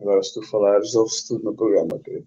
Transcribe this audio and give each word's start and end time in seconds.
Agora, 0.00 0.22
se 0.22 0.34
tu 0.34 0.42
falares, 0.42 0.94
ouve-se 0.94 1.28
tudo 1.28 1.44
no 1.44 1.54
programa, 1.54 1.98
querido. 2.00 2.26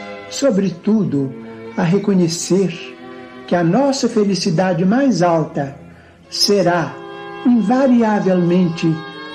sobretudo, 0.31 1.31
a 1.77 1.83
reconhecer 1.83 2.73
que 3.47 3.55
a 3.55 3.63
nossa 3.63 4.09
felicidade 4.09 4.83
mais 4.85 5.21
alta 5.21 5.75
será 6.29 6.95
invariavelmente 7.45 8.87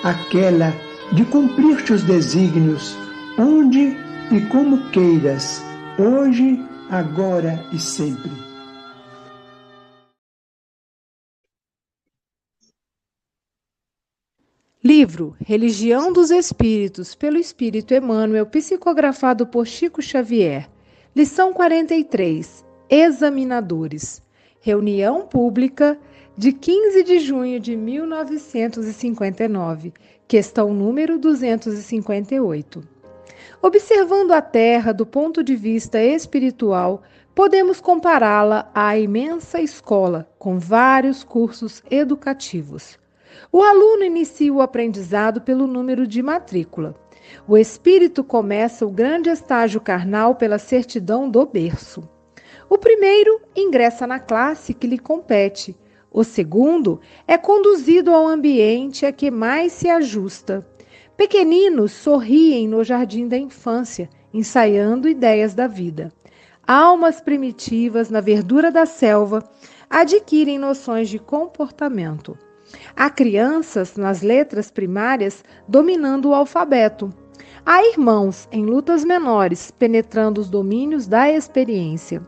aquela 0.03 0.73
de 1.13 1.25
cumprir 1.27 1.85
teus 1.85 2.03
desígnios 2.03 2.97
onde 3.39 3.97
e 4.33 4.41
como 4.51 4.91
queiras, 4.91 5.63
hoje, 5.99 6.59
agora 6.91 7.65
e 7.73 7.79
sempre. 7.79 8.31
Livro 14.83 15.37
Religião 15.45 16.13
dos 16.13 16.31
Espíritos, 16.31 17.15
pelo 17.15 17.37
Espírito 17.37 17.93
Emmanuel, 17.93 18.47
psicografado 18.47 19.47
por 19.47 19.67
Chico 19.67 20.01
Xavier. 20.01 20.69
Lição 21.17 21.53
43: 21.55 22.65
Examinadores. 22.91 24.23
Reunião 24.61 25.27
pública 25.27 25.99
de 26.37 26.53
15 26.53 27.03
de 27.05 27.21
junho 27.21 27.59
de 27.59 27.75
1959, 27.75 29.95
questão 30.29 30.75
número 30.75 31.19
258. 31.19 32.87
Observando 33.63 34.33
a 34.33 34.43
Terra 34.43 34.93
do 34.93 35.07
ponto 35.07 35.43
de 35.43 35.57
vista 35.57 35.99
espiritual, 36.03 37.03
podemos 37.35 37.81
compará-la 37.81 38.71
à 38.75 38.99
imensa 38.99 39.59
escola 39.59 40.29
com 40.39 40.59
vários 40.59 41.25
cursos 41.25 41.83
educativos. 41.91 42.99
O 43.51 43.63
aluno 43.63 44.05
inicia 44.05 44.53
o 44.53 44.61
aprendizado 44.61 45.41
pelo 45.41 45.67
número 45.67 46.07
de 46.07 46.23
matrícula. 46.23 46.95
O 47.47 47.57
espírito 47.57 48.25
começa 48.25 48.87
o 48.87 48.91
grande 48.91 49.31
estágio 49.31 49.81
carnal 49.81 50.35
pela 50.35 50.59
certidão 50.59 51.29
do 51.31 51.45
berço. 51.47 52.09
O 52.69 52.77
primeiro 52.77 53.41
ingressa 53.55 54.07
na 54.07 54.19
classe 54.19 54.75
que 54.75 54.87
lhe 54.87 54.99
compete. 54.99 55.77
O 56.11 56.25
segundo 56.25 57.01
é 57.27 57.37
conduzido 57.39 58.13
ao 58.13 58.27
ambiente 58.27 59.07
a 59.07 59.13
que 59.13 59.31
mais 59.31 59.73
se 59.73 59.89
ajusta. 59.89 60.67
Pequeninos 61.17 61.93
sorriem 61.93 62.69
no 62.69 62.83
jardim 62.83 63.29
da 63.29 63.37
infância, 63.37 64.09
ensaiando 64.33 65.09
ideias 65.09 65.55
da 65.55 65.67
vida. 65.67 66.13
Almas 66.67 67.21
primitivas 67.21 68.11
na 68.11 68.21
verdura 68.21 68.71
da 68.73 68.87
selva 68.87 69.43
adquirem 69.89 70.59
noções 70.59 71.09
de 71.09 71.19
comportamento. 71.19 72.37
Há 72.95 73.11
crianças 73.11 73.97
nas 73.97 74.23
letras 74.23 74.71
primárias 74.71 75.45
dominando 75.69 76.31
o 76.31 76.35
alfabeto. 76.35 77.13
Há 77.65 77.85
irmãos 77.85 78.49
em 78.53 78.65
lutas 78.65 79.05
menores 79.05 79.71
penetrando 79.71 80.41
os 80.41 80.49
domínios 80.49 81.07
da 81.07 81.31
experiência. 81.31 82.23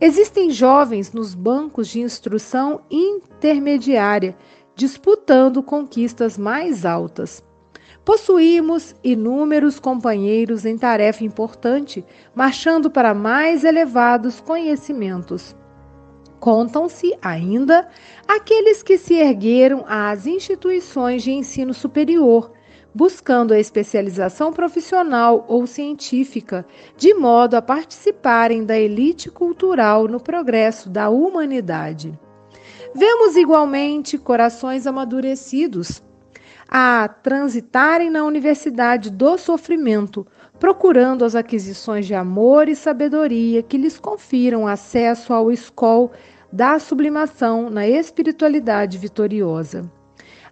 Existem 0.00 0.50
jovens 0.50 1.12
nos 1.12 1.34
bancos 1.34 1.88
de 1.88 2.00
instrução 2.00 2.80
intermediária 2.90 4.36
disputando 4.76 5.62
conquistas 5.62 6.36
mais 6.36 6.84
altas. 6.84 7.42
Possuímos 8.04 8.94
inúmeros 9.02 9.80
companheiros 9.80 10.64
em 10.64 10.78
tarefa 10.78 11.24
importante, 11.24 12.04
marchando 12.34 12.88
para 12.88 13.12
mais 13.12 13.64
elevados 13.64 14.40
conhecimentos. 14.40 15.56
Contam-se 16.38 17.16
ainda 17.22 17.88
aqueles 18.28 18.82
que 18.82 18.98
se 18.98 19.14
ergueram 19.14 19.84
às 19.88 20.26
instituições 20.26 21.22
de 21.22 21.32
ensino 21.32 21.72
superior, 21.72 22.52
buscando 22.94 23.52
a 23.52 23.58
especialização 23.58 24.52
profissional 24.52 25.44
ou 25.48 25.66
científica, 25.66 26.66
de 26.96 27.12
modo 27.14 27.54
a 27.54 27.62
participarem 27.62 28.64
da 28.64 28.78
elite 28.78 29.30
cultural 29.30 30.08
no 30.08 30.20
progresso 30.20 30.88
da 30.88 31.08
humanidade. 31.08 32.18
Vemos 32.94 33.36
igualmente 33.36 34.16
corações 34.16 34.86
amadurecidos 34.86 36.02
a 36.68 37.08
transitarem 37.08 38.10
na 38.10 38.24
universidade 38.24 39.10
do 39.10 39.36
sofrimento, 39.38 40.26
procurando 40.58 41.24
as 41.24 41.34
aquisições 41.34 42.06
de 42.06 42.14
amor 42.14 42.68
e 42.68 42.76
sabedoria 42.76 43.62
que 43.62 43.76
lhes 43.76 43.98
confiram 43.98 44.66
acesso 44.66 45.32
ao 45.32 45.52
escol 45.52 46.10
da 46.52 46.78
sublimação 46.78 47.68
na 47.68 47.86
espiritualidade 47.86 48.96
vitoriosa. 48.96 49.90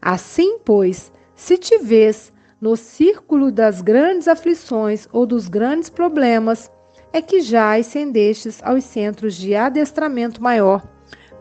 Assim, 0.01 0.59
pois, 0.59 1.11
se 1.35 1.57
te 1.57 1.79
vês 1.79 2.33
no 2.61 2.77
círculo 2.77 3.51
das 3.51 3.81
grandes 3.81 4.29
aflições 4.29 5.09
ou 5.13 5.25
dos 5.25 5.49
grandes 5.49 5.89
problemas, 5.89 6.71
é 7.13 7.23
que 7.23 7.41
já 7.41 7.77
ascendestes 7.77 8.61
aos 8.63 8.85
centros 8.85 9.35
de 9.35 9.55
adestramento 9.55 10.43
maior 10.43 10.83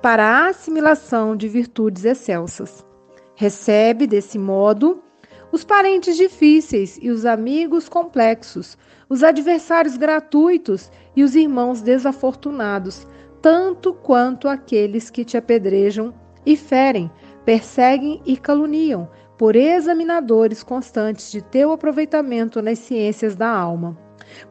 para 0.01 0.24
a 0.24 0.48
assimilação 0.50 1.36
de 1.36 1.48
virtudes 1.50 2.06
excelsas. 2.06 2.86
Recebe, 3.36 4.06
desse 4.06 4.38
modo, 4.38 5.03
os 5.54 5.64
parentes 5.64 6.18
difíceis 6.18 6.98
e 7.00 7.12
os 7.12 7.28
amigos 7.28 7.88
complexos, 7.88 8.76
os 9.08 9.22
adversários 9.22 9.96
gratuitos 9.96 10.92
e 11.16 11.24
os 11.24 11.36
irmãos 11.36 11.80
desafortunados, 11.80 13.08
tanto 13.40 13.94
quanto 13.94 14.48
aqueles 14.48 15.12
que 15.12 15.24
te 15.24 15.38
apedrejam 15.38 16.12
e 16.44 16.58
ferem, 16.58 17.12
perseguem 17.46 18.20
e 18.26 18.36
caluniam, 18.36 19.08
por 19.38 19.56
examinadores 19.56 20.64
constantes 20.64 21.32
de 21.32 21.44
teu 21.44 21.72
aproveitamento 21.72 22.60
nas 22.60 22.80
ciências 22.80 23.36
da 23.36 23.48
alma. 23.50 23.96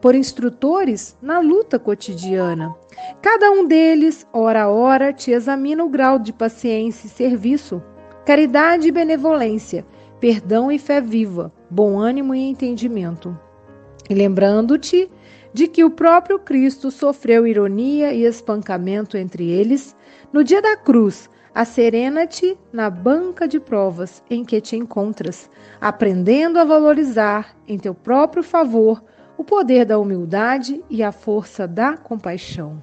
por 0.01 0.15
instrutores 0.15 1.17
na 1.21 1.41
luta 1.41 1.79
cotidiana. 1.79 2.75
Cada 3.21 3.51
um 3.51 3.67
deles, 3.67 4.27
hora 4.33 4.63
a 4.65 4.69
hora, 4.69 5.13
te 5.13 5.31
examina 5.31 5.83
o 5.85 5.89
grau 5.89 6.19
de 6.19 6.33
paciência 6.33 7.07
e 7.07 7.11
serviço, 7.11 7.83
caridade 8.25 8.89
e 8.89 8.93
benevolência, 8.93 9.85
perdão 10.23 10.71
e 10.71 10.79
fé 10.79 11.01
viva, 11.01 11.53
bom 11.69 11.99
ânimo 11.99 12.33
e 12.33 12.49
entendimento. 12.49 13.37
E 14.09 14.15
lembrando-te 14.15 15.11
de 15.53 15.67
que 15.67 15.83
o 15.83 15.91
próprio 15.91 16.39
Cristo 16.39 16.93
sofreu 16.93 17.45
ironia 17.45 18.13
e 18.13 18.25
espancamento 18.25 19.17
entre 19.17 19.51
eles, 19.51 19.97
no 20.33 20.45
dia 20.45 20.63
da 20.63 20.77
cruz, 20.77 21.29
Acerena-te 21.55 22.57
na 22.73 22.89
banca 22.89 23.47
de 23.47 23.61
provas 23.61 24.23
em 24.31 24.43
que 24.43 24.59
te 24.59 24.75
encontras, 24.75 25.51
aprendendo 25.79 26.59
a 26.59 26.65
valorizar 26.65 27.55
em 27.69 27.79
teu 27.79 27.95
próprio 27.95 28.43
favor 28.43 29.05
o 29.37 29.45
poder 29.45 29.85
da 29.85 29.99
humildade 29.99 30.83
e 30.89 31.03
a 31.03 31.13
força 31.13 31.69
da 31.69 31.95
compaixão. 31.95 32.83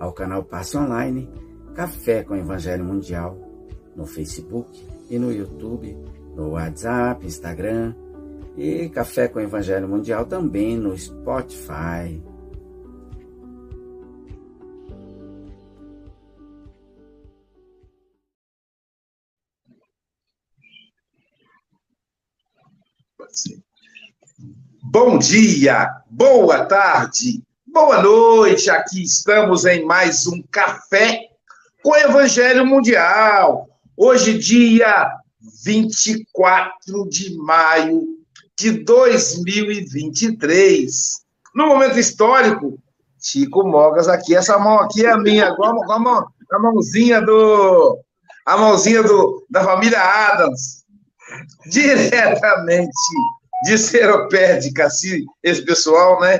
ao 0.00 0.12
canal 0.12 0.42
Passe 0.42 0.76
Online, 0.76 1.30
Café 1.74 2.24
com 2.24 2.34
Evangelho 2.34 2.84
Mundial, 2.84 3.38
no 3.94 4.04
Facebook 4.04 4.84
e 5.08 5.18
no 5.18 5.30
YouTube 5.30 5.96
no 6.34 6.50
WhatsApp, 6.50 7.26
Instagram 7.26 7.94
e 8.56 8.88
Café 8.88 9.28
com 9.28 9.40
Evangelho 9.40 9.88
Mundial 9.88 10.26
também 10.26 10.76
no 10.76 10.96
Spotify. 10.96 12.22
Bom 24.82 25.18
dia, 25.18 25.88
boa 26.10 26.64
tarde, 26.64 27.44
boa 27.72 28.02
noite. 28.02 28.68
Aqui 28.68 29.04
estamos 29.04 29.64
em 29.64 29.84
mais 29.84 30.26
um 30.26 30.42
Café 30.50 31.28
com 31.82 31.96
Evangelho 31.96 32.66
Mundial. 32.66 33.68
Hoje, 33.96 34.36
dia 34.38 35.08
24 35.64 37.08
de 37.08 37.36
maio 37.36 38.02
de 38.58 38.72
2023. 38.72 41.20
No 41.54 41.68
momento 41.68 41.96
histórico, 41.98 42.76
Chico 43.20 43.64
Mogas 43.64 44.08
aqui, 44.08 44.34
essa 44.34 44.58
mão 44.58 44.80
aqui 44.80 45.06
é 45.06 45.16
minha, 45.16 45.48
igual 45.48 45.92
a, 45.92 45.98
mão, 45.98 46.26
a 46.52 46.58
mãozinha 46.58 47.20
do 47.20 48.00
a 48.46 48.56
mãozinha 48.56 49.02
do, 49.02 49.46
da 49.48 49.62
família 49.62 50.00
Adams, 50.00 50.82
diretamente 51.70 52.90
de 53.64 53.78
Seropédica, 53.78 54.86
assim, 54.86 55.24
esse 55.42 55.64
pessoal, 55.64 56.20
né? 56.20 56.38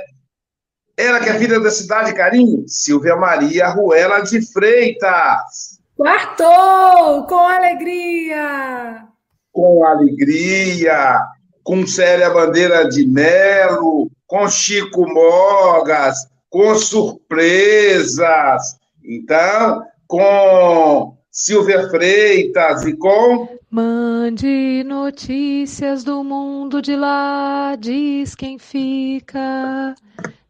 Ela 1.00 1.18
que 1.18 1.30
é 1.30 1.38
filha 1.38 1.58
da 1.58 1.70
cidade, 1.70 2.12
carinho, 2.12 2.62
Silvia 2.68 3.16
Maria 3.16 3.68
Ruela 3.68 4.20
de 4.20 4.42
Freitas. 4.52 5.80
Quartou! 5.96 7.24
Com 7.26 7.48
alegria! 7.48 9.06
Com 9.50 9.82
alegria! 9.82 11.18
Com 11.64 11.86
Célia 11.86 12.28
Bandeira 12.28 12.86
de 12.86 13.06
Melo, 13.06 14.10
com 14.26 14.46
Chico 14.46 15.08
Mogas, 15.08 16.28
com 16.50 16.74
surpresas. 16.74 18.62
Então, 19.02 19.82
com 20.06 21.16
Silvia 21.30 21.88
Freitas 21.88 22.84
e 22.84 22.92
com. 22.92 23.48
Mande 23.70 24.84
notícias 24.84 26.04
do 26.04 26.22
mundo 26.22 26.82
de 26.82 26.94
lá, 26.94 27.74
diz 27.78 28.34
quem 28.34 28.58
fica. 28.58 29.94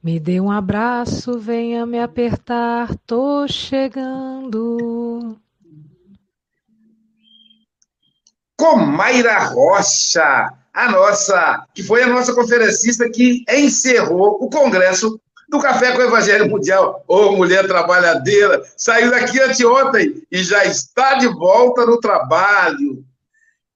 Me 0.03 0.19
dê 0.19 0.41
um 0.41 0.51
abraço, 0.51 1.39
venha 1.39 1.85
me 1.85 2.01
apertar, 2.01 2.89
tô 3.07 3.47
chegando. 3.47 5.37
Com 8.57 8.77
Mayra 8.77 9.39
Rocha, 9.41 10.55
a 10.73 10.91
nossa, 10.91 11.67
que 11.75 11.83
foi 11.83 12.03
a 12.03 12.07
nossa 12.07 12.35
conferencista 12.35 13.11
que 13.11 13.45
encerrou 13.47 14.43
o 14.43 14.49
congresso 14.49 15.21
do 15.51 15.61
Café 15.61 15.93
com 15.93 15.99
o 15.99 16.07
Evangelho 16.07 16.49
Mundial. 16.49 17.05
Ô, 17.07 17.27
oh, 17.27 17.37
mulher 17.37 17.67
trabalhadeira, 17.67 18.63
saiu 18.79 19.11
daqui 19.11 19.39
anteontem 19.39 20.23
e 20.33 20.43
já 20.43 20.65
está 20.65 21.17
de 21.17 21.27
volta 21.27 21.85
no 21.85 22.01
trabalho. 22.01 23.05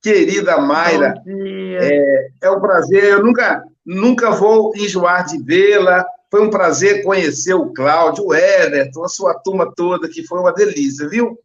Querida 0.01 0.57
Mayra, 0.57 1.15
é, 1.27 2.29
é 2.43 2.51
um 2.51 2.61
prazer, 2.61 3.05
eu 3.05 3.25
nunca, 3.25 3.63
nunca 3.85 4.31
vou 4.31 4.73
enjoar 4.77 5.27
de 5.27 5.43
vê-la, 5.43 6.07
foi 6.31 6.43
um 6.43 6.51
prazer 6.51 7.05
conhecer 7.05 7.55
o 7.55 7.73
Cláudio, 7.73 8.27
o 8.27 8.35
Everton, 8.35 9.05
a 9.05 9.09
sua 9.09 9.35
turma 9.35 9.73
toda, 9.75 10.09
que 10.09 10.27
foi 10.27 10.41
uma 10.41 10.53
delícia, 10.53 11.09
viu? 11.09 11.39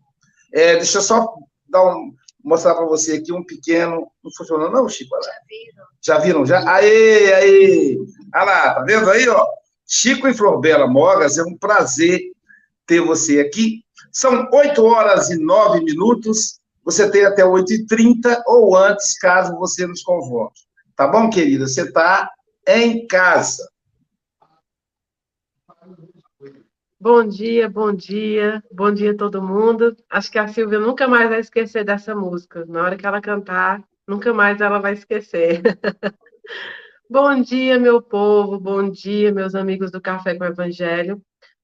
É, 0.51 0.77
deixa 0.77 0.97
eu 0.97 1.01
só 1.01 1.31
dar 1.67 1.83
um, 1.83 2.11
mostrar 2.43 2.73
para 2.73 2.85
você 2.85 3.17
aqui 3.17 3.31
um 3.31 3.43
pequeno. 3.43 4.07
Não 4.23 4.31
funcionou, 4.35 4.71
não, 4.71 4.89
Chico? 4.89 5.15
Já 5.21 5.31
viram. 5.47 5.85
Já 6.01 6.17
viram? 6.17 6.45
Já? 6.45 6.73
Aê, 6.73 7.33
aê! 7.33 7.97
Olha 8.33 8.43
lá, 8.43 8.73
tá 8.75 8.81
vendo 8.81 9.09
aí, 9.11 9.27
ó? 9.29 9.45
Chico 9.87 10.27
e 10.27 10.33
Florbela 10.33 10.87
Mogas, 10.87 11.37
é 11.37 11.43
um 11.43 11.57
prazer 11.57 12.19
ter 12.85 13.01
você 13.01 13.39
aqui. 13.39 13.83
São 14.11 14.47
8 14.51 14.83
horas 14.83 15.29
e 15.29 15.37
9 15.37 15.83
minutos. 15.83 16.59
Você 16.83 17.09
tem 17.11 17.25
até 17.25 17.43
8h30 17.43 18.41
ou 18.47 18.75
antes, 18.75 19.17
caso 19.19 19.55
você 19.57 19.85
nos 19.85 20.01
convoque. 20.01 20.61
Tá 20.95 21.07
bom, 21.07 21.29
querida? 21.29 21.67
Você 21.67 21.83
está 21.83 22.29
em 22.77 23.07
casa. 23.07 23.67
Bom 26.99 27.25
dia, 27.25 27.69
bom 27.69 27.93
dia, 27.93 28.63
bom 28.71 28.93
dia 28.93 29.15
todo 29.15 29.41
mundo. 29.41 29.95
Acho 30.09 30.31
que 30.31 30.37
a 30.37 30.47
Silvia 30.47 30.79
nunca 30.79 31.07
mais 31.07 31.29
vai 31.29 31.39
esquecer 31.39 31.83
dessa 31.83 32.13
música. 32.13 32.65
Na 32.67 32.83
hora 32.83 32.97
que 32.97 33.05
ela 33.05 33.21
cantar, 33.21 33.81
nunca 34.07 34.33
mais 34.33 34.59
ela 34.61 34.79
vai 34.79 34.93
esquecer. 34.93 35.61
bom 37.09 37.41
dia, 37.41 37.79
meu 37.79 38.01
povo, 38.01 38.59
bom 38.59 38.89
dia, 38.89 39.31
meus 39.31 39.55
amigos 39.55 39.91
do 39.91 40.01
Café 40.01 40.35
com 40.35 40.43
o 40.43 40.47
Evangelho. 40.47 41.21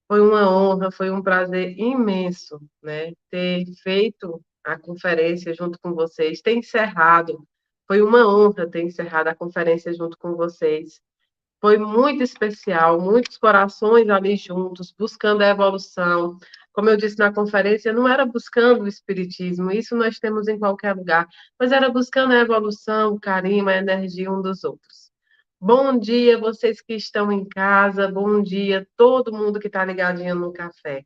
Foi 0.07 0.21
uma 0.21 0.49
honra, 0.49 0.89
foi 0.89 1.11
um 1.11 1.21
prazer 1.21 1.77
imenso, 1.77 2.59
né, 2.81 3.13
ter 3.29 3.65
feito 3.83 4.41
a 4.63 4.79
conferência 4.79 5.53
junto 5.53 5.77
com 5.79 5.93
vocês, 5.93 6.41
ter 6.41 6.55
encerrado. 6.55 7.45
Foi 7.87 8.01
uma 8.01 8.27
honra 8.27 8.69
ter 8.69 8.81
encerrado 8.81 9.27
a 9.27 9.35
conferência 9.35 9.93
junto 9.93 10.17
com 10.17 10.35
vocês. 10.35 10.99
Foi 11.61 11.77
muito 11.77 12.23
especial, 12.23 12.99
muitos 12.99 13.37
corações 13.37 14.09
ali 14.09 14.35
juntos, 14.35 14.93
buscando 14.97 15.41
a 15.41 15.49
evolução. 15.49 16.37
Como 16.73 16.89
eu 16.89 16.97
disse 16.97 17.17
na 17.17 17.33
conferência, 17.33 17.93
não 17.93 18.07
era 18.07 18.25
buscando 18.25 18.83
o 18.83 18.87
espiritismo, 18.87 19.71
isso 19.71 19.95
nós 19.95 20.19
temos 20.19 20.47
em 20.47 20.59
qualquer 20.59 20.93
lugar, 20.95 21.27
mas 21.59 21.71
era 21.71 21.89
buscando 21.89 22.33
a 22.33 22.39
evolução, 22.39 23.13
o 23.13 23.19
carinho, 23.19 23.67
a 23.69 23.77
energia 23.77 24.31
um 24.31 24.41
dos 24.41 24.63
outros. 24.63 25.11
Bom 25.59 25.97
dia, 25.97 26.37
vocês 26.37 26.81
que 26.81 26.93
estão 26.95 27.31
em 27.31 27.45
casa, 27.47 28.11
bom 28.11 28.41
dia, 28.41 28.87
todo 28.97 29.33
mundo 29.33 29.59
que 29.59 29.67
está 29.67 29.85
ligadinho 29.85 30.35
no 30.35 30.51
café. 30.51 31.05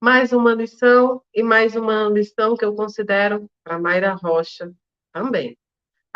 Mais 0.00 0.32
uma 0.32 0.54
lição 0.54 1.22
e 1.34 1.42
mais 1.42 1.76
uma 1.76 2.08
lição 2.08 2.56
que 2.56 2.64
eu 2.64 2.74
considero 2.74 3.48
para 3.64 3.78
Mayra 3.78 4.14
Rocha 4.14 4.72
também. 5.12 5.56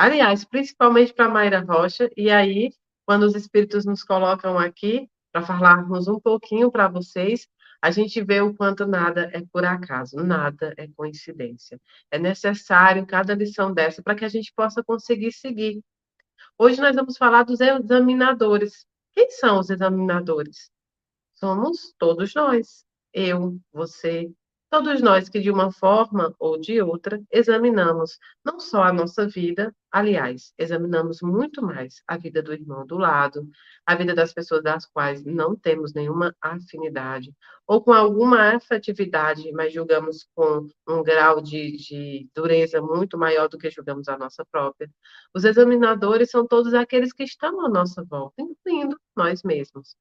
Aliás, 0.02 0.44
principalmente 0.44 1.14
para 1.14 1.28
Mayra 1.28 1.60
Rocha, 1.60 2.10
e 2.16 2.28
aí 2.28 2.72
quando 3.06 3.22
os 3.22 3.36
espíritos 3.36 3.84
nos 3.84 4.02
colocam 4.02 4.58
aqui 4.58 5.08
para 5.30 5.46
falarmos 5.46 6.08
um 6.08 6.18
pouquinho 6.18 6.72
para 6.72 6.88
vocês, 6.88 7.46
a 7.80 7.88
gente 7.92 8.20
vê 8.20 8.40
o 8.40 8.52
quanto 8.52 8.84
nada 8.84 9.30
é 9.32 9.44
por 9.52 9.64
acaso, 9.64 10.16
nada 10.16 10.74
é 10.76 10.88
coincidência. 10.88 11.80
É 12.10 12.18
necessário 12.18 13.06
cada 13.06 13.32
lição 13.32 13.72
dessa 13.72 14.02
para 14.02 14.16
que 14.16 14.24
a 14.24 14.28
gente 14.28 14.52
possa 14.56 14.82
conseguir 14.82 15.30
seguir. 15.30 15.80
Hoje 16.58 16.80
nós 16.80 16.96
vamos 16.96 17.16
falar 17.16 17.44
dos 17.44 17.60
examinadores. 17.60 18.84
Quem 19.12 19.30
são 19.30 19.60
os 19.60 19.70
examinadores? 19.70 20.68
Somos 21.36 21.94
todos 21.96 22.34
nós. 22.34 22.84
Eu, 23.12 23.56
você, 23.72 24.32
Todos 24.72 25.02
nós 25.02 25.28
que, 25.28 25.38
de 25.38 25.50
uma 25.50 25.70
forma 25.70 26.34
ou 26.38 26.58
de 26.58 26.80
outra, 26.80 27.22
examinamos 27.30 28.18
não 28.42 28.58
só 28.58 28.84
a 28.84 28.92
nossa 28.92 29.28
vida, 29.28 29.70
aliás, 29.90 30.54
examinamos 30.56 31.20
muito 31.20 31.60
mais 31.60 32.02
a 32.08 32.16
vida 32.16 32.42
do 32.42 32.54
irmão 32.54 32.86
do 32.86 32.96
lado, 32.96 33.46
a 33.84 33.94
vida 33.94 34.14
das 34.14 34.32
pessoas 34.32 34.62
das 34.62 34.86
quais 34.86 35.22
não 35.26 35.54
temos 35.54 35.92
nenhuma 35.92 36.34
afinidade, 36.40 37.34
ou 37.66 37.84
com 37.84 37.92
alguma 37.92 38.54
afetividade, 38.56 39.52
mas 39.52 39.74
julgamos 39.74 40.26
com 40.34 40.66
um 40.88 41.02
grau 41.02 41.42
de, 41.42 41.76
de 41.76 42.30
dureza 42.34 42.80
muito 42.80 43.18
maior 43.18 43.50
do 43.50 43.58
que 43.58 43.68
julgamos 43.68 44.08
a 44.08 44.16
nossa 44.16 44.42
própria. 44.50 44.90
Os 45.34 45.44
examinadores 45.44 46.30
são 46.30 46.46
todos 46.46 46.72
aqueles 46.72 47.12
que 47.12 47.24
estão 47.24 47.60
à 47.66 47.68
nossa 47.68 48.02
volta, 48.04 48.40
incluindo 48.40 48.98
nós 49.14 49.42
mesmos. 49.42 49.94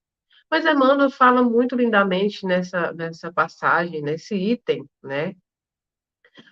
Mas 0.52 0.66
Emmanuel 0.66 1.10
fala 1.10 1.42
muito 1.42 1.78
lindamente 1.78 2.46
nessa, 2.46 2.92
nessa 2.92 3.32
passagem, 3.32 4.02
nesse 4.02 4.36
item, 4.36 4.86
né? 5.02 5.34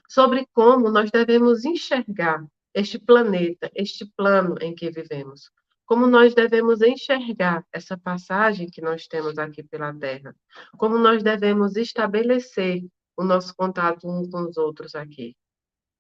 Sobre 0.08 0.48
como 0.54 0.90
nós 0.90 1.12
devemos 1.12 1.66
enxergar 1.66 2.46
este 2.74 2.98
planeta, 2.98 3.70
este 3.76 4.06
plano 4.16 4.56
em 4.62 4.74
que 4.74 4.90
vivemos. 4.90 5.52
Como 5.86 6.08
nós 6.08 6.34
devemos 6.34 6.82
enxergar 6.82 7.66
essa 7.74 7.98
passagem 7.98 8.70
que 8.70 8.80
nós 8.80 9.06
temos 9.06 9.38
aqui 9.38 9.64
pela 9.64 9.94
Terra. 9.94 10.34
Como 10.78 10.98
nós 10.98 11.22
devemos 11.22 11.76
estabelecer 11.76 12.86
o 13.18 13.24
nosso 13.26 13.54
contato 13.54 14.08
uns 14.08 14.30
com 14.30 14.48
os 14.48 14.56
outros 14.56 14.96
aqui. 14.96 15.36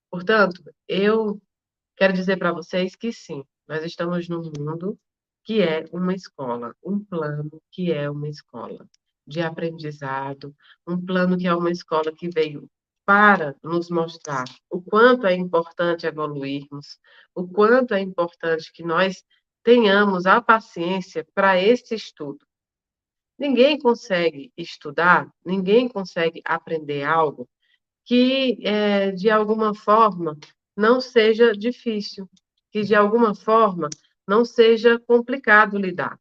Portanto, 0.10 0.64
eu 0.88 1.42
quero 1.98 2.14
dizer 2.14 2.38
para 2.38 2.54
vocês 2.54 2.96
que 2.96 3.12
sim, 3.12 3.44
nós 3.68 3.84
estamos 3.84 4.30
num 4.30 4.52
mundo 4.58 4.98
que 5.44 5.62
é 5.62 5.86
uma 5.92 6.14
escola, 6.14 6.76
um 6.84 7.04
plano 7.04 7.62
que 7.72 7.92
é 7.92 8.10
uma 8.10 8.28
escola 8.28 8.88
de 9.26 9.42
aprendizado, 9.42 10.56
um 10.88 11.04
plano 11.04 11.38
que 11.38 11.48
é 11.48 11.54
uma 11.54 11.72
escola 11.72 12.12
que 12.12 12.30
veio 12.30 12.70
para 13.06 13.56
nos 13.64 13.90
mostrar 13.90 14.46
o 14.70 14.82
quanto 14.82 15.26
é 15.26 15.34
importante 15.34 16.06
evoluirmos, 16.06 17.00
o 17.34 17.48
quanto 17.48 17.94
é 17.94 18.00
importante 18.00 18.72
que 18.72 18.84
nós 18.84 19.24
tenhamos 19.64 20.26
a 20.26 20.42
paciência 20.42 21.26
para 21.34 21.60
esse 21.62 21.96
estudo. 21.96 22.46
Ninguém 23.38 23.80
consegue 23.80 24.52
estudar, 24.58 25.28
ninguém 25.46 25.88
consegue 25.88 26.42
aprender 26.46 27.04
algo 27.04 27.48
que, 28.06 28.60
é, 28.64 29.12
de 29.12 29.30
alguma 29.30 29.74
forma, 29.74 30.38
não 30.76 31.00
seja 31.00 31.54
difícil, 31.54 32.30
que, 32.72 32.84
de 32.84 32.96
alguma 32.96 33.34
forma, 33.34 33.90
não 34.30 34.46
seja 34.46 35.00
complicado 35.00 35.76
lidar. 35.76 36.20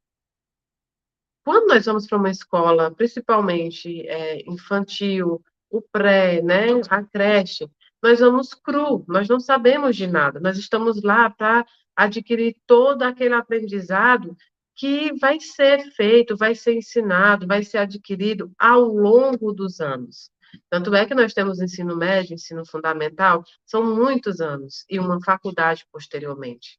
Quando 1.45 1.69
nós 1.69 1.85
vamos 1.85 2.07
para 2.07 2.17
uma 2.17 2.31
escola, 2.31 2.91
principalmente 2.91 4.09
é, 4.09 4.51
infantil, 4.51 5.45
o 5.71 5.83
pré, 5.83 6.41
né, 6.41 6.69
a 6.89 7.05
creche, 7.05 7.71
nós 8.03 8.21
vamos 8.21 8.55
cru, 8.55 9.05
nós 9.07 9.29
não 9.29 9.39
sabemos 9.39 9.95
de 9.95 10.07
nada, 10.07 10.41
nós 10.41 10.57
estamos 10.57 11.03
lá 11.03 11.29
para 11.29 11.67
adquirir 11.95 12.57
todo 12.67 13.03
aquele 13.03 13.35
aprendizado 13.35 14.35
que 14.75 15.13
vai 15.19 15.39
ser 15.39 15.91
feito, 15.91 16.35
vai 16.35 16.55
ser 16.55 16.77
ensinado, 16.77 17.47
vai 17.47 17.63
ser 17.63 17.79
adquirido 17.79 18.51
ao 18.59 18.85
longo 18.85 19.53
dos 19.53 19.81
anos. 19.81 20.31
Tanto 20.71 20.95
é 20.95 21.05
que 21.05 21.15
nós 21.15 21.35
temos 21.35 21.61
ensino 21.61 21.95
médio, 21.95 22.33
ensino 22.33 22.65
fundamental, 22.65 23.45
são 23.67 23.85
muitos 23.85 24.41
anos, 24.41 24.87
e 24.89 24.99
uma 24.99 25.21
faculdade 25.23 25.87
posteriormente. 25.93 26.79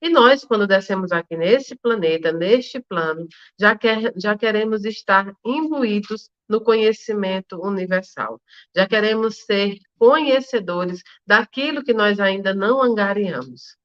E 0.00 0.08
nós, 0.08 0.44
quando 0.44 0.66
descemos 0.66 1.12
aqui 1.12 1.36
nesse 1.36 1.76
planeta, 1.76 2.32
neste 2.32 2.80
plano, 2.80 3.26
já, 3.58 3.76
quer, 3.76 4.12
já 4.16 4.36
queremos 4.36 4.84
estar 4.84 5.32
imbuídos 5.44 6.30
no 6.48 6.60
conhecimento 6.60 7.60
universal. 7.62 8.40
Já 8.74 8.86
queremos 8.86 9.44
ser 9.44 9.78
conhecedores 9.98 11.02
daquilo 11.26 11.84
que 11.84 11.94
nós 11.94 12.18
ainda 12.18 12.52
não 12.52 12.82
angariamos. 12.82 13.76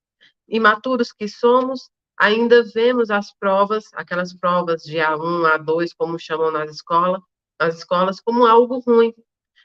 Imaturos 0.48 1.12
que 1.12 1.28
somos, 1.28 1.90
ainda 2.18 2.64
vemos 2.64 3.10
as 3.12 3.34
provas, 3.38 3.86
aquelas 3.94 4.34
provas 4.34 4.82
de 4.84 4.98
A1, 4.98 5.60
A2, 5.60 5.92
como 5.98 6.20
chamam 6.20 6.52
nas 6.52 6.72
escolas, 6.72 7.22
nas 7.60 7.78
escolas, 7.78 8.20
como 8.20 8.46
algo 8.46 8.80
ruim. 8.80 9.14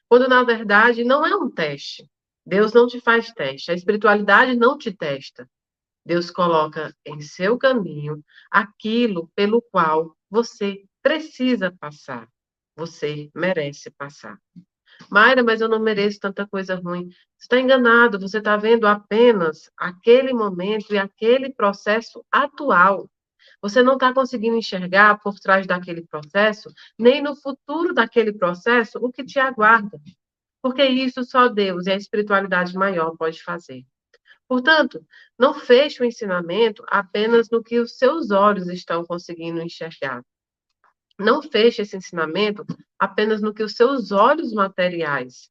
Quando, 0.09 0.29
na 0.29 0.43
verdade, 0.43 1.05
não 1.05 1.25
é 1.25 1.35
um 1.35 1.51
teste. 1.51 2.07
Deus 2.45 2.73
não 2.73 2.87
te 2.87 3.01
faz 3.01 3.33
teste. 3.33 3.71
A 3.71 3.75
espiritualidade 3.75 4.57
não 4.57 4.77
te 4.77 4.93
testa. 4.93 5.49
Deus 6.11 6.29
coloca 6.29 6.93
em 7.07 7.21
seu 7.21 7.57
caminho 7.57 8.21
aquilo 8.51 9.31
pelo 9.33 9.63
qual 9.63 10.17
você 10.29 10.83
precisa 11.01 11.71
passar. 11.79 12.27
Você 12.75 13.31
merece 13.33 13.93
passar. 13.93 14.37
Mayra, 15.09 15.45
mas 15.45 15.61
eu 15.61 15.69
não 15.69 15.79
mereço 15.79 16.19
tanta 16.19 16.45
coisa 16.49 16.75
ruim. 16.75 17.11
Você 17.39 17.45
está 17.45 17.61
enganado, 17.61 18.19
você 18.19 18.39
está 18.39 18.57
vendo 18.57 18.89
apenas 18.89 19.71
aquele 19.77 20.33
momento 20.33 20.93
e 20.93 20.99
aquele 20.99 21.55
processo 21.55 22.27
atual. 22.29 23.09
Você 23.63 23.81
não 23.81 23.93
está 23.93 24.13
conseguindo 24.13 24.57
enxergar 24.57 25.17
por 25.21 25.39
trás 25.39 25.65
daquele 25.65 26.05
processo, 26.05 26.73
nem 26.99 27.23
no 27.23 27.37
futuro 27.37 27.95
daquele 27.95 28.33
processo, 28.33 28.99
o 28.99 29.13
que 29.13 29.23
te 29.23 29.39
aguarda. 29.39 29.97
Porque 30.61 30.83
isso 30.83 31.23
só 31.23 31.47
Deus 31.47 31.87
e 31.87 31.93
a 31.93 31.97
espiritualidade 31.97 32.75
maior 32.75 33.17
pode 33.17 33.41
fazer. 33.45 33.85
Portanto, 34.51 35.07
não 35.39 35.55
feche 35.55 36.03
o 36.03 36.05
ensinamento 36.05 36.83
apenas 36.89 37.49
no 37.51 37.63
que 37.63 37.79
os 37.79 37.97
seus 37.97 38.33
olhos 38.33 38.67
estão 38.67 39.05
conseguindo 39.05 39.63
enxergar. 39.63 40.25
Não 41.17 41.41
feche 41.41 41.83
esse 41.83 41.97
ensinamento 41.97 42.67
apenas 42.99 43.41
no 43.41 43.55
que 43.55 43.63
os 43.63 43.77
seus 43.77 44.11
olhos 44.11 44.53
materiais, 44.53 45.49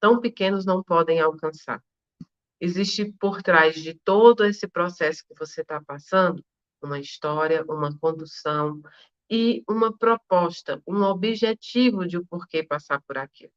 tão 0.00 0.20
pequenos, 0.20 0.66
não 0.66 0.82
podem 0.82 1.20
alcançar. 1.20 1.80
Existe 2.60 3.14
por 3.20 3.40
trás 3.40 3.76
de 3.76 3.94
todo 3.94 4.44
esse 4.44 4.66
processo 4.66 5.24
que 5.28 5.34
você 5.38 5.60
está 5.60 5.80
passando 5.80 6.44
uma 6.82 6.98
história, 6.98 7.64
uma 7.68 7.96
condução 8.00 8.82
e 9.30 9.62
uma 9.70 9.96
proposta, 9.96 10.82
um 10.84 11.04
objetivo 11.04 12.04
de 12.04 12.18
o 12.18 12.26
porquê 12.26 12.64
passar 12.64 13.00
por 13.02 13.16
aquilo. 13.16 13.52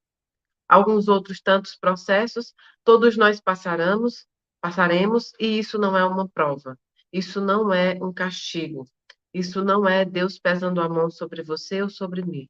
Alguns 0.69 1.07
outros 1.07 1.41
tantos 1.41 1.75
processos, 1.75 2.53
todos 2.83 3.17
nós 3.17 3.41
passaremos, 3.41 4.27
passaremos, 4.63 5.33
e 5.37 5.59
isso 5.59 5.77
não 5.77 5.97
é 5.97 6.05
uma 6.05 6.25
prova, 6.25 6.79
isso 7.11 7.41
não 7.41 7.73
é 7.73 7.99
um 8.01 8.13
castigo, 8.13 8.87
isso 9.33 9.61
não 9.61 9.85
é 9.85 10.05
Deus 10.05 10.39
pesando 10.39 10.79
a 10.79 10.87
mão 10.87 11.11
sobre 11.11 11.43
você 11.43 11.81
ou 11.81 11.89
sobre 11.89 12.21
mim. 12.21 12.47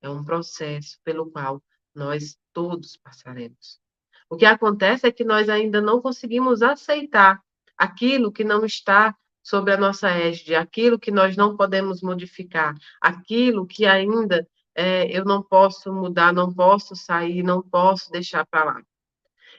É 0.00 0.08
um 0.08 0.24
processo 0.24 1.00
pelo 1.02 1.28
qual 1.28 1.60
nós 1.92 2.38
todos 2.52 2.96
passaremos. 2.96 3.80
O 4.28 4.36
que 4.36 4.46
acontece 4.46 5.08
é 5.08 5.10
que 5.10 5.24
nós 5.24 5.48
ainda 5.48 5.80
não 5.80 6.00
conseguimos 6.00 6.62
aceitar 6.62 7.42
aquilo 7.76 8.30
que 8.30 8.44
não 8.44 8.64
está 8.64 9.12
sobre 9.42 9.72
a 9.72 9.76
nossa 9.76 10.08
égide, 10.08 10.54
aquilo 10.54 11.00
que 11.00 11.10
nós 11.10 11.36
não 11.36 11.56
podemos 11.56 12.00
modificar, 12.00 12.76
aquilo 13.00 13.66
que 13.66 13.86
ainda 13.86 14.48
é, 14.72 15.10
eu 15.10 15.24
não 15.24 15.42
posso 15.42 15.92
mudar, 15.92 16.32
não 16.32 16.54
posso 16.54 16.94
sair, 16.94 17.42
não 17.42 17.60
posso 17.60 18.08
deixar 18.12 18.46
para 18.46 18.64
lá. 18.66 18.82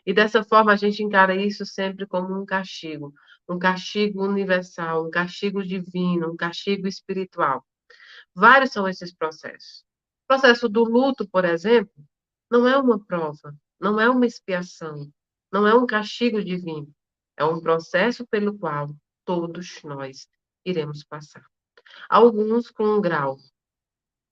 E 0.06 0.14
dessa 0.14 0.44
forma 0.44 0.74
a 0.74 0.76
gente 0.76 1.04
encara 1.04 1.36
isso 1.36 1.66
sempre 1.66 2.08
como 2.08 2.40
um 2.40 2.46
castigo, 2.46 3.14
um 3.48 3.60
castigo 3.60 4.24
universal, 4.26 5.06
um 5.06 5.12
castigo 5.12 5.64
divino, 5.64 6.32
um 6.32 6.36
castigo 6.36 6.88
espiritual. 6.88 7.64
Vários 8.34 8.72
são 8.72 8.88
esses 8.88 9.14
processos. 9.14 9.84
O 10.24 10.28
processo 10.28 10.68
do 10.68 10.84
luto, 10.84 11.28
por 11.30 11.46
exemplo, 11.46 11.94
não 12.50 12.68
é 12.68 12.76
uma 12.78 13.04
prova, 13.04 13.56
não 13.80 14.00
é 14.00 14.10
uma 14.10 14.26
expiação, 14.26 15.12
não 15.52 15.68
é 15.68 15.76
um 15.76 15.86
castigo 15.86 16.44
divino. 16.44 16.92
É 17.38 17.46
um 17.46 17.62
processo 17.62 18.26
pelo 18.26 18.58
qual 18.58 18.90
todos 19.24 19.84
nós 19.84 20.28
iremos 20.66 21.04
passar. 21.04 21.46
Alguns 22.10 22.72
com 22.72 22.86
um 22.86 23.02
grau 23.02 23.38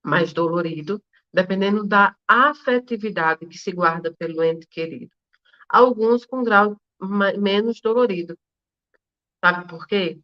mais 0.03 0.33
dolorido, 0.33 1.03
dependendo 1.31 1.85
da 1.85 2.15
afetividade 2.27 3.45
que 3.45 3.57
se 3.57 3.71
guarda 3.71 4.13
pelo 4.17 4.41
ente 4.41 4.65
querido 4.67 5.11
alguns 5.69 6.25
com 6.25 6.43
grau 6.43 6.77
menos 7.38 7.79
dolorido. 7.81 8.38
Sabe 9.43 9.67
por 9.69 9.88
quê? 9.88 10.19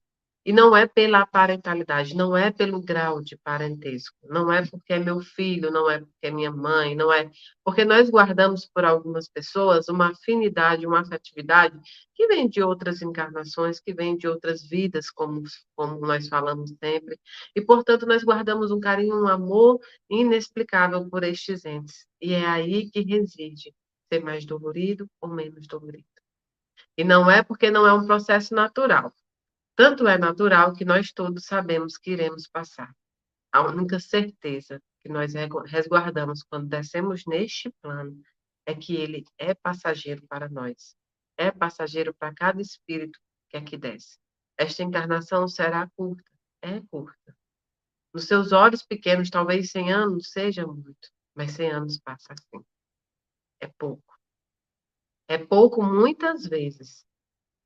E 0.46 0.54
não 0.54 0.78
é 0.78 0.86
pela 0.86 1.26
parentalidade, 1.26 2.16
não 2.16 2.38
é 2.38 2.52
pelo 2.52 2.80
grau 2.80 3.20
de 3.20 3.36
parentesco, 3.36 4.16
não 4.30 4.52
é 4.54 4.64
porque 4.64 4.94
é 4.94 5.00
meu 5.00 5.20
filho, 5.20 5.72
não 5.72 5.90
é 5.90 6.00
porque 6.00 6.28
é 6.28 6.30
minha 6.30 6.52
mãe, 6.52 6.96
não 6.96 7.12
é 7.12 7.32
porque 7.64 7.84
nós 7.84 8.12
guardamos 8.12 8.68
por 8.68 8.86
algumas 8.86 9.28
pessoas 9.28 9.90
uma 9.90 10.12
afinidade, 10.12 10.86
uma 10.86 11.00
afetividade 11.00 11.76
que 12.14 12.28
vem 12.28 12.48
de 12.48 12.62
outras 12.62 13.02
encarnações, 13.02 13.80
que 13.80 13.92
vem 13.92 14.16
de 14.16 14.28
outras 14.28 14.62
vidas, 14.62 15.10
como, 15.10 15.42
como 15.76 16.00
nós 16.02 16.28
falamos 16.28 16.72
sempre, 16.80 17.20
e 17.56 17.62
portanto 17.62 18.06
nós 18.06 18.24
guardamos 18.24 18.70
um 18.70 18.80
carinho, 18.80 19.24
um 19.24 19.28
amor 19.28 19.80
inexplicável 20.08 21.10
por 21.10 21.24
estes 21.24 21.66
entes. 21.66 22.06
E 22.22 22.34
é 22.34 22.46
aí 22.46 22.92
que 22.92 23.02
reside 23.02 23.74
ser 24.12 24.24
mais 24.24 24.46
dolorido 24.46 25.10
ou 25.22 25.30
menos 25.30 25.68
dolorido. 25.68 26.08
E 26.98 27.04
não 27.04 27.30
é 27.30 27.44
porque 27.44 27.72
não 27.72 27.86
é 27.88 27.94
um 27.94 28.06
processo 28.06 28.54
natural. 28.54 29.14
Tanto 29.76 30.08
é 30.08 30.18
natural 30.18 30.74
que 30.74 30.86
nós 30.86 31.12
todos 31.12 31.46
sabemos 31.46 31.98
que 31.98 32.12
iremos 32.12 32.48
passar. 32.48 32.96
A 33.52 33.62
única 33.62 34.00
certeza 34.00 34.82
que 35.02 35.10
nós 35.10 35.34
resguardamos 35.66 36.44
quando 36.44 36.68
descemos 36.68 37.26
neste 37.26 37.70
plano 37.82 38.22
é 38.66 38.74
que 38.74 38.96
ele 38.96 39.24
é 39.38 39.54
passageiro 39.54 40.26
para 40.28 40.50
nós. 40.50 40.96
É 41.38 41.52
passageiro 41.52 42.14
para 42.14 42.34
cada 42.34 42.62
espírito 42.62 43.20
que 43.50 43.58
aqui 43.58 43.78
desce. 43.78 44.18
Esta 44.58 44.84
encarnação 44.84 45.48
será 45.48 45.90
curta. 45.96 46.30
É 46.62 46.82
curta. 46.90 47.36
Nos 48.14 48.26
seus 48.26 48.54
olhos 48.54 48.82
pequenos, 48.82 49.30
talvez 49.30 49.72
100 49.72 49.92
anos 49.92 50.32
seja 50.32 50.66
muito, 50.66 51.10
mas 51.36 51.52
100 51.52 51.72
anos 51.72 52.00
passa 52.00 52.34
assim. 52.34 52.66
É 53.66 53.72
pouco. 53.80 54.14
É 55.28 55.40
pouco 55.40 55.82
muitas 55.82 56.46
vezes, 56.46 57.04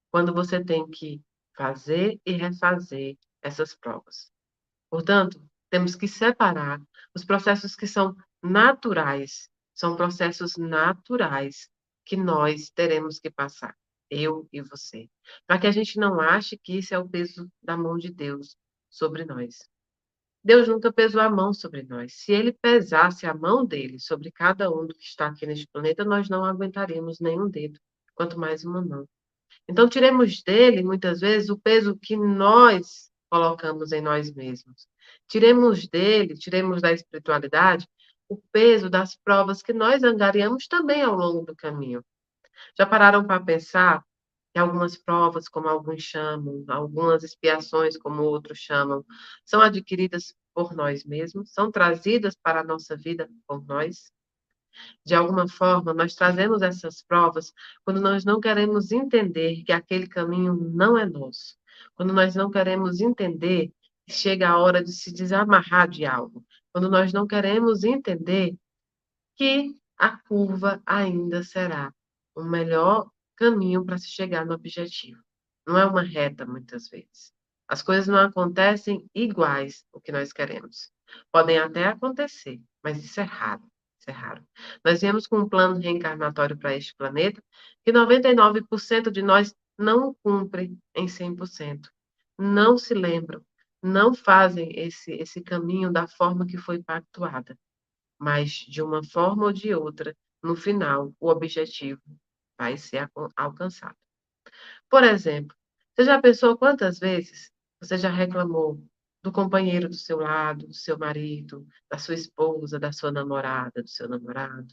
quando 0.09 0.33
você 0.33 0.63
tem 0.63 0.89
que 0.89 1.21
fazer 1.57 2.17
e 2.25 2.31
refazer 2.31 3.17
essas 3.41 3.75
provas. 3.75 4.31
Portanto, 4.89 5.43
temos 5.69 5.95
que 5.95 6.07
separar 6.07 6.81
os 7.13 7.25
processos 7.25 7.75
que 7.75 7.85
são 7.85 8.15
naturais, 8.41 9.49
são 9.75 9.97
processos 9.97 10.55
naturais 10.55 11.69
que 12.05 12.15
nós 12.15 12.69
teremos 12.69 13.19
que 13.19 13.29
passar, 13.29 13.75
eu 14.09 14.47
e 14.53 14.61
você, 14.61 15.09
para 15.45 15.59
que 15.59 15.67
a 15.67 15.71
gente 15.71 15.99
não 15.99 16.21
ache 16.21 16.57
que 16.57 16.77
isso 16.77 16.95
é 16.95 16.97
o 16.97 17.09
peso 17.09 17.51
da 17.61 17.75
mão 17.75 17.97
de 17.97 18.09
Deus 18.09 18.55
sobre 18.89 19.25
nós. 19.25 19.69
Deus 20.43 20.67
nunca 20.67 20.91
pesou 20.91 21.21
a 21.21 21.29
mão 21.29 21.53
sobre 21.53 21.83
nós. 21.83 22.13
Se 22.13 22.31
ele 22.31 22.53
pesasse 22.53 23.25
a 23.25 23.33
mão 23.33 23.65
dele 23.65 23.99
sobre 23.99 24.31
cada 24.31 24.71
um 24.71 24.85
do 24.85 24.93
que 24.93 25.03
está 25.03 25.27
aqui 25.27 25.45
neste 25.45 25.67
planeta, 25.67 26.05
nós 26.05 26.29
não 26.29 26.45
aguentaríamos 26.45 27.19
nenhum 27.19 27.49
dedo, 27.49 27.79
quanto 28.15 28.39
mais 28.39 28.63
uma 28.63 28.81
mão. 28.81 29.05
Então, 29.67 29.87
tiremos 29.87 30.41
dele, 30.41 30.83
muitas 30.83 31.19
vezes, 31.19 31.49
o 31.49 31.59
peso 31.59 31.97
que 31.97 32.15
nós 32.15 33.09
colocamos 33.29 33.91
em 33.91 34.01
nós 34.01 34.33
mesmos. 34.33 34.87
Tiremos 35.27 35.87
dele, 35.87 36.35
tiremos 36.35 36.81
da 36.81 36.91
espiritualidade 36.91 37.87
o 38.27 38.37
peso 38.51 38.89
das 38.89 39.15
provas 39.15 39.61
que 39.61 39.73
nós 39.73 40.03
angariamos 40.03 40.67
também 40.67 41.01
ao 41.01 41.15
longo 41.15 41.45
do 41.45 41.55
caminho. 41.55 42.03
Já 42.77 42.85
pararam 42.85 43.25
para 43.25 43.43
pensar 43.43 44.03
algumas 44.57 44.97
provas, 44.97 45.47
como 45.47 45.67
alguns 45.67 46.01
chamam, 46.01 46.63
algumas 46.67 47.23
expiações, 47.23 47.97
como 47.97 48.23
outros 48.23 48.57
chamam, 48.57 49.05
são 49.45 49.61
adquiridas 49.61 50.33
por 50.53 50.73
nós 50.73 51.03
mesmos, 51.03 51.51
são 51.53 51.71
trazidas 51.71 52.35
para 52.35 52.61
a 52.61 52.63
nossa 52.63 52.97
vida 52.97 53.29
por 53.47 53.63
nós? 53.65 54.11
De 55.05 55.13
alguma 55.13 55.47
forma, 55.47 55.93
nós 55.93 56.15
trazemos 56.15 56.61
essas 56.61 57.01
provas 57.01 57.53
quando 57.83 58.01
nós 58.01 58.23
não 58.23 58.39
queremos 58.39 58.91
entender 58.91 59.63
que 59.63 59.71
aquele 59.71 60.07
caminho 60.07 60.53
não 60.53 60.97
é 60.97 61.05
nosso, 61.05 61.57
quando 61.95 62.13
nós 62.13 62.35
não 62.35 62.49
queremos 62.49 62.99
entender 63.01 63.71
que 64.05 64.13
chega 64.13 64.49
a 64.49 64.57
hora 64.57 64.83
de 64.83 64.91
se 64.91 65.13
desamarrar 65.13 65.87
de 65.87 66.05
algo, 66.05 66.45
quando 66.71 66.89
nós 66.89 67.11
não 67.13 67.27
queremos 67.27 67.83
entender 67.83 68.55
que 69.35 69.75
a 69.97 70.17
curva 70.17 70.81
ainda 70.85 71.43
será 71.43 71.93
o 72.35 72.43
melhor 72.43 73.09
caminho 73.39 73.85
para 73.85 73.97
se 73.97 74.09
chegar 74.09 74.45
no 74.45 74.53
objetivo. 74.53 75.23
Não 75.65 75.77
é 75.77 75.85
uma 75.85 76.01
reta, 76.01 76.45
muitas 76.45 76.89
vezes. 76.89 77.31
As 77.69 77.81
coisas 77.81 78.07
não 78.07 78.19
acontecem 78.19 79.09
iguais 79.15 79.85
o 79.93 80.01
que 80.01 80.11
nós 80.11 80.33
queremos. 80.33 80.91
Podem 81.31 81.57
até 81.57 81.85
acontecer, 81.85 82.59
mas 82.83 83.01
isso 83.01 83.17
é 83.21 83.23
raro. 83.23 83.63
Isso 83.97 84.09
é 84.09 84.11
raro. 84.11 84.43
Nós 84.83 84.99
viemos 84.99 85.25
com 85.25 85.39
um 85.39 85.47
plano 85.47 85.79
reencarnatório 85.79 86.57
para 86.57 86.75
este 86.75 86.93
planeta 86.95 87.41
que 87.85 87.93
99% 87.93 89.09
de 89.09 89.21
nós 89.21 89.55
não 89.77 90.13
cumpre 90.21 90.77
em 90.93 91.05
100%. 91.05 91.87
Não 92.37 92.77
se 92.77 92.93
lembram, 92.93 93.41
não 93.81 94.13
fazem 94.13 94.77
esse, 94.77 95.13
esse 95.13 95.39
caminho 95.41 95.91
da 95.91 96.07
forma 96.07 96.45
que 96.45 96.57
foi 96.57 96.83
pactuada. 96.83 97.57
Mas, 98.17 98.51
de 98.51 98.81
uma 98.81 99.01
forma 99.01 99.45
ou 99.45 99.53
de 99.53 99.73
outra, 99.73 100.13
no 100.43 100.55
final, 100.57 101.13
o 101.19 101.29
objetivo 101.29 102.01
vai 102.59 102.75
ser 102.75 103.09
alcançado. 103.37 103.95
Por 104.89 105.03
exemplo, 105.05 105.55
você 105.95 106.03
já 106.03 106.21
pensou 106.21 106.57
quantas 106.57 106.99
vezes 106.99 107.51
você 107.79 107.97
já 107.97 108.09
reclamou 108.09 108.83
do 109.23 109.31
companheiro 109.31 109.87
do 109.87 109.95
seu 109.95 110.17
lado, 110.17 110.67
do 110.67 110.73
seu 110.73 110.97
marido, 110.97 111.65
da 111.89 111.97
sua 111.97 112.15
esposa, 112.15 112.77
da 112.77 112.91
sua 112.91 113.11
namorada, 113.11 113.81
do 113.81 113.87
seu 113.89 114.09
namorado, 114.09 114.67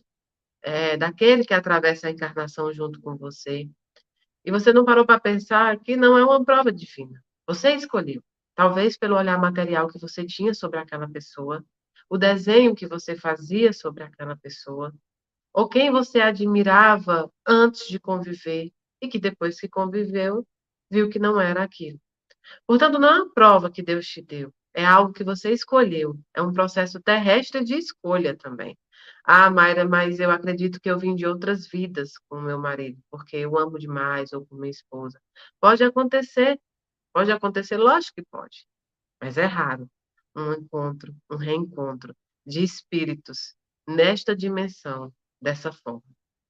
é, 0.63 0.97
daquele 0.97 1.45
que 1.45 1.55
atravessa 1.55 2.09
a 2.09 2.11
encarnação 2.11 2.73
junto 2.73 3.01
com 3.01 3.17
você. 3.17 3.69
E 4.45 4.51
você 4.51 4.73
não 4.73 4.85
parou 4.85 5.07
para 5.07 5.21
pensar 5.21 5.79
que 5.79 5.97
não 5.97 6.19
é 6.19 6.25
uma 6.25 6.45
prova 6.45 6.73
divina. 6.73 7.23
Você 7.47 7.75
escolheu, 7.75 8.23
talvez 8.55 8.97
pelo 8.97 9.17
olhar 9.17 9.39
material 9.39 9.89
que 9.89 9.99
você 10.01 10.25
tinha 10.25 10.55
sobre 10.55 10.81
aquela 10.81 11.09
pessoa, 11.09 11.65
o 12.09 12.19
desenho 12.19 12.75
que 12.75 12.87
você 12.87 13.17
fazia 13.17 13.73
sobre 13.73 14.05
aquela 14.05 14.37
pessoa, 14.37 14.93
ou 15.57 15.67
quem 15.67 15.91
você 15.91 16.21
admirava 16.21 17.33
antes 17.49 17.89
de 17.89 17.99
conviver 17.99 18.71
e 19.01 19.09
que 19.09 19.19
depois 19.19 19.59
que 19.59 19.67
conviveu, 19.67 20.47
viu 20.91 21.09
que 21.09 21.19
não 21.19 21.41
era 21.41 21.63
aquilo. 21.63 21.99
Portanto, 22.67 22.99
não 22.99 23.09
é 23.09 23.23
uma 23.23 23.33
prova 23.33 23.71
que 23.71 23.83
Deus 23.83 24.07
te 24.07 24.21
deu, 24.21 24.53
é 24.75 24.85
algo 24.85 25.15
que 25.15 25.25
você 25.25 25.51
escolheu, 25.51 26.21
é 26.35 26.43
um 26.43 26.53
processo 26.53 27.01
terrestre 27.01 27.65
de 27.65 27.75
escolha 27.75 28.37
também. 28.37 28.77
Ah, 29.25 29.51
Mayra, 29.51 29.89
mas 29.89 30.21
eu 30.21 30.31
acredito 30.31 30.79
que 30.79 30.91
eu 30.91 30.99
vim 30.99 31.15
de 31.15 31.27
outras 31.27 31.67
vidas 31.67 32.19
com 32.29 32.39
meu 32.39 32.59
marido, 32.59 33.01
porque 33.11 33.39
eu 33.39 33.57
amo 33.59 33.79
demais, 33.79 34.35
ou 34.35 34.45
com 34.45 34.57
minha 34.57 34.71
esposa. 34.71 35.19
Pode 35.59 35.83
acontecer, 35.83 36.61
pode 37.15 37.33
acontecer, 37.33 37.79
lógico 37.79 38.17
que 38.17 38.27
pode, 38.31 38.67
mas 39.23 39.39
é 39.39 39.47
raro 39.47 39.89
um 40.37 40.53
encontro, 40.53 41.17
um 41.31 41.37
reencontro 41.37 42.15
de 42.45 42.63
espíritos 42.63 43.57
nesta 43.89 44.37
dimensão 44.37 45.11
dessa 45.41 45.73
forma. 45.73 46.03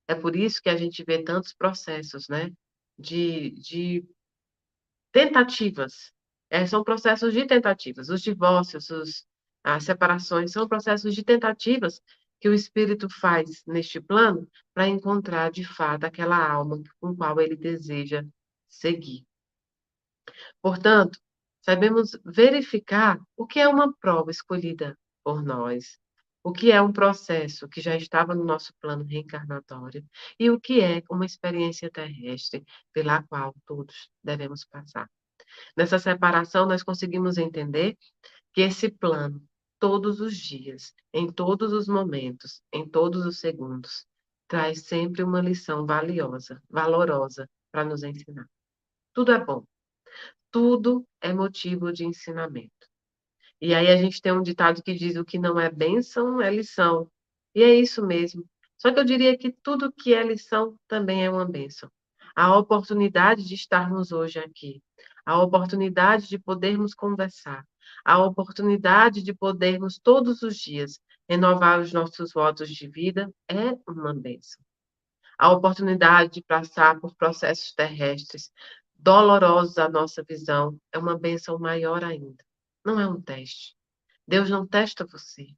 É 0.08 0.14
por 0.14 0.36
isso 0.36 0.62
que 0.62 0.68
a 0.68 0.76
gente 0.76 1.04
vê 1.04 1.22
tantos 1.22 1.52
processos, 1.52 2.28
né, 2.28 2.52
de, 2.98 3.50
de 3.50 4.04
tentativas. 5.12 6.12
É, 6.48 6.66
são 6.66 6.84
processos 6.84 7.32
de 7.32 7.44
tentativas. 7.46 8.08
Os 8.08 8.22
divórcios, 8.22 8.88
os, 8.90 9.26
as 9.64 9.84
separações 9.84 10.52
são 10.52 10.68
processos 10.68 11.14
de 11.14 11.24
tentativas 11.24 12.00
que 12.40 12.48
o 12.48 12.54
espírito 12.54 13.08
faz 13.08 13.64
neste 13.66 14.00
plano 14.00 14.48
para 14.72 14.86
encontrar 14.86 15.50
de 15.50 15.64
fato 15.64 16.04
aquela 16.04 16.36
alma 16.36 16.82
com 17.00 17.16
qual 17.16 17.40
ele 17.40 17.56
deseja 17.56 18.24
seguir. 18.68 19.26
Portanto, 20.60 21.18
sabemos 21.62 22.16
verificar 22.24 23.18
o 23.36 23.46
que 23.46 23.58
é 23.58 23.66
uma 23.66 23.92
prova 23.96 24.30
escolhida 24.30 24.96
por 25.24 25.42
nós, 25.42 25.98
o 26.46 26.52
que 26.52 26.70
é 26.70 26.80
um 26.80 26.92
processo 26.92 27.68
que 27.68 27.80
já 27.80 27.96
estava 27.96 28.32
no 28.32 28.44
nosso 28.44 28.72
plano 28.80 29.02
reencarnatório 29.02 30.08
e 30.38 30.48
o 30.48 30.60
que 30.60 30.80
é 30.80 31.02
uma 31.10 31.26
experiência 31.26 31.90
terrestre 31.90 32.64
pela 32.92 33.20
qual 33.24 33.52
todos 33.66 34.08
devemos 34.22 34.64
passar. 34.64 35.10
Nessa 35.76 35.98
separação, 35.98 36.64
nós 36.64 36.84
conseguimos 36.84 37.36
entender 37.36 37.98
que 38.52 38.60
esse 38.60 38.88
plano, 38.88 39.42
todos 39.80 40.20
os 40.20 40.36
dias, 40.36 40.94
em 41.12 41.28
todos 41.32 41.72
os 41.72 41.88
momentos, 41.88 42.62
em 42.72 42.88
todos 42.88 43.26
os 43.26 43.40
segundos, 43.40 44.06
traz 44.46 44.82
sempre 44.84 45.24
uma 45.24 45.40
lição 45.40 45.84
valiosa, 45.84 46.62
valorosa 46.70 47.50
para 47.72 47.84
nos 47.84 48.04
ensinar. 48.04 48.48
Tudo 49.12 49.32
é 49.32 49.44
bom. 49.44 49.64
Tudo 50.52 51.04
é 51.20 51.32
motivo 51.32 51.92
de 51.92 52.04
ensinamento. 52.04 52.86
E 53.60 53.74
aí 53.74 53.88
a 53.88 53.96
gente 53.96 54.20
tem 54.20 54.32
um 54.32 54.42
ditado 54.42 54.82
que 54.82 54.94
diz 54.94 55.16
o 55.16 55.24
que 55.24 55.38
não 55.38 55.58
é 55.58 55.70
bênção 55.70 56.40
é 56.40 56.50
lição. 56.50 57.10
E 57.54 57.62
é 57.62 57.74
isso 57.74 58.04
mesmo. 58.04 58.44
Só 58.76 58.92
que 58.92 59.00
eu 59.00 59.04
diria 59.04 59.36
que 59.36 59.50
tudo 59.50 59.92
que 59.92 60.12
é 60.14 60.22
lição 60.22 60.78
também 60.86 61.24
é 61.24 61.30
uma 61.30 61.46
bênção. 61.46 61.90
A 62.34 62.56
oportunidade 62.56 63.44
de 63.44 63.54
estarmos 63.54 64.12
hoje 64.12 64.38
aqui, 64.38 64.82
a 65.24 65.42
oportunidade 65.42 66.28
de 66.28 66.38
podermos 66.38 66.94
conversar, 66.94 67.64
a 68.04 68.22
oportunidade 68.22 69.22
de 69.22 69.32
podermos 69.32 69.98
todos 69.98 70.42
os 70.42 70.56
dias 70.56 71.00
renovar 71.28 71.80
os 71.80 71.92
nossos 71.92 72.32
votos 72.32 72.68
de 72.68 72.88
vida 72.88 73.32
é 73.48 73.72
uma 73.88 74.12
bênção. 74.14 74.62
A 75.38 75.50
oportunidade 75.50 76.34
de 76.34 76.42
passar 76.42 77.00
por 77.00 77.14
processos 77.14 77.72
terrestres 77.72 78.50
dolorosos 78.94 79.78
à 79.78 79.88
nossa 79.88 80.22
visão 80.22 80.78
é 80.92 80.98
uma 80.98 81.18
bênção 81.18 81.58
maior 81.58 82.04
ainda. 82.04 82.44
Não 82.86 83.00
é 83.00 83.08
um 83.08 83.20
teste. 83.20 83.74
Deus 84.28 84.48
não 84.48 84.64
testa 84.64 85.04
você. 85.04 85.48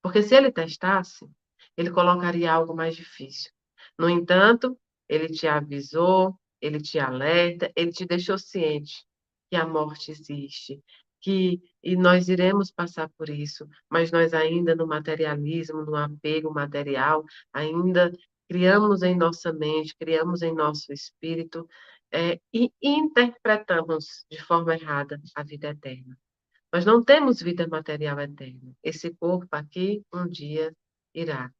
Porque 0.00 0.22
se 0.22 0.34
ele 0.34 0.50
testasse, 0.50 1.28
ele 1.76 1.90
colocaria 1.90 2.50
algo 2.50 2.74
mais 2.74 2.96
difícil. 2.96 3.52
No 3.98 4.08
entanto, 4.08 4.78
ele 5.06 5.28
te 5.28 5.46
avisou, 5.46 6.34
ele 6.62 6.80
te 6.80 6.98
alerta, 6.98 7.70
ele 7.76 7.92
te 7.92 8.06
deixou 8.06 8.38
ciente 8.38 9.04
que 9.50 9.56
a 9.56 9.66
morte 9.66 10.12
existe, 10.12 10.82
que 11.20 11.60
e 11.82 11.94
nós 11.94 12.30
iremos 12.30 12.70
passar 12.70 13.10
por 13.18 13.28
isso, 13.28 13.68
mas 13.90 14.10
nós 14.10 14.32
ainda 14.32 14.74
no 14.74 14.86
materialismo, 14.86 15.84
no 15.84 15.94
apego 15.94 16.54
material, 16.54 17.22
ainda 17.52 18.10
criamos 18.48 19.02
em 19.02 19.14
nossa 19.14 19.52
mente, 19.52 19.94
criamos 19.94 20.40
em 20.40 20.54
nosso 20.54 20.90
espírito 20.90 21.68
é, 22.10 22.40
e 22.50 22.72
interpretamos 22.80 24.24
de 24.30 24.42
forma 24.42 24.72
errada 24.74 25.20
a 25.34 25.42
vida 25.42 25.68
eterna. 25.68 26.16
Nós 26.72 26.86
não 26.86 27.04
temos 27.04 27.42
vida 27.42 27.68
material 27.68 28.18
eterna. 28.18 28.74
Esse 28.82 29.14
corpo 29.14 29.54
aqui 29.54 30.02
um 30.10 30.26
dia 30.26 30.74
irá. 31.14 31.52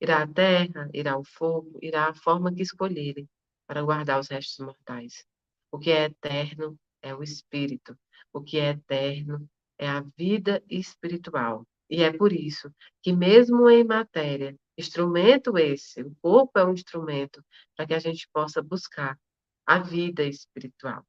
Irá 0.00 0.24
à 0.24 0.26
terra, 0.26 0.90
irá 0.92 1.12
ao 1.12 1.22
fogo, 1.24 1.78
irá 1.80 2.08
à 2.08 2.14
forma 2.14 2.52
que 2.52 2.62
escolherem 2.62 3.28
para 3.64 3.82
guardar 3.82 4.18
os 4.18 4.28
restos 4.28 4.58
mortais. 4.58 5.24
O 5.70 5.78
que 5.78 5.92
é 5.92 6.06
eterno 6.06 6.76
é 7.00 7.14
o 7.14 7.22
espírito. 7.22 7.96
O 8.32 8.42
que 8.42 8.58
é 8.58 8.70
eterno 8.70 9.48
é 9.78 9.88
a 9.88 10.04
vida 10.16 10.60
espiritual. 10.68 11.64
E 11.88 12.02
é 12.02 12.12
por 12.12 12.32
isso 12.32 12.68
que, 13.02 13.12
mesmo 13.12 13.70
em 13.70 13.84
matéria, 13.84 14.58
instrumento 14.76 15.56
esse, 15.56 16.02
o 16.02 16.12
corpo 16.20 16.58
é 16.58 16.64
um 16.64 16.72
instrumento 16.72 17.40
para 17.76 17.86
que 17.86 17.94
a 17.94 18.00
gente 18.00 18.28
possa 18.32 18.60
buscar 18.60 19.16
a 19.64 19.78
vida 19.78 20.24
espiritual. 20.24 21.04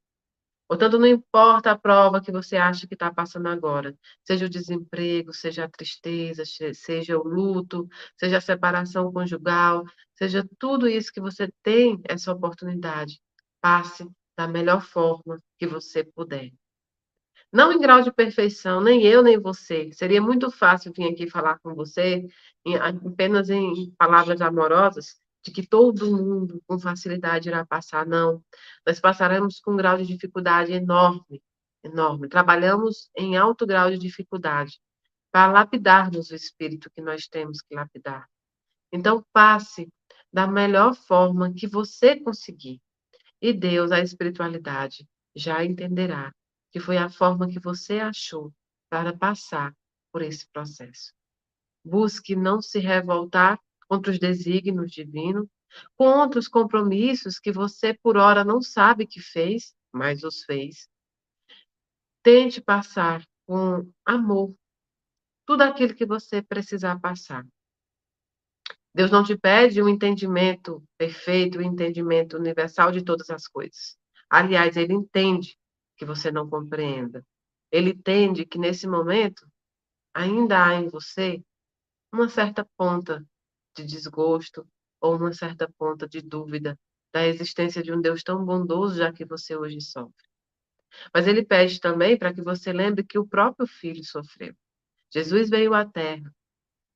Portanto, 0.67 0.99
não 0.99 1.07
importa 1.07 1.71
a 1.71 1.77
prova 1.77 2.21
que 2.21 2.31
você 2.31 2.57
acha 2.57 2.85
que 2.87 2.93
está 2.93 3.13
passando 3.13 3.47
agora, 3.47 3.95
seja 4.25 4.45
o 4.45 4.49
desemprego, 4.49 5.33
seja 5.33 5.63
a 5.63 5.69
tristeza, 5.69 6.43
seja 6.73 7.17
o 7.17 7.23
luto, 7.23 7.87
seja 8.17 8.37
a 8.37 8.41
separação 8.41 9.11
conjugal, 9.11 9.85
seja 10.13 10.45
tudo 10.59 10.87
isso 10.87 11.11
que 11.13 11.21
você 11.21 11.49
tem 11.63 12.01
essa 12.03 12.33
oportunidade, 12.33 13.21
passe 13.61 14.05
da 14.37 14.47
melhor 14.47 14.81
forma 14.81 15.41
que 15.57 15.65
você 15.65 16.03
puder. 16.03 16.51
Não 17.51 17.71
em 17.71 17.79
grau 17.79 18.01
de 18.01 18.11
perfeição, 18.11 18.81
nem 18.81 19.03
eu, 19.03 19.23
nem 19.23 19.39
você. 19.39 19.89
Seria 19.93 20.21
muito 20.21 20.51
fácil 20.51 20.91
vir 20.93 21.07
aqui 21.07 21.29
falar 21.29 21.59
com 21.59 21.73
você 21.73 22.27
apenas 23.05 23.49
em 23.49 23.89
palavras 23.97 24.41
amorosas, 24.41 25.15
de 25.47 25.51
que 25.51 25.65
todo 25.65 26.11
mundo 26.11 26.61
com 26.67 26.77
facilidade 26.77 27.47
irá 27.47 27.65
passar. 27.65 28.05
Não. 28.05 28.43
Nós 28.85 28.99
passaremos 28.99 29.61
com 29.61 29.71
um 29.71 29.77
grau 29.77 29.97
de 29.97 30.05
dificuldade 30.05 30.73
enorme, 30.73 31.41
enorme. 31.81 32.27
Trabalhamos 32.27 33.09
em 33.15 33.37
alto 33.37 33.65
grau 33.65 33.89
de 33.89 33.97
dificuldade 33.97 34.77
para 35.31 35.51
lapidarmos 35.51 36.31
o 36.31 36.35
espírito 36.35 36.91
que 36.93 37.01
nós 37.01 37.27
temos 37.27 37.61
que 37.61 37.73
lapidar. 37.73 38.27
Então, 38.91 39.25
passe 39.31 39.87
da 40.31 40.45
melhor 40.45 40.93
forma 40.93 41.53
que 41.53 41.65
você 41.65 42.19
conseguir. 42.19 42.81
E 43.41 43.53
Deus, 43.53 43.91
a 43.91 44.01
espiritualidade, 44.01 45.07
já 45.33 45.63
entenderá 45.63 46.33
que 46.71 46.79
foi 46.79 46.97
a 46.97 47.09
forma 47.09 47.47
que 47.47 47.59
você 47.59 47.99
achou 47.99 48.53
para 48.89 49.15
passar 49.15 49.73
por 50.11 50.21
esse 50.21 50.45
processo. 50.51 51.13
Busque 51.85 52.35
não 52.35 52.61
se 52.61 52.79
revoltar 52.79 53.57
contra 53.87 54.11
os 54.11 54.19
desígnios 54.19 54.91
divinos, 54.91 55.47
contra 55.95 56.39
os 56.39 56.47
compromissos 56.47 57.39
que 57.39 57.51
você 57.51 57.93
por 57.93 58.17
hora 58.17 58.43
não 58.43 58.61
sabe 58.61 59.05
que 59.05 59.21
fez, 59.21 59.75
mas 59.91 60.23
os 60.23 60.43
fez. 60.43 60.87
Tente 62.23 62.61
passar 62.61 63.23
com 63.45 63.89
amor 64.05 64.53
tudo 65.45 65.61
aquilo 65.61 65.95
que 65.95 66.05
você 66.05 66.41
precisar 66.41 66.99
passar. 66.99 67.45
Deus 68.93 69.11
não 69.11 69.23
te 69.23 69.37
pede 69.37 69.81
um 69.81 69.87
entendimento 69.87 70.83
perfeito, 70.97 71.59
um 71.59 71.61
entendimento 71.61 72.35
universal 72.35 72.91
de 72.91 73.03
todas 73.03 73.29
as 73.29 73.47
coisas. 73.47 73.97
Aliás, 74.29 74.75
ele 74.75 74.93
entende 74.93 75.57
que 75.95 76.03
você 76.05 76.31
não 76.31 76.49
compreenda. 76.49 77.25
Ele 77.71 77.91
entende 77.91 78.45
que 78.45 78.57
nesse 78.57 78.87
momento 78.87 79.47
ainda 80.13 80.65
há 80.65 80.75
em 80.75 80.89
você 80.89 81.41
uma 82.11 82.27
certa 82.27 82.67
ponta 82.75 83.25
de 83.77 83.85
desgosto 83.85 84.67
ou 84.99 85.15
uma 85.15 85.33
certa 85.33 85.71
ponta 85.77 86.07
de 86.07 86.21
dúvida 86.21 86.77
da 87.13 87.25
existência 87.25 87.81
de 87.81 87.91
um 87.91 88.01
Deus 88.01 88.23
tão 88.23 88.43
bondoso, 88.43 88.97
já 88.97 89.11
que 89.13 89.25
você 89.25 89.55
hoje 89.55 89.79
sofre. 89.81 90.27
Mas 91.13 91.27
ele 91.27 91.45
pede 91.45 91.79
também 91.79 92.17
para 92.17 92.33
que 92.33 92.41
você 92.41 92.73
lembre 92.73 93.03
que 93.03 93.19
o 93.19 93.27
próprio 93.27 93.67
filho 93.67 94.03
sofreu. 94.03 94.55
Jesus 95.13 95.49
veio 95.49 95.73
à 95.73 95.85
terra. 95.85 96.33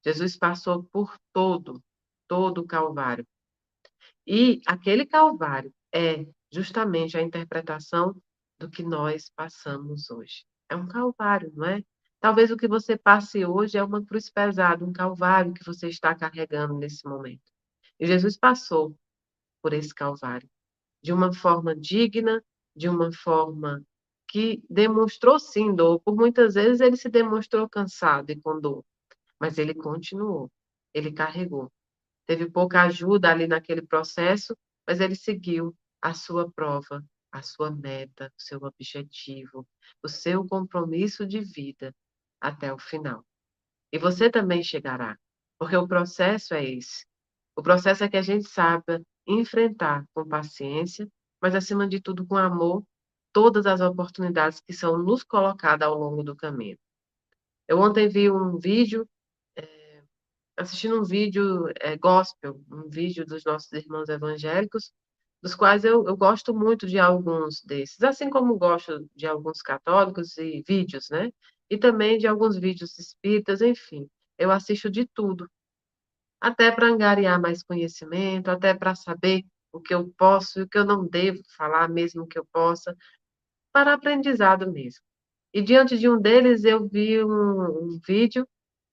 Jesus 0.04 0.36
passou 0.36 0.84
por 0.86 1.15
todo 1.32 1.82
todo 2.32 2.62
o 2.62 2.65
Calvário. 2.65 3.28
E 4.26 4.62
aquele 4.65 5.06
Calvário 5.06 5.74
é 5.94 6.26
justamente 6.50 7.17
a 7.17 7.22
interpretação 7.22 8.15
do 8.58 8.70
que 8.70 8.84
nós 8.84 9.30
passamos 9.36 10.10
hoje. 10.10 10.46
É 10.70 10.76
um 10.78 10.88
Calvário, 10.88 11.52
não 11.54 11.65
é? 11.65 11.84
Talvez 12.21 12.51
o 12.51 12.55
que 12.57 12.67
você 12.67 12.95
passe 12.95 13.43
hoje 13.45 13.77
é 13.77 13.84
uma 13.84 14.05
cruz 14.05 14.29
pesada, 14.29 14.86
um 14.86 14.93
Calvário 14.93 15.53
que 15.53 15.65
você 15.65 15.89
está 15.89 16.15
carregando 16.15 16.77
nesse 16.77 17.03
momento. 17.05 17.41
E 17.99 18.05
Jesus 18.05 18.38
passou 18.38 18.95
por 19.62 19.73
esse 19.73 19.93
Calvário 19.93 20.49
de 21.03 21.12
uma 21.12 21.34
forma 21.34 21.75
digna, 21.75 22.43
de 22.75 22.88
uma 22.88 23.12
forma 23.12 23.84
que 24.29 24.63
demonstrou 24.69 25.39
sim 25.39 25.73
dor. 25.75 25.99
Por 25.99 26.15
muitas 26.15 26.53
vezes 26.53 26.79
ele 26.79 26.95
se 26.95 27.10
demonstrou 27.10 27.67
cansado 27.67 28.29
e 28.29 28.39
com 28.39 28.62
dor, 28.62 28.86
mas 29.39 29.57
ele 29.57 29.73
continuou, 29.73 30.49
ele 30.93 31.12
carregou 31.12 31.71
teve 32.31 32.49
pouca 32.49 32.84
ajuda 32.84 33.29
ali 33.29 33.45
naquele 33.45 33.81
processo, 33.81 34.55
mas 34.88 35.01
ele 35.01 35.15
seguiu 35.15 35.75
a 36.01 36.13
sua 36.13 36.49
prova, 36.49 37.03
a 37.29 37.41
sua 37.41 37.69
meta, 37.69 38.31
o 38.38 38.41
seu 38.41 38.60
objetivo, 38.63 39.67
o 40.01 40.07
seu 40.07 40.47
compromisso 40.47 41.25
de 41.25 41.41
vida 41.41 41.93
até 42.41 42.73
o 42.73 42.80
final. 42.80 43.23
E 43.93 43.99
você 43.99 44.30
também 44.30 44.63
chegará, 44.63 45.17
porque 45.60 45.75
o 45.77 45.88
processo 45.88 46.54
é 46.54 46.65
esse. 46.65 47.06
O 47.56 47.62
processo 47.62 48.04
é 48.04 48.10
que 48.10 48.17
a 48.17 48.21
gente 48.21 48.49
saiba 48.49 49.01
enfrentar 49.27 50.06
com 50.13 50.27
paciência, 50.27 51.08
mas 51.41 51.54
acima 51.54 51.88
de 51.88 52.01
tudo 52.01 52.25
com 52.25 52.36
amor, 52.36 52.84
todas 53.32 53.65
as 53.65 53.80
oportunidades 53.80 54.60
que 54.60 54.73
são 54.73 54.97
nos 54.97 55.23
colocadas 55.23 55.88
ao 55.88 55.97
longo 55.97 56.23
do 56.23 56.36
caminho. 56.36 56.77
Eu 57.67 57.80
ontem 57.80 58.10
vi 58.10 58.30
um 58.30 58.58
vídeo 58.58 59.08
assistindo 60.62 60.99
um 60.99 61.04
vídeo 61.04 61.67
é, 61.80 61.97
gospel, 61.97 62.62
um 62.71 62.89
vídeo 62.89 63.25
dos 63.25 63.43
nossos 63.43 63.71
irmãos 63.71 64.10
evangélicos, 64.10 64.91
dos 65.41 65.56
quais 65.56 65.84
eu, 65.84 66.08
eu 66.08 66.15
gosto 66.15 66.54
muito 66.54 66.86
de 66.88 66.99
alguns 66.99 67.62
desses, 67.63 68.01
assim 68.04 68.30
como 68.30 68.58
gosto 68.58 69.10
de 69.15 69.25
alguns 69.25 69.62
católicos 69.62 70.38
e 70.38 70.63
vídeos, 70.67 71.10
né? 71.10 71.32
E 71.71 71.77
também 71.77 72.17
de 72.17 72.27
alguns 72.27 72.57
vídeos 72.57 72.99
espíritas, 72.99 73.62
enfim, 73.62 74.05
eu 74.38 74.51
assisto 74.51 74.91
de 74.91 75.07
tudo, 75.07 75.49
até 76.41 76.69
para 76.69 76.88
angariar 76.88 77.39
mais 77.39 77.63
conhecimento, 77.63 78.49
até 78.49 78.73
para 78.73 78.93
saber 78.93 79.45
o 79.71 79.79
que 79.79 79.93
eu 79.93 80.13
posso 80.17 80.60
e 80.60 80.63
o 80.63 80.67
que 80.67 80.77
eu 80.77 80.84
não 80.84 81.07
devo 81.07 81.41
falar, 81.55 81.88
mesmo 81.88 82.27
que 82.27 82.38
eu 82.38 82.45
possa, 82.51 82.93
para 83.71 83.93
aprendizado 83.93 84.69
mesmo. 84.69 85.01
E 85.53 85.62
diante 85.62 85.97
de 85.97 86.10
um 86.10 86.19
deles, 86.19 86.65
eu 86.65 86.89
vi 86.89 87.23
um, 87.23 87.29
um 87.29 87.99
vídeo 88.05 88.45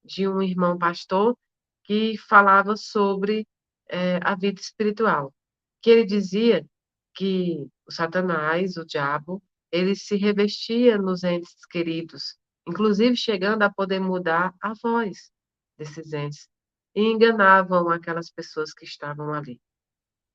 de 0.05 0.29
um 0.29 0.41
irmão 0.41 0.79
pastor 0.79 1.37
que 1.83 2.17
falava 2.17 2.77
sobre 2.77 3.45
é, 3.89 4.21
a 4.23 4.37
vida 4.37 4.61
espiritual, 4.61 5.35
que 5.83 5.91
ele 5.91 6.05
dizia 6.05 6.65
que 7.13 7.67
o 7.85 7.93
Satanás, 7.93 8.77
o 8.77 8.85
diabo, 8.85 9.43
ele 9.73 9.97
se 9.97 10.15
revestia 10.15 10.97
nos 10.97 11.25
entes 11.25 11.67
queridos, 11.67 12.39
inclusive 12.69 13.17
chegando 13.17 13.63
a 13.63 13.73
poder 13.73 13.99
mudar 13.99 14.55
a 14.61 14.75
voz 14.83 15.33
desses 15.79 16.13
entes, 16.13 16.49
e 16.95 17.03
enganavam 17.03 17.89
aquelas 17.89 18.31
pessoas 18.31 18.75
que 18.75 18.85
estavam 18.85 19.33
ali. 19.33 19.59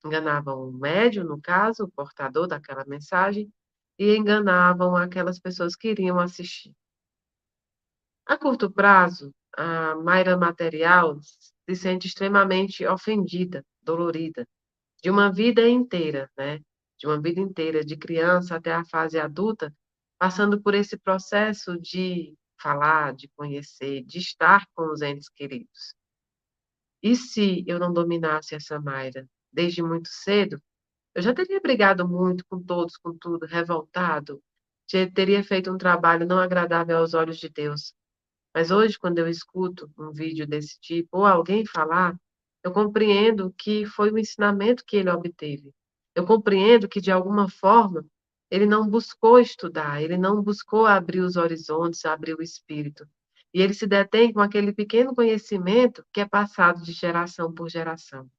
Enganavam 0.03 0.67
o 0.67 0.71
médium, 0.71 1.25
no 1.25 1.39
caso, 1.39 1.83
o 1.83 1.91
portador 1.91 2.47
daquela 2.47 2.83
mensagem, 2.85 3.51
e 3.99 4.15
enganavam 4.15 4.95
aquelas 4.95 5.39
pessoas 5.39 5.75
que 5.75 5.89
iriam 5.89 6.19
assistir. 6.19 6.73
A 8.25 8.37
curto 8.37 8.71
prazo, 8.71 9.31
a 9.55 9.95
Mayra 9.95 10.35
Material 10.35 11.19
se 11.21 11.75
sente 11.75 12.07
extremamente 12.07 12.85
ofendida, 12.87 13.63
dolorida, 13.81 14.47
de 15.03 15.09
uma 15.09 15.31
vida 15.31 15.67
inteira, 15.67 16.31
né? 16.37 16.59
De 16.97 17.05
uma 17.05 17.21
vida 17.21 17.39
inteira, 17.39 17.83
de 17.83 17.97
criança 17.97 18.55
até 18.55 18.73
a 18.73 18.85
fase 18.85 19.19
adulta, 19.19 19.73
passando 20.23 20.61
por 20.61 20.73
esse 20.73 20.95
processo 20.95 21.77
de 21.77 22.33
falar, 22.57 23.13
de 23.13 23.27
conhecer, 23.35 24.05
de 24.05 24.19
estar 24.19 24.65
com 24.73 24.89
os 24.89 25.01
entes 25.01 25.27
queridos. 25.27 25.93
E 27.03 27.13
se 27.13 27.65
eu 27.67 27.77
não 27.77 27.91
dominasse 27.91 28.55
essa 28.55 28.79
Mayra 28.79 29.27
desde 29.51 29.83
muito 29.83 30.07
cedo, 30.07 30.61
eu 31.13 31.21
já 31.21 31.33
teria 31.33 31.59
brigado 31.59 32.07
muito 32.07 32.45
com 32.49 32.63
todos, 32.63 32.95
com 32.95 33.13
tudo, 33.17 33.45
revoltado, 33.45 34.41
teria 35.13 35.43
feito 35.43 35.69
um 35.69 35.77
trabalho 35.77 36.25
não 36.25 36.39
agradável 36.39 36.99
aos 36.99 37.13
olhos 37.13 37.37
de 37.37 37.49
Deus. 37.49 37.93
Mas 38.55 38.71
hoje, 38.71 38.97
quando 38.97 39.19
eu 39.19 39.27
escuto 39.27 39.91
um 39.99 40.13
vídeo 40.13 40.47
desse 40.47 40.79
tipo, 40.79 41.17
ou 41.17 41.25
alguém 41.25 41.65
falar, 41.65 42.17
eu 42.63 42.71
compreendo 42.71 43.53
que 43.57 43.85
foi 43.85 44.09
o 44.09 44.17
ensinamento 44.17 44.85
que 44.87 44.95
ele 44.95 45.09
obteve. 45.09 45.69
Eu 46.15 46.25
compreendo 46.25 46.87
que, 46.87 47.01
de 47.01 47.11
alguma 47.11 47.49
forma, 47.49 48.05
ele 48.49 48.65
não 48.65 48.87
buscou 48.89 49.39
estudar, 49.39 50.01
ele 50.01 50.17
não 50.17 50.41
buscou 50.41 50.85
abrir 50.85 51.21
os 51.21 51.35
horizontes, 51.35 52.05
abrir 52.05 52.35
o 52.35 52.41
espírito. 52.41 53.07
E 53.53 53.61
ele 53.61 53.73
se 53.73 53.87
detém 53.87 54.33
com 54.33 54.39
aquele 54.39 54.73
pequeno 54.73 55.13
conhecimento 55.13 56.05
que 56.11 56.21
é 56.21 56.25
passado 56.27 56.81
de 56.83 56.91
geração 56.91 57.53
por 57.53 57.69
geração. 57.69 58.29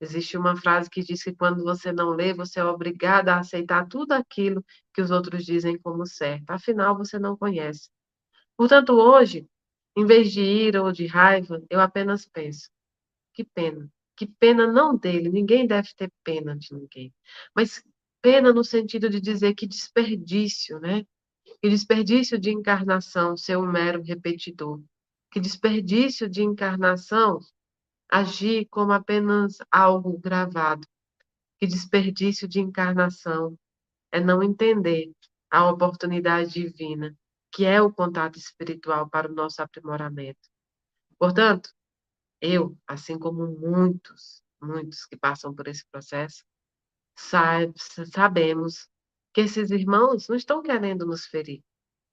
Existe 0.00 0.36
uma 0.36 0.56
frase 0.56 0.90
que 0.90 1.02
diz 1.02 1.22
que 1.22 1.34
quando 1.34 1.64
você 1.64 1.92
não 1.92 2.10
lê, 2.10 2.34
você 2.34 2.60
é 2.60 2.64
obrigado 2.64 3.30
a 3.30 3.38
aceitar 3.38 3.86
tudo 3.88 4.12
aquilo 4.12 4.64
que 4.92 5.00
os 5.00 5.10
outros 5.10 5.44
dizem 5.44 5.78
como 5.78 6.06
certo. 6.06 6.50
Afinal, 6.50 6.96
você 6.96 7.18
não 7.18 7.36
conhece 7.36 7.88
Portanto, 8.56 8.94
hoje, 8.94 9.46
em 9.96 10.06
vez 10.06 10.32
de 10.32 10.40
ira 10.40 10.82
ou 10.82 10.90
de 10.92 11.06
raiva, 11.06 11.62
eu 11.70 11.80
apenas 11.80 12.26
penso: 12.26 12.70
que 13.34 13.44
pena. 13.44 13.90
Que 14.16 14.26
pena 14.26 14.66
não 14.66 14.96
dele, 14.96 15.28
ninguém 15.28 15.66
deve 15.66 15.90
ter 15.94 16.10
pena 16.24 16.56
de 16.56 16.74
ninguém. 16.74 17.14
Mas 17.54 17.82
pena 18.26 18.52
no 18.52 18.64
sentido 18.64 19.08
de 19.08 19.20
dizer 19.20 19.54
que 19.54 19.68
desperdício, 19.68 20.80
né? 20.80 21.06
Que 21.62 21.68
desperdício 21.68 22.36
de 22.36 22.50
encarnação 22.50 23.36
ser 23.36 23.56
um 23.56 23.70
mero 23.70 24.02
repetidor. 24.02 24.82
Que 25.30 25.38
desperdício 25.38 26.28
de 26.28 26.42
encarnação 26.42 27.38
agir 28.10 28.66
como 28.68 28.90
apenas 28.90 29.58
algo 29.70 30.18
gravado. 30.18 30.84
Que 31.56 31.68
desperdício 31.68 32.48
de 32.48 32.58
encarnação 32.58 33.56
é 34.10 34.18
não 34.18 34.42
entender 34.42 35.12
a 35.48 35.70
oportunidade 35.70 36.50
divina, 36.50 37.16
que 37.52 37.64
é 37.64 37.80
o 37.80 37.92
contato 37.92 38.40
espiritual 38.40 39.08
para 39.08 39.30
o 39.30 39.34
nosso 39.36 39.62
aprimoramento. 39.62 40.50
Portanto, 41.16 41.70
eu, 42.40 42.76
assim 42.88 43.20
como 43.20 43.46
muitos, 43.46 44.42
muitos 44.60 45.06
que 45.06 45.16
passam 45.16 45.54
por 45.54 45.68
esse 45.68 45.86
processo, 45.92 46.42
sabemos 47.16 48.88
que 49.32 49.42
esses 49.42 49.70
irmãos 49.70 50.28
não 50.28 50.36
estão 50.36 50.62
querendo 50.62 51.06
nos 51.06 51.26
ferir, 51.26 51.62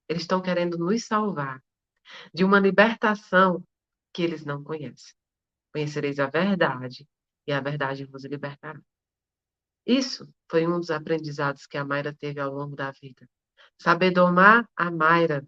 eles 0.08 0.22
estão 0.22 0.42
querendo 0.42 0.78
nos 0.78 1.04
salvar 1.04 1.62
de 2.32 2.44
uma 2.44 2.58
libertação 2.58 3.64
que 4.12 4.22
eles 4.22 4.44
não 4.44 4.62
conhecem. 4.62 5.14
Conhecereis 5.72 6.18
a 6.18 6.26
verdade, 6.26 7.08
e 7.46 7.52
a 7.52 7.60
verdade 7.60 8.04
vos 8.04 8.24
libertará. 8.24 8.80
Isso 9.86 10.26
foi 10.50 10.66
um 10.66 10.78
dos 10.78 10.90
aprendizados 10.90 11.66
que 11.66 11.76
a 11.76 11.84
Mayra 11.84 12.14
teve 12.14 12.40
ao 12.40 12.52
longo 12.52 12.74
da 12.76 12.90
vida. 12.90 13.28
Saber 13.78 14.12
domar 14.12 14.68
a 14.76 14.90
Mayra 14.90 15.46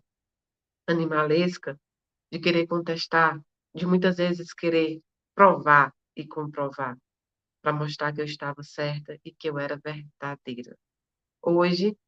animalesca, 0.86 1.78
de 2.30 2.38
querer 2.38 2.66
contestar, 2.66 3.40
de 3.74 3.86
muitas 3.86 4.16
vezes 4.16 4.52
querer 4.52 5.00
provar 5.34 5.94
e 6.14 6.26
comprovar, 6.26 6.96
para 7.66 7.72
mostrar 7.72 8.12
que 8.12 8.20
eu 8.20 8.24
estava 8.24 8.62
certa 8.62 9.18
e 9.24 9.32
que 9.32 9.50
eu 9.50 9.58
era 9.58 9.76
verdadeira. 9.76 10.78
Hoje, 11.42 11.98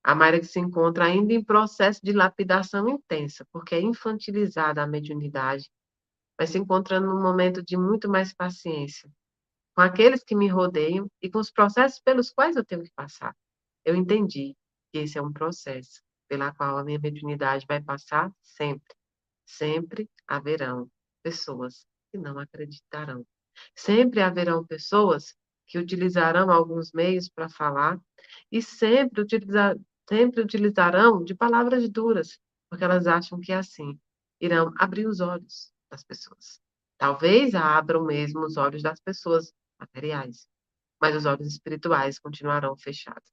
a 0.00 0.14
Mayra 0.14 0.38
que 0.38 0.46
se 0.46 0.60
encontra 0.60 1.06
ainda 1.06 1.32
em 1.32 1.42
processo 1.42 2.00
de 2.04 2.12
lapidação 2.12 2.88
intensa, 2.88 3.44
porque 3.52 3.74
é 3.74 3.80
infantilizada 3.80 4.80
a 4.80 4.86
mediunidade, 4.86 5.68
mas 6.38 6.50
se 6.50 6.58
encontrando 6.58 7.08
num 7.08 7.20
momento 7.20 7.64
de 7.64 7.76
muito 7.76 8.08
mais 8.08 8.32
paciência 8.32 9.10
com 9.74 9.82
aqueles 9.82 10.22
que 10.22 10.36
me 10.36 10.46
rodeiam 10.46 11.10
e 11.20 11.28
com 11.28 11.40
os 11.40 11.50
processos 11.50 11.98
pelos 11.98 12.30
quais 12.30 12.54
eu 12.54 12.64
tenho 12.64 12.84
que 12.84 12.92
passar. 12.94 13.34
Eu 13.84 13.96
entendi 13.96 14.56
que 14.92 15.00
esse 15.00 15.18
é 15.18 15.22
um 15.22 15.32
processo 15.32 16.00
pela 16.28 16.54
qual 16.54 16.78
a 16.78 16.84
minha 16.84 17.00
mediunidade 17.00 17.66
vai 17.66 17.82
passar 17.82 18.30
sempre. 18.40 18.94
Sempre 19.44 20.08
haverão 20.28 20.88
pessoas 21.24 21.84
que 22.12 22.18
não 22.18 22.38
acreditarão. 22.38 23.26
Sempre 23.74 24.20
haverão 24.20 24.64
pessoas 24.64 25.34
que 25.66 25.78
utilizarão 25.78 26.50
alguns 26.50 26.92
meios 26.92 27.28
para 27.28 27.48
falar 27.48 28.00
e 28.50 28.62
sempre, 28.62 29.20
utilizar, 29.20 29.76
sempre 30.08 30.40
utilizarão 30.42 31.22
de 31.22 31.34
palavras 31.34 31.88
duras, 31.88 32.38
porque 32.70 32.84
elas 32.84 33.06
acham 33.06 33.40
que 33.40 33.52
é 33.52 33.56
assim 33.56 33.98
irão 34.40 34.72
abrir 34.78 35.06
os 35.06 35.20
olhos 35.20 35.72
das 35.90 36.04
pessoas. 36.04 36.60
Talvez 36.96 37.54
abram 37.54 38.04
mesmo 38.04 38.44
os 38.44 38.56
olhos 38.56 38.82
das 38.82 39.00
pessoas 39.00 39.52
materiais, 39.78 40.48
mas 41.00 41.14
os 41.14 41.24
olhos 41.24 41.46
espirituais 41.46 42.18
continuarão 42.18 42.76
fechados. 42.76 43.30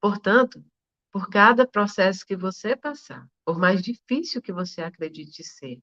Portanto, 0.00 0.64
por 1.12 1.28
cada 1.28 1.66
processo 1.66 2.24
que 2.26 2.36
você 2.36 2.76
passar, 2.76 3.26
por 3.44 3.58
mais 3.58 3.82
difícil 3.82 4.42
que 4.42 4.52
você 4.52 4.82
acredite 4.82 5.44
ser, 5.44 5.78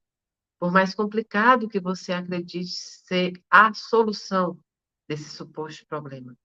por 0.62 0.72
mais 0.72 0.94
complicado 0.94 1.68
que 1.68 1.80
você 1.80 2.14
acredite 2.14 2.70
ser 2.72 3.34
a 3.50 3.74
solução 3.74 4.60
desse 5.10 5.28
suposto 5.32 5.84
problema. 5.88 6.38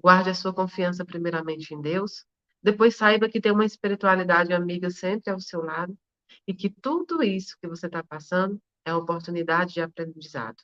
Guarde 0.00 0.30
a 0.30 0.34
sua 0.34 0.54
confiança 0.54 1.04
primeiramente 1.04 1.74
em 1.74 1.80
Deus, 1.80 2.24
depois 2.62 2.94
saiba 2.94 3.28
que 3.28 3.40
tem 3.40 3.50
uma 3.50 3.64
espiritualidade 3.64 4.52
amiga 4.52 4.90
sempre 4.90 5.32
ao 5.32 5.40
seu 5.40 5.60
lado 5.60 5.98
e 6.46 6.54
que 6.54 6.70
tudo 6.70 7.20
isso 7.20 7.56
que 7.60 7.66
você 7.66 7.86
está 7.86 8.00
passando 8.04 8.62
é 8.84 8.92
uma 8.92 9.02
oportunidade 9.02 9.74
de 9.74 9.80
aprendizado. 9.80 10.62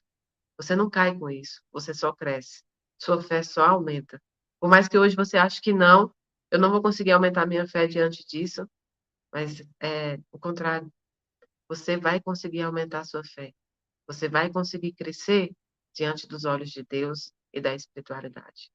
Você 0.56 0.76
não 0.76 0.88
cai 0.88 1.18
com 1.18 1.28
isso, 1.28 1.60
você 1.72 1.92
só 1.92 2.12
cresce. 2.12 2.62
Sua 2.96 3.20
fé 3.20 3.42
só 3.42 3.64
aumenta. 3.64 4.22
Por 4.60 4.70
mais 4.70 4.86
que 4.86 4.96
hoje 4.96 5.16
você 5.16 5.36
ache 5.36 5.60
que 5.60 5.72
não, 5.72 6.14
eu 6.48 6.60
não 6.60 6.70
vou 6.70 6.80
conseguir 6.80 7.10
aumentar 7.10 7.44
minha 7.44 7.66
fé 7.66 7.88
diante 7.88 8.24
disso, 8.24 8.68
mas 9.32 9.64
é 9.80 10.20
o 10.30 10.38
contrário. 10.38 10.88
Você 11.72 11.96
vai 11.96 12.20
conseguir 12.20 12.60
aumentar 12.60 13.02
sua 13.06 13.24
fé. 13.24 13.50
Você 14.06 14.28
vai 14.28 14.52
conseguir 14.52 14.92
crescer 14.92 15.50
diante 15.94 16.28
dos 16.28 16.44
olhos 16.44 16.68
de 16.68 16.82
Deus 16.82 17.32
e 17.50 17.62
da 17.62 17.74
espiritualidade. 17.74 18.70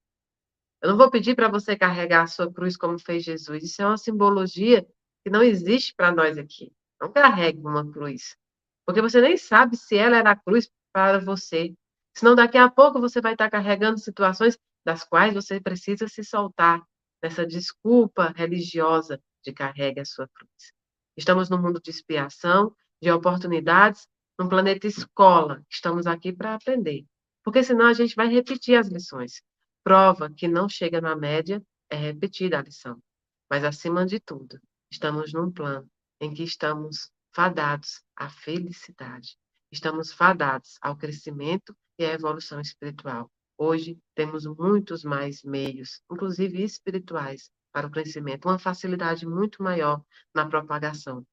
Eu 0.82 0.90
não 0.90 0.98
vou 0.98 1.12
pedir 1.12 1.36
para 1.36 1.48
você 1.48 1.78
carregar 1.78 2.24
a 2.24 2.28
sua 2.28 2.52
cruz 2.52 2.76
como 2.76 2.98
fez 2.98 3.24
Jesus. 3.24 3.64
Isso 3.64 3.84
é 3.84 3.86
uma 3.86 4.00
simbologia 4.00 4.84
que 5.24 5.30
não 5.30 5.44
existe 5.44 5.94
para 5.94 6.12
nós 6.12 6.40
aqui. 6.40 6.74
Não 7.00 7.12
carregue 7.12 7.60
uma 7.60 7.88
cruz. 7.88 8.36
Porque 8.84 9.00
você 9.00 9.22
nem 9.22 9.38
sabe 9.38 9.78
se 9.78 9.96
ela 9.96 10.18
era 10.18 10.32
a 10.32 10.36
cruz 10.36 10.68
para 10.92 11.20
você. 11.20 11.76
Senão, 12.16 12.34
daqui 12.34 12.58
a 12.58 12.68
pouco, 12.68 13.00
você 13.00 13.22
vai 13.22 13.34
estar 13.34 13.48
carregando 13.52 14.00
situações 14.00 14.58
das 14.84 15.04
quais 15.04 15.36
você 15.36 15.62
precisa 15.62 16.08
se 16.08 16.24
soltar 16.24 16.82
dessa 17.22 17.46
desculpa 17.46 18.34
religiosa 18.36 19.22
de 19.44 19.54
carregue 19.54 20.00
a 20.00 20.06
sua 20.06 20.28
cruz. 20.30 20.74
Estamos 21.16 21.48
no 21.48 21.62
mundo 21.62 21.80
de 21.80 21.92
expiação 21.92 22.76
de 23.02 23.12
oportunidades 23.12 24.08
no 24.40 24.50
planeta 24.50 24.88
escola. 24.88 25.64
Estamos 25.70 26.08
aqui 26.08 26.34
para 26.34 26.56
aprender. 26.56 27.06
Porque 27.44 27.64
senão 27.64 27.88
a 27.88 27.94
gente 27.94 28.16
vai 28.16 28.28
repetir 28.28 28.76
as 28.76 28.88
lições. 28.88 29.42
Prova 29.84 30.30
que 30.30 30.48
não 30.48 30.68
chega 30.68 31.00
na 31.00 31.16
média 31.16 31.62
é 31.90 31.96
repetida 31.96 32.60
a 32.60 32.62
lição. 32.62 33.02
Mas, 33.50 33.64
acima 33.64 34.06
de 34.06 34.20
tudo, 34.20 34.60
estamos 34.92 35.32
num 35.32 35.52
plano 35.52 35.90
em 36.20 36.34
que 36.34 36.44
estamos 36.44 37.10
fadados 37.34 38.02
à 38.16 38.30
felicidade. 38.30 39.38
Estamos 39.72 40.12
fadados 40.12 40.78
ao 40.82 40.98
crescimento 40.98 41.76
e 41.98 42.06
à 42.06 42.14
evolução 42.14 42.60
espiritual. 42.60 43.32
Hoje 43.58 43.98
temos 44.14 44.46
muitos 44.46 45.04
mais 45.04 45.44
meios, 45.44 46.02
inclusive 46.12 46.64
espirituais, 46.64 47.50
para 47.72 47.88
o 47.88 47.92
crescimento, 47.92 48.48
uma 48.48 48.60
facilidade 48.60 49.26
muito 49.26 49.62
maior 49.62 50.04
na 50.34 50.48
propagação. 50.48 51.26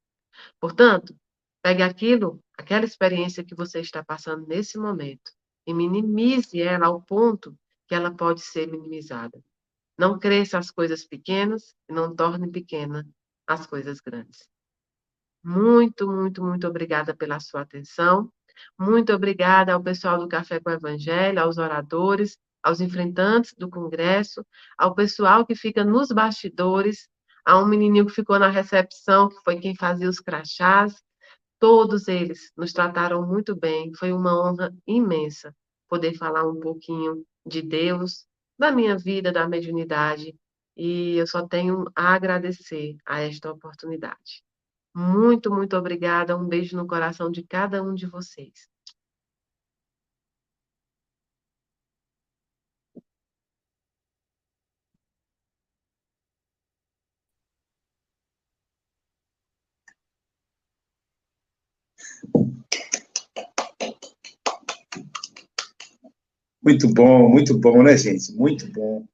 Portanto, 0.60 1.14
Pegue 1.64 1.82
aquilo, 1.82 2.44
aquela 2.58 2.84
experiência 2.84 3.42
que 3.42 3.54
você 3.54 3.80
está 3.80 4.04
passando 4.04 4.46
nesse 4.46 4.76
momento 4.76 5.32
e 5.66 5.72
minimize 5.72 6.60
ela 6.60 6.88
ao 6.88 7.00
ponto 7.00 7.56
que 7.88 7.94
ela 7.94 8.14
pode 8.14 8.42
ser 8.42 8.70
minimizada. 8.70 9.42
Não 9.96 10.18
cresça 10.18 10.58
as 10.58 10.70
coisas 10.70 11.06
pequenas 11.06 11.74
e 11.88 11.92
não 11.94 12.14
torne 12.14 12.50
pequena 12.50 13.08
as 13.46 13.66
coisas 13.66 13.98
grandes. 13.98 14.46
Muito, 15.42 16.06
muito, 16.06 16.44
muito 16.44 16.68
obrigada 16.68 17.16
pela 17.16 17.40
sua 17.40 17.62
atenção. 17.62 18.30
Muito 18.78 19.14
obrigada 19.14 19.72
ao 19.72 19.82
pessoal 19.82 20.18
do 20.18 20.28
Café 20.28 20.60
com 20.60 20.68
o 20.68 20.74
Evangelho, 20.74 21.40
aos 21.40 21.56
oradores, 21.56 22.36
aos 22.62 22.82
enfrentantes 22.82 23.54
do 23.56 23.70
Congresso, 23.70 24.44
ao 24.76 24.94
pessoal 24.94 25.46
que 25.46 25.54
fica 25.54 25.82
nos 25.82 26.08
bastidores, 26.08 27.08
a 27.42 27.58
um 27.58 27.64
menininho 27.64 28.04
que 28.04 28.12
ficou 28.12 28.38
na 28.38 28.50
recepção, 28.50 29.30
que 29.30 29.42
foi 29.42 29.58
quem 29.60 29.74
fazia 29.74 30.10
os 30.10 30.20
crachás, 30.20 31.02
Todos 31.66 32.08
eles 32.08 32.52
nos 32.54 32.74
trataram 32.74 33.26
muito 33.26 33.56
bem, 33.56 33.90
foi 33.94 34.12
uma 34.12 34.38
honra 34.38 34.70
imensa 34.86 35.56
poder 35.88 36.12
falar 36.12 36.46
um 36.46 36.60
pouquinho 36.60 37.24
de 37.46 37.62
Deus, 37.62 38.26
da 38.58 38.70
minha 38.70 38.98
vida, 38.98 39.32
da 39.32 39.48
mediunidade, 39.48 40.36
e 40.76 41.16
eu 41.16 41.26
só 41.26 41.48
tenho 41.48 41.86
a 41.96 42.12
agradecer 42.12 42.98
a 43.06 43.22
esta 43.22 43.50
oportunidade. 43.50 44.44
Muito, 44.94 45.50
muito 45.50 45.74
obrigada. 45.74 46.36
Um 46.36 46.46
beijo 46.46 46.76
no 46.76 46.86
coração 46.86 47.30
de 47.30 47.42
cada 47.42 47.82
um 47.82 47.94
de 47.94 48.04
vocês. 48.04 48.68
Muito 66.62 66.88
bom, 66.94 67.28
muito 67.28 67.58
bom, 67.58 67.82
né, 67.82 67.96
gente? 67.96 68.32
Muito 68.32 68.66
bom. 68.72 69.04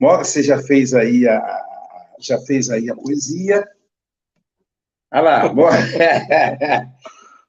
Mora, 0.00 0.24
você 0.24 0.42
já 0.42 0.62
fez 0.62 0.94
aí 0.94 1.28
a 1.28 1.66
já 2.18 2.38
fez 2.40 2.70
aí 2.70 2.90
a 2.90 2.96
poesia. 2.96 3.66
Olha 5.12 5.22
lá, 5.22 5.44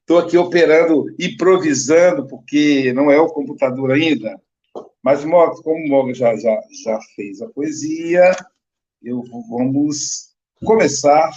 estou 0.00 0.18
aqui 0.18 0.36
operando, 0.36 1.06
improvisando, 1.18 2.26
porque 2.26 2.92
não 2.92 3.10
é 3.10 3.18
o 3.18 3.28
computador 3.28 3.92
ainda. 3.92 4.40
Mas, 5.02 5.24
como 5.62 5.84
o 5.84 5.88
já, 6.14 6.36
já, 6.36 6.60
já 6.84 7.00
fez 7.16 7.40
a 7.42 7.48
poesia, 7.48 8.30
eu 9.02 9.22
vamos 9.48 10.34
começar 10.64 11.30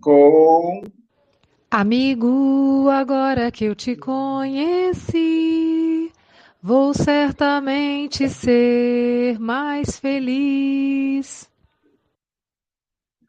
com 0.00 0.82
Amigo, 1.70 2.88
agora 2.88 3.50
que 3.50 3.66
eu 3.66 3.74
te 3.74 3.94
conheci, 3.94 5.20
vou 6.62 6.94
certamente 6.94 8.26
ser 8.26 9.38
mais 9.38 9.98
feliz. 9.98 11.46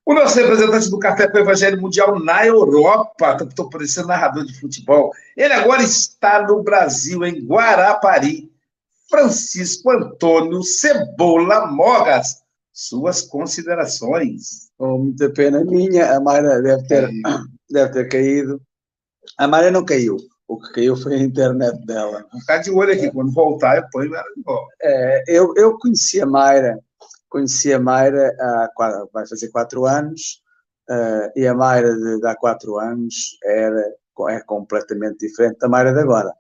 O 0.06 0.14
nosso 0.14 0.38
representante 0.40 0.90
do 0.90 0.98
Café 1.00 1.28
com 1.28 1.38
o 1.38 1.42
Evangelho 1.42 1.82
Mundial 1.82 2.18
na 2.18 2.46
Europa, 2.46 3.38
estou 3.42 3.70
parecendo 3.70 4.08
narrador 4.08 4.46
de 4.46 4.58
futebol, 4.58 5.12
ele 5.36 5.52
agora 5.52 5.84
está 5.84 6.42
no 6.48 6.64
Brasil, 6.64 7.26
em 7.26 7.46
Guarapari. 7.46 8.50
Francisco 9.10 9.92
Antônio 9.92 10.64
Cebola 10.64 11.66
Mogas, 11.66 12.42
suas 12.72 13.22
considerações. 13.22 14.70
Oh, 14.78 14.98
muita 15.00 15.30
pena 15.32 15.66
minha, 15.66 16.16
a 16.16 16.22
Mayra 16.22 16.62
deve 16.62 16.88
ter, 16.88 17.10
deve 17.70 17.94
ter 17.94 18.10
caído. 18.10 18.62
A 19.38 19.48
Mayra 19.48 19.72
não 19.72 19.86
caiu, 19.86 20.18
o 20.48 20.60
que 20.60 20.74
caiu 20.74 20.96
foi 20.96 21.16
a 21.16 21.20
internet 21.20 21.86
dela. 21.86 22.26
Ficar 22.40 22.58
de 22.60 22.72
olho 22.72 22.94
aqui, 22.94 23.12
quando 23.12 23.32
voltar 23.32 23.78
eu 23.78 23.84
ponho 23.92 24.14
ela 24.14 24.24
de 24.36 24.42
volta. 24.44 24.74
É, 24.82 25.24
eu, 25.28 25.54
eu 25.56 25.78
conheci 25.78 26.22
a 26.22 26.26
Mayra 26.26 26.80
Conheci 27.30 27.72
a 27.72 27.80
Mayra 27.80 28.36
há, 28.40 29.08
vai 29.14 29.28
fazer 29.28 29.50
quatro 29.50 29.86
anos, 29.86 30.42
uh, 30.90 31.32
e 31.36 31.46
a 31.46 31.54
Mayra 31.54 31.96
de, 31.96 32.20
de, 32.20 32.28
há 32.28 32.36
quatro 32.36 32.80
anos 32.80 33.38
era, 33.44 33.94
é 34.30 34.40
completamente 34.42 35.20
diferente 35.20 35.60
da 35.60 35.70
Mayra 35.70 35.94
de 35.94 36.00
agora. 36.00 36.34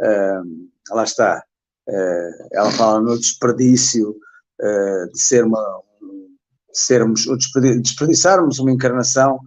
Uh, 0.00 0.94
lá 0.94 1.02
está. 1.02 1.44
Uh, 1.88 2.48
ela 2.52 2.70
fala 2.70 3.00
no 3.00 3.18
desperdício 3.18 4.16
de 5.12 5.20
ser 5.20 5.44
uma, 5.44 5.82
de 6.00 6.78
sermos, 6.78 7.26
desperdiçarmos 7.80 8.58
uma 8.58 8.72
encarnação 8.72 9.38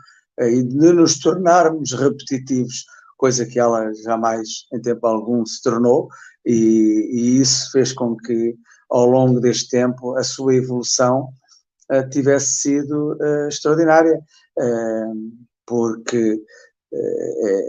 e 0.41 0.63
de 0.63 0.93
nos 0.93 1.19
tornarmos 1.19 1.91
repetitivos, 1.93 2.86
coisa 3.17 3.45
que 3.45 3.60
ela 3.60 3.93
jamais, 3.93 4.65
em 4.73 4.82
tempo 4.82 5.06
algum, 5.06 5.45
se 5.45 5.62
tornou, 5.62 6.10
e, 6.45 7.10
e 7.12 7.41
isso 7.41 7.71
fez 7.71 7.93
com 7.93 8.15
que 8.17 8.56
ao 8.91 9.06
longo 9.06 9.39
deste 9.39 9.69
tempo, 9.69 10.17
a 10.17 10.23
sua 10.23 10.54
evolução 10.54 11.30
uh, 11.91 12.10
tivesse 12.10 12.62
sido 12.62 13.13
uh, 13.13 13.47
extraordinária, 13.47 14.19
uh, 14.60 15.32
porque 15.65 16.39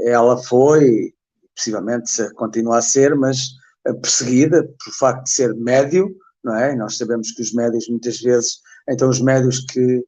ela 0.07 0.37
foi, 0.37 1.15
possivelmente 1.55 2.29
continua 2.35 2.79
a 2.79 2.83
ser, 2.83 3.15
mas 3.15 3.39
perseguida 4.01 4.65
por 4.65 4.93
facto 4.99 5.23
de 5.23 5.31
ser 5.31 5.55
médio, 5.55 6.13
não 6.43 6.57
é? 6.57 6.73
E 6.73 6.77
nós 6.77 6.97
sabemos 6.97 7.31
que 7.31 7.41
os 7.41 7.53
médios 7.53 7.89
muitas 7.89 8.19
vezes, 8.19 8.57
então 8.89 9.09
os 9.09 9.21
médios 9.21 9.65
que, 9.67 10.05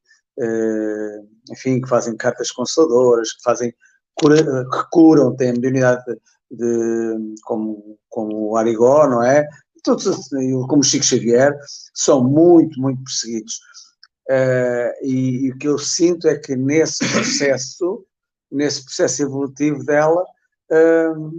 enfim, 1.50 1.80
que 1.80 1.88
fazem 1.88 2.16
cartas 2.16 2.50
consoladoras, 2.50 3.32
que 3.32 3.42
fazem, 3.42 3.74
cura, 4.14 4.36
que 4.36 4.90
curam, 4.90 5.36
têm 5.36 5.52
mediunidade 5.52 6.02
de, 6.06 6.16
de, 6.50 7.34
como, 7.44 7.98
como 8.08 8.50
o 8.50 8.56
Arigó, 8.56 9.08
não 9.08 9.22
é? 9.22 9.46
todos, 9.84 10.28
como 10.68 10.82
Chico 10.82 11.04
Xavier, 11.04 11.56
são 11.94 12.24
muito, 12.24 12.80
muito 12.80 13.04
perseguidos. 13.04 13.60
Uh, 14.28 14.90
e, 15.02 15.46
e, 15.46 15.52
o 15.52 15.58
que 15.58 15.68
eu 15.68 15.78
sinto 15.78 16.26
é 16.26 16.36
que 16.38 16.56
nesse 16.56 17.06
processo, 17.12 18.04
nesse 18.50 18.82
processo 18.82 19.22
evolutivo 19.22 19.84
dela, 19.84 20.24
uh, 20.72 21.30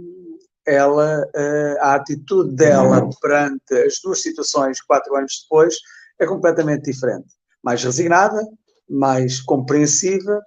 ela, 0.64 1.20
uh, 1.20 1.80
a 1.80 1.94
atitude 1.96 2.54
dela 2.54 3.10
perante 3.20 3.74
as 3.84 4.00
duas 4.00 4.22
situações 4.22 4.80
quatro 4.80 5.16
anos 5.16 5.42
depois 5.42 5.76
é 6.20 6.26
completamente 6.26 6.84
diferente. 6.84 7.26
Mais 7.62 7.82
resignada, 7.82 8.40
mais 8.88 9.40
compreensiva, 9.40 10.40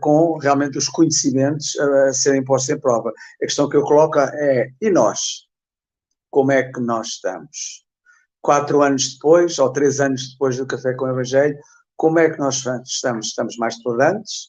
com 0.00 0.36
realmente 0.36 0.76
os 0.76 0.88
conhecimentos 0.88 1.78
a 1.78 2.12
serem 2.12 2.44
postos 2.44 2.76
em 2.76 2.78
prova. 2.78 3.10
A 3.42 3.46
questão 3.46 3.68
que 3.68 3.76
eu 3.76 3.82
coloco 3.82 4.18
é, 4.18 4.68
e 4.80 4.90
nós? 4.90 5.46
como 6.32 6.50
é 6.50 6.64
que 6.64 6.80
nós 6.80 7.08
estamos. 7.08 7.84
Quatro 8.40 8.82
anos 8.82 9.12
depois, 9.12 9.58
ou 9.60 9.70
três 9.70 10.00
anos 10.00 10.32
depois 10.32 10.56
do 10.56 10.66
Café 10.66 10.94
com 10.94 11.04
o 11.04 11.10
Evangelho, 11.10 11.56
como 11.94 12.18
é 12.18 12.30
que 12.30 12.38
nós 12.38 12.64
estamos? 12.84 13.26
Estamos 13.28 13.56
mais 13.58 13.76
tolerantes? 13.78 14.48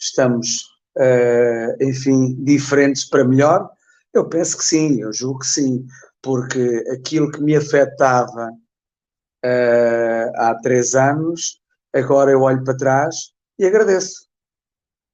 Estamos, 0.00 0.62
uh, 0.96 1.84
enfim, 1.84 2.42
diferentes 2.42 3.04
para 3.04 3.24
melhor? 3.24 3.68
Eu 4.14 4.26
penso 4.28 4.56
que 4.56 4.64
sim, 4.64 5.02
eu 5.02 5.12
julgo 5.12 5.40
que 5.40 5.46
sim, 5.46 5.84
porque 6.22 6.84
aquilo 6.94 7.30
que 7.30 7.42
me 7.42 7.56
afetava 7.56 8.50
uh, 9.44 10.32
há 10.36 10.54
três 10.62 10.94
anos, 10.94 11.60
agora 11.98 12.30
eu 12.30 12.42
olho 12.42 12.62
para 12.64 12.76
trás 12.76 13.32
e 13.58 13.66
agradeço. 13.66 14.26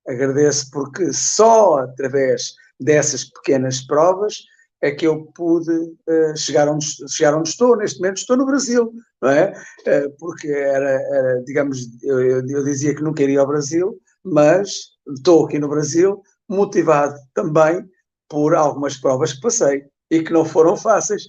Agradeço 0.07 0.71
porque 0.71 1.13
só 1.13 1.79
através 1.79 2.55
dessas 2.81 3.25
pequenas 3.25 3.81
provas 3.81 4.39
é 4.83 4.91
que 4.91 5.07
eu 5.07 5.27
pude 5.27 5.71
uh, 5.71 6.37
chegar, 6.37 6.69
onde, 6.69 6.87
chegar 7.09 7.37
onde 7.37 7.49
estou. 7.49 7.77
Neste 7.77 8.01
momento 8.01 8.19
estou 8.19 8.37
no 8.37 8.47
Brasil, 8.47 8.93
não 9.23 9.31
é? 9.31 9.53
Uh, 9.87 10.17
porque 10.19 10.49
era, 10.49 10.91
era 10.91 11.43
digamos, 11.45 12.03
eu, 12.03 12.21
eu, 12.21 12.65
dizia 12.65 12.95
que 12.95 13.03
nunca 13.03 13.23
iria 13.23 13.41
ao 13.41 13.47
Brasil, 13.47 13.97
mas 14.25 14.91
estou 15.17 15.47
aqui 15.47 15.61
no 15.61 15.69
Brasil 15.69 16.21
motivado 16.49 17.17
também 17.33 17.89
por 18.29 18.55
algumas 18.57 18.97
provas 18.97 19.33
que 19.33 19.41
passei 19.41 19.85
e 20.11 20.23
que 20.23 20.33
não 20.33 20.45
foram 20.45 20.77
fáceis, 20.77 21.23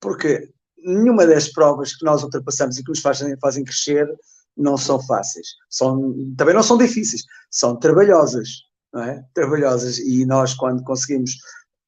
porque 0.00 0.48
nenhuma 0.84 1.26
das 1.26 1.48
provas 1.48 1.96
que 1.96 2.04
nós 2.04 2.22
ultrapassamos 2.22 2.78
e 2.78 2.84
que 2.84 2.90
nos 2.90 3.00
fazem, 3.00 3.36
fazem 3.40 3.64
crescer 3.64 4.06
não 4.56 4.76
são 4.76 5.00
fáceis. 5.00 5.48
São, 5.68 6.14
também 6.36 6.54
não 6.54 6.62
são 6.62 6.76
difíceis, 6.76 7.22
são 7.50 7.76
trabalhosas, 7.76 8.48
não 8.92 9.02
é? 9.02 9.22
Trabalhosas. 9.34 9.98
E 9.98 10.24
nós, 10.26 10.54
quando 10.54 10.82
conseguimos 10.84 11.32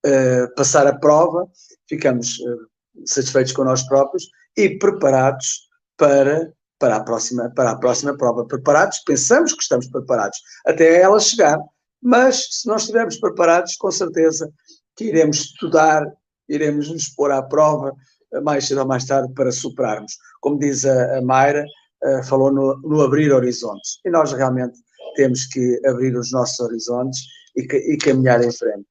uh, 0.06 0.54
passar 0.56 0.86
a 0.86 0.98
prova, 0.98 1.46
ficamos 1.88 2.38
uh, 2.38 3.06
satisfeitos 3.06 3.52
com 3.52 3.64
nós 3.64 3.82
próprios 3.82 4.28
e 4.56 4.78
preparados 4.78 5.68
para, 5.96 6.52
para, 6.78 6.96
a 6.96 7.00
próxima, 7.04 7.50
para 7.54 7.70
a 7.70 7.76
próxima 7.76 8.16
prova. 8.16 8.46
Preparados, 8.46 8.98
pensamos 9.00 9.52
que 9.52 9.62
estamos 9.62 9.86
preparados 9.88 10.38
até 10.66 11.00
ela 11.00 11.20
chegar, 11.20 11.58
mas 12.02 12.48
se 12.50 12.66
nós 12.66 12.82
estivermos 12.82 13.16
preparados, 13.18 13.76
com 13.76 13.90
certeza 13.90 14.52
que 14.96 15.04
iremos 15.04 15.38
estudar, 15.38 16.04
iremos 16.48 16.90
nos 16.90 17.08
pôr 17.08 17.30
à 17.30 17.42
prova 17.42 17.94
eh, 18.32 18.40
mais 18.40 18.66
cedo 18.66 18.80
ou 18.80 18.86
mais 18.86 19.04
tarde 19.04 19.32
para 19.34 19.52
superarmos. 19.52 20.18
Como 20.40 20.58
diz 20.58 20.84
a, 20.84 21.18
a 21.18 21.22
Mayra, 21.22 21.64
uh, 22.04 22.22
falou 22.24 22.52
no, 22.52 22.78
no, 22.80 23.02
abrir 23.02 23.32
horizontes. 23.32 23.98
E 24.04 24.10
nós 24.10 24.32
realmente 24.32 24.78
temos 25.14 25.46
que 25.46 25.80
abrir 25.86 26.16
os 26.16 26.32
nossos 26.32 26.58
horizontes 26.60 27.20
e, 27.56 27.62
e 27.62 27.96
caminhar 27.98 28.42
em 28.42 28.52
frente. 28.52 28.86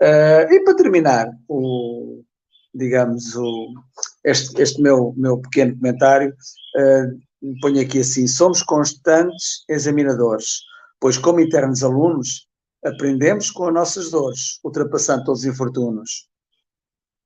Uh, 0.00 0.52
e 0.52 0.64
para 0.64 0.76
terminar, 0.76 1.30
o, 1.48 2.22
digamos, 2.74 3.34
o, 3.36 3.74
este, 4.24 4.60
este 4.60 4.82
meu, 4.82 5.14
meu 5.16 5.38
pequeno 5.38 5.76
comentário, 5.76 6.30
uh, 6.30 7.60
ponho 7.60 7.80
aqui 7.80 8.00
assim: 8.00 8.26
somos 8.26 8.62
constantes 8.62 9.64
examinadores, 9.68 10.60
pois, 11.00 11.16
como 11.16 11.40
internos 11.40 11.82
alunos, 11.82 12.48
aprendemos 12.84 13.50
com 13.50 13.66
as 13.66 13.74
nossas 13.74 14.10
dores, 14.10 14.58
ultrapassando 14.62 15.24
todos 15.24 15.40
os 15.40 15.46
infortúnios. 15.46 16.28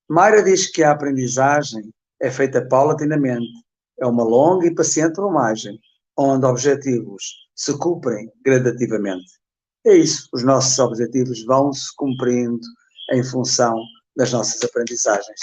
Mayra 0.08 0.42
diz 0.42 0.70
que 0.70 0.82
a 0.82 0.92
aprendizagem 0.92 1.92
é 2.20 2.30
feita 2.30 2.66
paulatinamente, 2.66 3.46
é 4.00 4.06
uma 4.06 4.24
longa 4.24 4.66
e 4.66 4.74
paciente 4.74 5.20
romagem, 5.20 5.78
onde 6.16 6.46
objetivos 6.46 7.48
se 7.54 7.76
cumprem 7.78 8.30
gradativamente. 8.44 9.38
É 9.86 9.94
isso, 9.94 10.28
os 10.32 10.42
nossos 10.42 10.78
objetivos 10.78 11.44
vão 11.44 11.72
se 11.72 11.94
cumprindo 11.96 12.60
em 13.12 13.22
função 13.22 13.76
das 14.16 14.32
nossas 14.32 14.62
aprendizagens, 14.62 15.38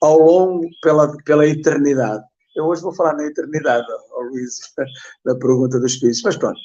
ao 0.00 0.18
longo, 0.18 0.66
pela, 0.82 1.16
pela 1.24 1.46
eternidade. 1.46 2.24
Eu 2.56 2.66
hoje 2.66 2.82
vou 2.82 2.94
falar 2.94 3.14
na 3.14 3.26
eternidade, 3.26 3.86
oh, 4.12 4.22
Luís, 4.22 4.58
na 5.24 5.34
pergunta 5.36 5.78
dos 5.78 5.96
filhos, 5.96 6.22
mas 6.24 6.36
pronto, 6.36 6.58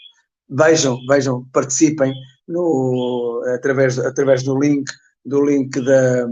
vejam, 0.49 0.97
vejam, 1.07 1.45
participem 1.51 2.13
no, 2.47 3.43
através, 3.55 3.97
através 3.99 4.43
do 4.43 4.57
link, 4.57 4.85
do 5.25 5.43
link 5.43 5.79
da, 5.81 6.27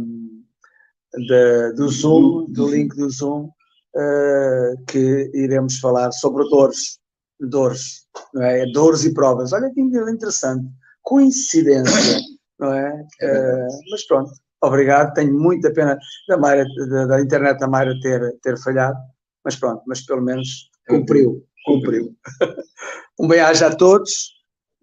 da, 1.28 1.72
do 1.76 1.89
Zoom, 1.89 2.45
do 2.49 2.70
link 2.70 2.95
do 2.95 3.09
Zoom, 3.09 3.49
uh, 3.95 4.85
que 4.87 5.31
iremos 5.33 5.79
falar 5.79 6.11
sobre 6.11 6.47
dores, 6.49 6.99
dores, 7.39 8.05
não 8.33 8.43
é? 8.43 8.65
Dores 8.71 9.03
e 9.05 9.13
provas. 9.13 9.53
Olha 9.53 9.71
que 9.73 9.81
interessante 9.81 10.67
coincidência, 11.03 12.19
não 12.59 12.73
é? 12.73 12.89
Uh, 13.21 13.67
mas 13.91 14.07
pronto, 14.07 14.31
obrigado. 14.61 15.13
Tenho 15.13 15.37
muita 15.37 15.71
pena 15.71 15.97
da, 16.27 16.37
Mayra, 16.37 16.65
da, 16.89 17.05
da, 17.05 17.21
internet 17.21 17.59
da 17.59 17.67
Mayra 17.67 17.93
ter, 18.01 18.37
ter 18.41 18.57
falhado, 18.57 18.97
mas 19.43 19.55
pronto, 19.55 19.83
mas 19.85 20.01
pelo 20.01 20.21
menos 20.21 20.69
cumpriu, 20.87 21.45
cumpriu. 21.65 22.15
um 23.19 23.27
bem-aja 23.27 23.67
a 23.67 23.75
todos 23.75 24.33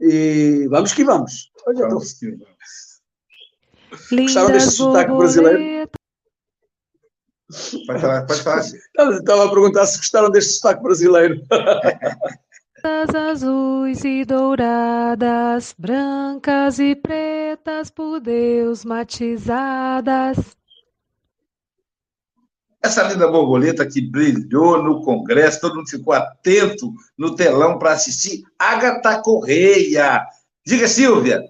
e 0.00 0.66
vamos 0.70 0.92
que 0.92 1.04
vamos. 1.04 1.50
Olha, 1.66 1.88
vamos 1.88 2.12
que 2.12 2.30
vamos. 2.30 2.60
Gostaram 4.10 4.52
deste 4.52 4.70
sotaque 4.70 5.12
brasileiro? 5.12 5.90
Pode 7.86 8.00
falar, 8.00 8.26
pode 8.26 8.42
falar. 8.42 8.60
Estava, 8.60 9.12
estava 9.16 9.44
a 9.44 9.48
perguntar 9.48 9.86
se 9.86 9.98
gostaram 9.98 10.30
deste 10.30 10.54
sotaque 10.54 10.82
brasileiro. 10.82 11.40
azuis 12.82 14.04
e 14.04 14.24
douradas, 14.24 15.74
brancas 15.78 16.78
e 16.78 16.94
pretas 16.94 17.90
por 17.90 18.20
Deus 18.20 18.84
matizadas. 18.84 20.38
Essa 22.82 23.02
linda 23.02 23.28
borboleta 23.28 23.86
que 23.86 24.00
brilhou 24.00 24.82
no 24.82 25.02
Congresso, 25.02 25.60
todo 25.60 25.76
mundo 25.76 25.90
ficou 25.90 26.14
atento 26.14 26.94
no 27.18 27.34
telão 27.34 27.78
para 27.78 27.92
assistir. 27.92 28.42
Agatha 28.58 29.20
Correia. 29.20 30.24
Diga, 30.64 30.88
Silvia. 30.88 31.42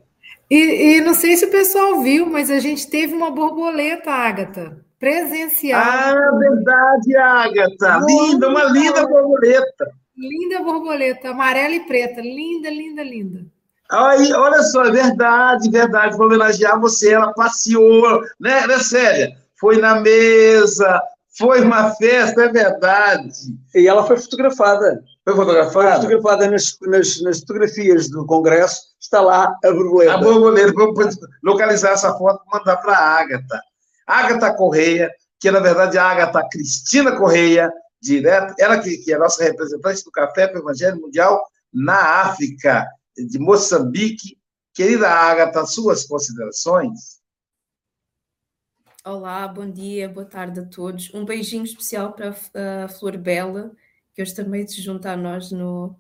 E, 0.51 0.97
e, 0.97 1.01
não 1.01 1.15
sei 1.15 1.37
se 1.37 1.45
o 1.45 1.51
pessoal 1.51 2.03
viu, 2.03 2.27
mas 2.27 2.51
a 2.51 2.59
gente 2.59 2.91
teve 2.91 3.15
uma 3.15 3.31
borboleta, 3.31 4.11
Agatha, 4.11 4.85
presencial. 5.01 5.81
Ah, 5.83 6.31
verdade, 6.39 7.17
Agatha. 7.17 8.01
Linda, 8.07 8.49
uma 8.49 8.65
linda 8.65 9.07
borboleta. 9.07 9.91
Linda 10.17 10.63
borboleta, 10.63 11.31
amarela 11.31 11.75
e 11.75 11.81
preta. 11.81 12.21
Linda, 12.21 12.69
linda, 12.69 13.03
linda. 13.03 13.47
Aí, 13.91 14.33
olha 14.35 14.63
só, 14.63 14.85
é 14.85 14.91
verdade, 14.93 15.71
verdade. 15.71 16.17
Vou 16.17 16.27
homenagear 16.27 16.79
você. 16.79 17.15
Ela 17.15 17.33
passeou, 17.33 18.21
né, 18.39 18.67
né 18.67 18.79
Célia? 18.79 19.37
Foi 19.59 19.79
na 19.79 20.01
mesa, 20.01 21.03
foi 21.37 21.63
uma 21.63 21.91
festa, 21.93 22.43
é 22.43 22.49
verdade. 22.53 23.33
E 23.75 23.89
ela 23.89 24.05
foi 24.05 24.19
fotografada. 24.19 25.03
Foi 25.25 25.35
fotografada? 25.35 25.87
Foi 25.87 25.95
fotografada 25.97 26.51
nas, 26.51 26.77
nas, 26.83 27.23
nas 27.23 27.41
fotografias 27.41 28.09
do 28.11 28.27
Congresso. 28.27 28.81
Está 29.01 29.21
lá 29.23 29.53
a 29.65 29.73
borboleta. 29.73 30.15
A 30.15 30.19
borboleta. 30.19 30.73
Vamos 30.75 31.19
localizar 31.43 31.93
essa 31.93 32.13
foto 32.17 32.43
e 32.47 32.59
mandar 32.59 32.77
para 32.77 32.93
a 32.93 33.19
Ágata. 33.21 33.61
Ágata 34.11 34.53
Correia, 34.55 35.11
que 35.39 35.51
na 35.51 35.61
verdade 35.61 35.97
é 35.97 36.01
a 36.01 36.11
Ágata 36.11 36.47
Cristina 36.51 37.17
Correia, 37.17 37.73
direto, 38.03 38.55
ela 38.59 38.81
que, 38.81 38.99
que 38.99 39.13
é 39.13 39.19
nossa 39.19 39.45
representante 39.45 40.05
do 40.05 40.11
Café 40.11 40.49
para 40.49 40.59
o 40.59 40.63
Evangelho 40.63 41.01
Mundial 41.01 41.41
na 41.73 42.23
África, 42.23 42.89
de 43.17 43.39
Moçambique. 43.39 44.39
Querida 44.75 45.09
Agatha, 45.09 45.65
suas 45.67 46.07
considerações? 46.07 47.21
Olá, 49.05 49.47
bom 49.49 49.71
dia, 49.71 50.09
boa 50.09 50.27
tarde 50.27 50.61
a 50.61 50.67
todos. 50.67 51.13
Um 51.15 51.25
beijinho 51.25 51.65
especial 51.65 52.13
para 52.13 52.35
a 52.85 52.89
Flor 52.89 53.17
Bela, 53.17 53.73
que 54.15 54.23
hoje 54.23 54.35
também 54.35 54.67
se 54.67 54.81
junta 54.83 55.13
a 55.13 55.17
nós 55.17 55.51
no, 55.51 55.97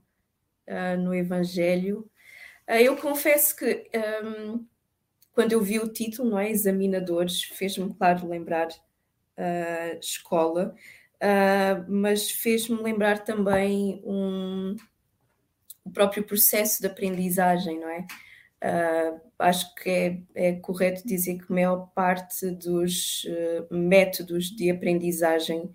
uh, 0.69 0.97
no 0.99 1.15
Evangelho. 1.15 2.11
Uh, 2.69 2.75
eu 2.75 2.97
confesso 2.97 3.57
que 3.57 3.91
um, 4.23 4.67
quando 5.41 5.53
eu 5.53 5.63
vi 5.63 5.79
o 5.79 5.89
título, 5.89 6.29
não 6.29 6.39
é? 6.39 6.51
Examinadores, 6.51 7.45
fez-me, 7.45 7.95
claro, 7.95 8.29
lembrar 8.29 8.69
uh, 8.69 9.99
escola 9.99 10.75
uh, 11.17 11.83
mas 11.89 12.31
fez-me 12.31 12.77
lembrar 12.83 13.25
também 13.25 14.03
um, 14.05 14.77
o 15.83 15.91
próprio 15.91 16.25
processo 16.25 16.83
de 16.83 16.89
aprendizagem, 16.89 17.81
não 17.81 17.89
é? 17.89 18.07
Uh, 18.63 19.21
acho 19.39 19.75
que 19.77 19.89
é, 19.89 20.21
é, 20.35 20.53
correto 20.53 21.09
dizer 21.09 21.39
que 21.39 21.51
a 21.51 21.55
maior 21.55 21.91
parte 21.95 22.51
dos 22.51 23.25
métodos 23.71 24.55
de 24.55 24.71
aprendizagem 24.71 25.73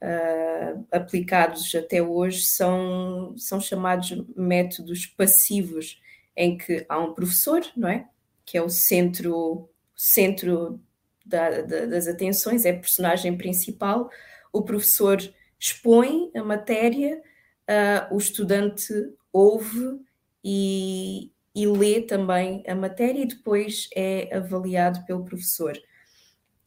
uh, 0.00 0.86
aplicados 0.90 1.74
até 1.74 2.02
hoje 2.02 2.44
são, 2.44 3.34
são 3.36 3.60
chamados 3.60 4.24
métodos 4.34 5.04
passivos, 5.04 6.00
em 6.34 6.56
que 6.56 6.86
há 6.88 6.98
um 6.98 7.12
professor, 7.12 7.60
não 7.76 7.90
é? 7.90 8.08
Que 8.44 8.58
é 8.58 8.62
o 8.62 8.68
centro, 8.68 9.68
centro 9.94 10.80
da, 11.24 11.62
da, 11.62 11.86
das 11.86 12.06
atenções, 12.06 12.64
é 12.64 12.70
a 12.70 12.78
personagem 12.78 13.36
principal, 13.36 14.10
o 14.52 14.62
professor 14.62 15.18
expõe 15.58 16.30
a 16.34 16.44
matéria, 16.44 17.20
uh, 17.68 18.14
o 18.14 18.18
estudante 18.18 18.92
ouve 19.32 19.98
e, 20.44 21.32
e, 21.54 21.66
lê 21.66 22.02
também 22.02 22.62
a 22.68 22.74
matéria 22.74 23.22
e 23.22 23.26
depois 23.26 23.88
é 23.96 24.36
avaliado 24.36 25.04
pelo 25.06 25.24
professor. 25.24 25.76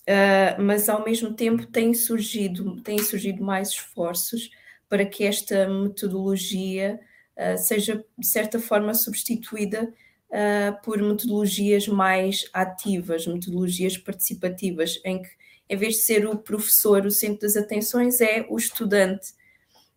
Uh, 0.10 0.62
mas 0.62 0.90
ao 0.90 1.04
mesmo 1.04 1.34
tempo 1.34 1.66
têm 1.66 1.94
surgido, 1.94 2.82
têm 2.82 2.98
surgido 2.98 3.44
mais 3.44 3.70
esforços 3.70 4.50
para 4.90 5.06
que 5.06 5.24
esta 5.24 5.68
metodologia 5.70 7.00
uh, 7.38 7.58
seja 7.58 8.04
de 8.18 8.26
certa 8.26 8.60
forma 8.60 8.94
substituída 8.94 9.94
uh, 10.32 10.82
por 10.84 10.98
metodologias 11.02 11.88
mais 11.88 12.50
ativas, 12.54 13.28
metodologias 13.28 13.98
participativas, 13.98 15.00
em 15.04 15.22
que 15.22 15.30
em 15.70 15.76
vez 15.76 15.96
de 15.96 16.02
ser 16.02 16.26
o 16.26 16.38
professor 16.38 17.06
o 17.06 17.12
centro 17.12 17.42
das 17.42 17.58
atenções, 17.58 18.22
é 18.22 18.46
o 18.50 18.58
estudante. 18.58 19.34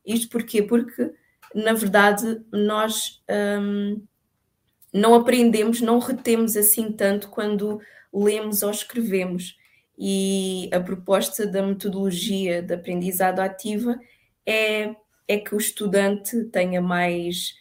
Isto 0.05 0.29
porquê? 0.29 0.63
Porque, 0.63 1.13
na 1.55 1.73
verdade, 1.73 2.41
nós 2.53 3.23
hum, 3.31 4.03
não 4.93 5.15
aprendemos, 5.15 5.81
não 5.81 5.99
retemos 5.99 6.57
assim 6.57 6.91
tanto 6.93 7.29
quando 7.29 7.81
lemos 8.13 8.63
ou 8.63 8.71
escrevemos. 8.71 9.57
E 9.97 10.69
a 10.73 10.81
proposta 10.81 11.47
da 11.47 11.63
metodologia 11.63 12.63
de 12.63 12.75
aprendizado 12.75 13.41
ativa 13.41 14.01
é, 14.47 14.95
é 15.29 15.37
que 15.37 15.55
o 15.55 15.59
estudante 15.59 16.45
tenha 16.45 16.81
mais 16.81 17.55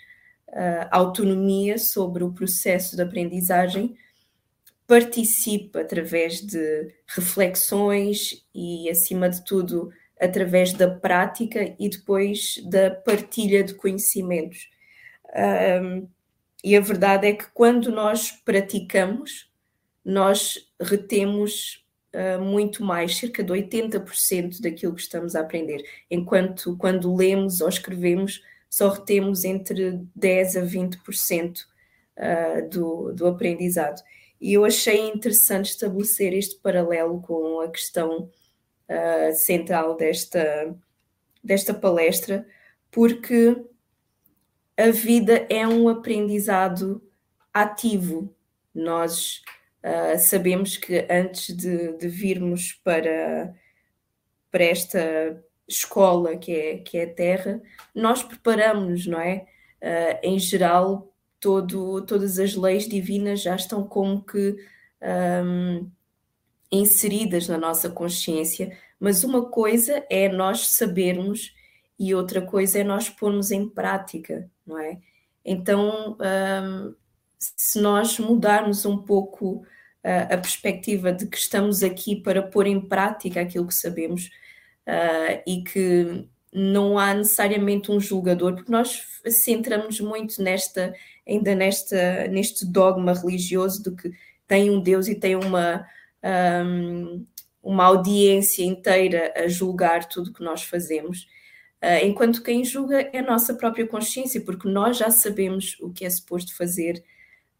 uh, 0.49 0.87
autonomia 0.91 1.77
sobre 1.77 2.23
o 2.23 2.31
processo 2.31 2.95
de 2.95 3.01
aprendizagem 3.01 3.95
participa 4.89 5.81
através 5.81 6.41
de 6.41 6.91
reflexões 7.07 8.43
e, 8.55 8.89
acima 8.89 9.29
de 9.29 9.45
tudo, 9.45 9.91
através 10.19 10.73
da 10.73 10.89
prática 10.89 11.75
e 11.79 11.87
depois 11.87 12.55
da 12.67 12.89
partilha 12.89 13.63
de 13.63 13.75
conhecimentos. 13.75 14.67
Um, 15.83 16.07
e 16.63 16.75
a 16.75 16.81
verdade 16.81 17.27
é 17.27 17.33
que 17.33 17.45
quando 17.53 17.91
nós 17.91 18.31
praticamos, 18.31 19.49
nós 20.03 20.57
retemos 20.81 21.85
uh, 22.15 22.41
muito 22.43 22.83
mais, 22.83 23.15
cerca 23.15 23.43
de 23.43 23.53
80% 23.53 24.59
daquilo 24.59 24.95
que 24.95 25.01
estamos 25.01 25.35
a 25.35 25.41
aprender, 25.41 25.83
enquanto 26.09 26.75
quando 26.77 27.15
lemos 27.15 27.61
ou 27.61 27.69
escrevemos, 27.69 28.41
só 28.69 28.89
retemos 28.89 29.43
entre 29.43 29.99
10% 30.17 30.57
a 30.57 30.65
20% 30.65 31.59
uh, 32.17 32.69
do, 32.69 33.13
do 33.13 33.27
aprendizado. 33.27 34.01
E 34.39 34.53
eu 34.53 34.63
achei 34.63 35.09
interessante 35.09 35.71
estabelecer 35.71 36.33
este 36.33 36.59
paralelo 36.61 37.21
com 37.21 37.59
a 37.61 37.69
questão 37.69 38.29
uh, 38.89 39.33
central 39.33 39.97
desta, 39.97 40.75
desta 41.43 41.73
palestra, 41.73 42.47
porque 42.91 43.57
a 44.77 44.91
vida 44.91 45.45
é 45.49 45.67
um 45.67 45.89
aprendizado 45.89 47.03
ativo. 47.53 48.33
Nós 48.73 49.41
uh, 49.83 50.17
sabemos 50.17 50.77
que 50.77 51.05
antes 51.09 51.55
de, 51.55 51.97
de, 51.97 52.07
virmos 52.07 52.73
para, 52.83 53.53
para 54.49 54.63
esta 54.63 55.43
escola 55.69 56.35
que 56.35 56.51
é, 56.51 56.77
que 56.79 56.97
é 56.97 57.03
a 57.03 57.13
Terra, 57.13 57.61
nós 57.93 58.23
preparamos, 58.23 59.05
não 59.05 59.21
é? 59.21 59.45
Uh, 59.81 60.19
em 60.23 60.39
geral, 60.39 61.13
todo, 61.39 62.01
todas 62.01 62.39
as 62.39 62.55
leis 62.55 62.87
divinas 62.87 63.41
já 63.41 63.55
estão 63.55 63.87
como 63.87 64.21
que 64.21 64.57
um, 65.43 65.89
inseridas 66.71 67.47
na 67.47 67.57
nossa 67.57 67.89
consciência, 67.89 68.77
mas 68.99 69.23
uma 69.23 69.45
coisa 69.45 70.05
é 70.09 70.27
nós 70.27 70.67
sabermos 70.71 71.55
e 71.97 72.13
outra 72.13 72.41
coisa 72.41 72.79
é 72.79 72.83
nós 72.83 73.09
pormos 73.09 73.51
em 73.51 73.67
prática, 73.67 74.49
não 74.65 74.77
é? 74.77 74.99
Então, 75.43 76.17
um, 76.19 76.95
se 77.37 77.79
nós 77.79 78.19
mudarmos 78.19 78.85
um 78.85 78.97
pouco 78.97 79.55
uh, 80.03 80.33
a 80.33 80.37
perspectiva 80.37 81.11
de 81.11 81.25
que 81.27 81.37
estamos 81.37 81.83
aqui 81.83 82.15
para 82.17 82.43
pôr 82.43 82.67
em 82.67 82.79
prática 82.81 83.41
aquilo 83.41 83.67
que 83.67 83.73
sabemos 83.73 84.29
uh, 84.89 85.41
e 85.47 85.63
que 85.63 86.27
não 86.51 86.97
há 86.97 87.13
necessariamente 87.13 87.91
um 87.91 87.99
julgador, 87.99 88.55
porque 88.55 88.71
nós 88.71 89.03
centramos 89.27 89.99
muito 89.99 90.41
nesta 90.41 90.93
ainda 91.29 91.53
nesta, 91.53 92.27
neste 92.27 92.65
dogma 92.65 93.13
religioso 93.13 93.83
de 93.83 93.91
que 93.91 94.11
tem 94.47 94.71
um 94.71 94.81
Deus 94.81 95.07
e 95.07 95.13
tem 95.13 95.35
uma, 95.35 95.85
um, 96.65 97.25
uma 97.61 97.85
audiência 97.85 98.63
inteira 98.63 99.31
a 99.35 99.47
julgar 99.47 100.09
tudo 100.09 100.33
que 100.33 100.43
nós 100.43 100.63
fazemos. 100.63 101.27
Uh, 101.81 102.03
enquanto 102.03 102.41
quem 102.41 102.65
julga 102.65 103.09
é 103.13 103.19
a 103.19 103.25
nossa 103.25 103.53
própria 103.53 103.87
consciência, 103.87 104.41
porque 104.41 104.67
nós 104.67 104.97
já 104.97 105.11
sabemos 105.11 105.77
o 105.79 105.91
que 105.91 106.03
é 106.03 106.09
suposto 106.09 106.57
fazer, 106.57 107.03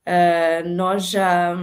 uh, 0.05 0.67
nós 0.67 1.05
já, 1.05 1.55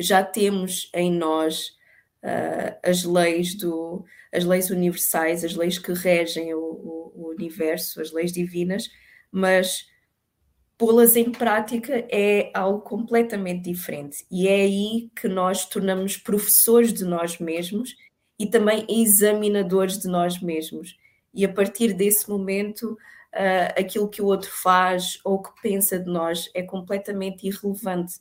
já 0.00 0.24
temos 0.24 0.90
em 0.94 1.12
nós 1.12 1.76
uh, 2.24 2.78
as 2.82 3.04
leis 3.04 3.54
do, 3.54 4.04
as 4.32 4.44
leis 4.44 4.70
universais, 4.70 5.44
as 5.44 5.54
leis 5.54 5.78
que 5.78 5.92
regem 5.92 6.54
o, 6.54 6.60
o, 6.60 7.12
o 7.14 7.28
universo, 7.30 8.00
as 8.00 8.12
leis 8.12 8.32
divinas, 8.32 8.90
mas 9.30 9.86
pô-las 10.76 11.16
em 11.16 11.30
prática 11.32 12.06
é 12.10 12.50
algo 12.54 12.80
completamente 12.80 13.64
diferente. 13.70 14.24
E 14.30 14.46
é 14.46 14.62
aí 14.62 15.10
que 15.14 15.28
nós 15.28 15.64
tornamos 15.64 16.16
professores 16.16 16.92
de 16.92 17.04
nós 17.04 17.38
mesmos 17.38 17.96
e 18.38 18.46
também 18.46 18.86
examinadores 18.88 19.98
de 19.98 20.08
nós 20.08 20.40
mesmos. 20.40 20.96
e 21.34 21.44
a 21.44 21.52
partir 21.52 21.92
desse 21.92 22.28
momento 22.28 22.96
uh, 23.34 23.78
aquilo 23.78 24.08
que 24.08 24.22
o 24.22 24.26
outro 24.26 24.50
faz 24.50 25.18
ou 25.24 25.42
que 25.42 25.50
pensa 25.62 25.98
de 25.98 26.10
nós 26.10 26.48
é 26.54 26.62
completamente 26.62 27.46
irrelevante, 27.46 28.14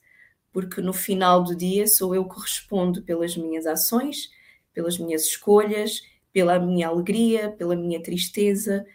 porque 0.51 0.82
no 0.82 0.93
final 0.93 1.43
do 1.43 1.55
dia 1.55 1.88
sou 1.88 2.14
eu 2.16 2.28
que 2.28 2.39
respondo 2.39 3.01
pelas 3.03 3.38
minhas 3.38 3.66
ações, 3.66 4.30
pelas 4.78 4.99
minhas 4.99 5.23
escolhas, 5.23 6.03
pela 6.32 6.59
minha 6.59 6.88
alegria, 6.88 7.49
pela 7.49 7.75
minha 7.75 7.99
tristeza. 7.99 8.86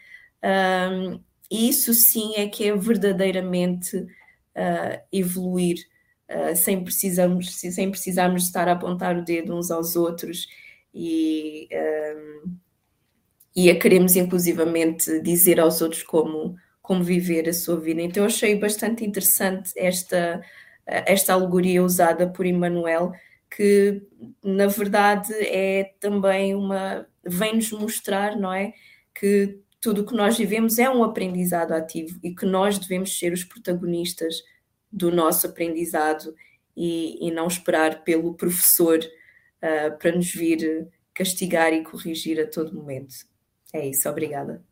Um, 0.40 1.20
isso 1.50 1.92
sim 1.92 2.34
é 2.36 2.46
que 2.46 2.68
é 2.68 2.76
verdadeiramente 2.76 3.96
uh, 3.96 5.02
evoluir, 5.10 5.78
uh, 6.30 6.54
sem, 6.54 6.84
precisarmos, 6.84 7.52
sem 7.56 7.90
precisarmos 7.90 8.44
estar 8.44 8.68
a 8.68 8.72
apontar 8.72 9.18
o 9.18 9.24
dedo 9.24 9.58
uns 9.58 9.72
aos 9.72 9.96
outros 9.96 10.46
e, 10.94 11.68
um, 11.72 12.54
e 13.56 13.70
a 13.70 13.76
queremos 13.76 14.14
inclusivamente 14.14 15.20
dizer 15.20 15.58
aos 15.58 15.82
outros 15.82 16.04
como, 16.04 16.54
como 16.80 17.02
viver 17.02 17.48
a 17.48 17.52
sua 17.52 17.80
vida. 17.80 18.02
Então 18.02 18.22
eu 18.22 18.28
achei 18.28 18.54
bastante 18.54 19.04
interessante 19.04 19.72
esta, 19.76 20.40
esta 20.86 21.32
alegoria 21.32 21.82
usada 21.82 22.28
por 22.28 22.46
Emmanuel, 22.46 23.10
que 23.54 24.02
na 24.42 24.66
verdade 24.66 25.32
é 25.34 25.94
também 26.00 26.54
uma 26.54 27.06
vem-nos 27.24 27.70
mostrar, 27.72 28.36
não 28.36 28.52
é, 28.52 28.72
que 29.14 29.60
tudo 29.80 30.02
o 30.02 30.06
que 30.06 30.14
nós 30.14 30.36
vivemos 30.36 30.78
é 30.78 30.88
um 30.88 31.04
aprendizado 31.04 31.72
ativo 31.72 32.18
e 32.22 32.34
que 32.34 32.46
nós 32.46 32.78
devemos 32.78 33.18
ser 33.18 33.32
os 33.32 33.44
protagonistas 33.44 34.42
do 34.90 35.10
nosso 35.10 35.46
aprendizado 35.46 36.34
e, 36.76 37.26
e 37.26 37.30
não 37.30 37.46
esperar 37.46 38.02
pelo 38.04 38.34
professor 38.34 38.98
uh, 38.98 39.98
para 39.98 40.12
nos 40.12 40.32
vir 40.32 40.88
castigar 41.14 41.72
e 41.72 41.82
corrigir 41.82 42.40
a 42.40 42.46
todo 42.46 42.74
momento. 42.74 43.14
É 43.72 43.86
isso, 43.86 44.08
obrigada. 44.08 44.62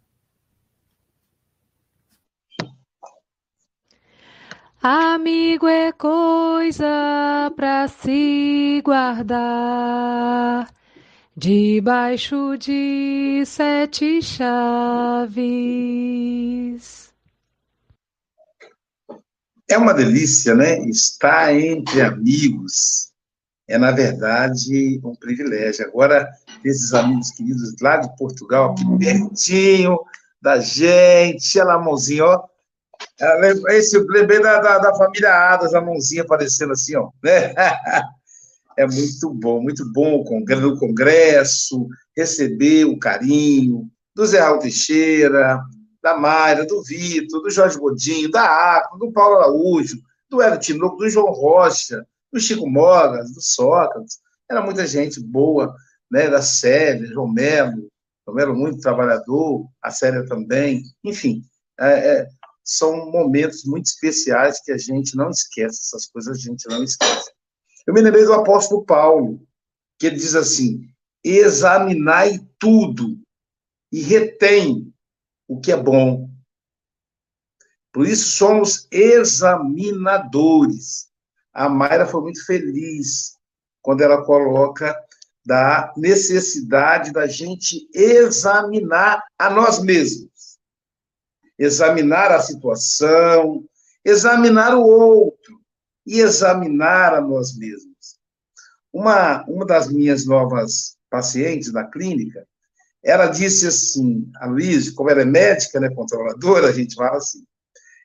Amigo 4.83 5.69
é 5.69 5.93
coisa 5.93 7.53
para 7.55 7.87
se 7.87 8.81
guardar 8.83 10.67
debaixo 11.37 12.57
de 12.57 13.43
sete 13.45 14.23
chaves. 14.23 14.71
É 19.69 19.77
uma 19.77 19.93
delícia, 19.93 20.55
né? 20.55 20.79
Estar 20.89 21.55
entre 21.55 22.01
amigos 22.01 23.11
é, 23.69 23.77
na 23.77 23.91
verdade, 23.91 24.99
um 25.05 25.15
privilégio. 25.15 25.87
Agora, 25.87 26.27
esses 26.65 26.95
amigos 26.95 27.31
queridos 27.33 27.75
lá 27.83 27.99
de 27.99 28.17
Portugal, 28.17 28.73
aqui 28.73 28.85
pertinho 28.99 29.99
da 30.41 30.59
gente, 30.59 31.59
olha 31.59 31.67
lá 31.69 31.75
a 31.75 31.79
mãozinha, 31.79 32.25
ó. 32.25 32.50
Esse, 33.69 33.97
eu 33.97 34.07
lembrei 34.07 34.41
da, 34.41 34.61
da, 34.61 34.79
da 34.79 34.95
família 34.95 35.33
Adas, 35.33 35.75
a 35.75 35.81
mãozinha 35.81 36.23
aparecendo 36.23 36.73
assim, 36.73 36.97
ó. 36.97 37.11
Né? 37.23 37.55
É 38.79 38.87
muito 38.87 39.29
bom, 39.35 39.61
muito 39.61 39.85
bom 39.93 40.23
o 40.23 40.79
congresso, 40.79 41.87
receber 42.17 42.87
o 42.87 42.99
carinho 42.99 43.91
do 44.15 44.25
Zé 44.25 44.41
Raul 44.41 44.59
Teixeira, 44.59 45.61
da 46.03 46.17
Mayra, 46.17 46.65
do 46.65 46.83
Vitor, 46.83 47.43
do 47.43 47.51
Jorge 47.51 47.79
Godinho, 47.79 48.31
da 48.31 48.77
Acro, 48.77 48.99
do 48.99 49.13
Paulo 49.13 49.37
Araújo, 49.37 49.99
do 50.31 50.41
Hélio 50.41 50.59
Tinoco, 50.59 50.97
do 50.97 51.11
João 51.11 51.33
Rocha, 51.33 52.07
do 52.33 52.41
Chico 52.41 52.69
Mogas, 52.69 53.33
do 53.33 53.43
Sócrates. 53.43 54.19
Era 54.51 54.63
muita 54.63 54.87
gente 54.87 55.21
boa, 55.21 55.75
né, 56.11 56.29
da 56.29 56.41
Célia, 56.41 57.07
João 57.07 57.29
Melo, 57.29 57.89
João 58.25 58.37
Melo 58.37 58.55
muito 58.55 58.81
trabalhador, 58.81 59.67
a 59.83 59.91
Célia 59.91 60.25
também. 60.27 60.83
Enfim, 61.05 61.43
é, 61.79 61.91
é, 61.91 62.29
são 62.65 63.11
momentos 63.11 63.65
muito 63.65 63.87
especiais 63.87 64.61
que 64.63 64.73
a 64.73 64.79
gente 64.79 65.17
não 65.17 65.31
esquece, 65.31 65.81
essas 65.81 66.07
coisas 66.07 66.37
a 66.37 66.41
gente 66.41 66.69
não 66.69 66.83
esquece. 66.83 67.31
Eu 67.87 67.95
me 67.95 68.01
lembrei 68.01 68.25
do 68.25 68.35
apóstolo 68.35 68.85
Paulo, 68.85 69.41
que 69.99 70.07
ele 70.07 70.17
diz 70.17 70.35
assim: 70.35 70.81
examinai 71.25 72.41
tudo 72.59 73.21
e 73.93 74.01
retém 74.01 74.93
o 75.49 75.61
que 75.61 75.73
é 75.73 75.77
bom. 75.77 76.31
Por 77.93 78.07
isso 78.07 78.31
somos 78.31 78.87
examinadores. 78.91 81.11
A 81.53 81.69
Mayra 81.69 82.07
foi 82.07 82.23
muito 82.23 82.47
feliz 82.47 83.35
quando 83.83 84.01
ela 84.03 84.25
coloca 84.25 84.97
da 85.45 85.93
necessidade 85.97 87.13
da 87.13 87.27
gente 87.27 87.89
examinar 87.93 89.25
a 89.37 89.51
nós 89.51 89.83
mesmos. 89.83 90.31
Examinar 91.61 92.33
a 92.33 92.41
situação, 92.41 93.65
examinar 94.05 94.75
o 94.75 94.83
outro, 94.83 95.61
e 96.11 96.21
examinar 96.21 97.15
a 97.15 97.21
nós 97.21 97.57
mesmos. 97.57 98.19
Uma, 98.93 99.45
uma 99.47 99.65
das 99.65 99.89
minhas 99.89 100.27
novas 100.27 100.97
pacientes 101.09 101.73
da 101.73 101.85
clínica, 101.85 102.45
ela 103.03 103.29
disse 103.29 103.69
assim, 103.69 104.29
a 104.41 104.47
Luísa, 104.47 104.93
como 104.97 105.09
ela 105.09 105.23
é 105.23 105.25
médica, 105.25 105.79
né, 105.79 105.89
controladora, 105.91 106.69
a 106.69 106.73
gente 106.73 106.97
fala 106.97 107.17
assim, 107.17 107.45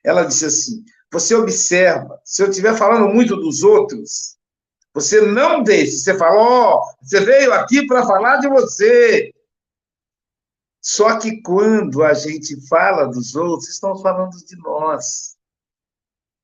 ela 0.04 0.22
disse 0.22 0.46
assim, 0.46 0.84
você 1.12 1.34
observa, 1.34 2.20
se 2.24 2.42
eu 2.42 2.48
estiver 2.48 2.76
falando 2.76 3.12
muito 3.12 3.34
dos 3.34 3.64
outros, 3.64 4.36
você 4.94 5.20
não 5.20 5.64
deixe, 5.64 5.98
você 5.98 6.16
fala, 6.16 6.36
ó, 6.36 6.80
oh, 6.80 7.04
você 7.04 7.20
veio 7.20 7.52
aqui 7.52 7.86
para 7.86 8.06
falar 8.06 8.36
de 8.36 8.48
você. 8.48 9.32
Só 10.88 11.18
que 11.18 11.42
quando 11.42 12.04
a 12.04 12.14
gente 12.14 12.64
fala 12.68 13.06
dos 13.06 13.34
outros, 13.34 13.70
estão 13.70 13.98
falando 13.98 14.36
de 14.46 14.56
nós. 14.58 15.34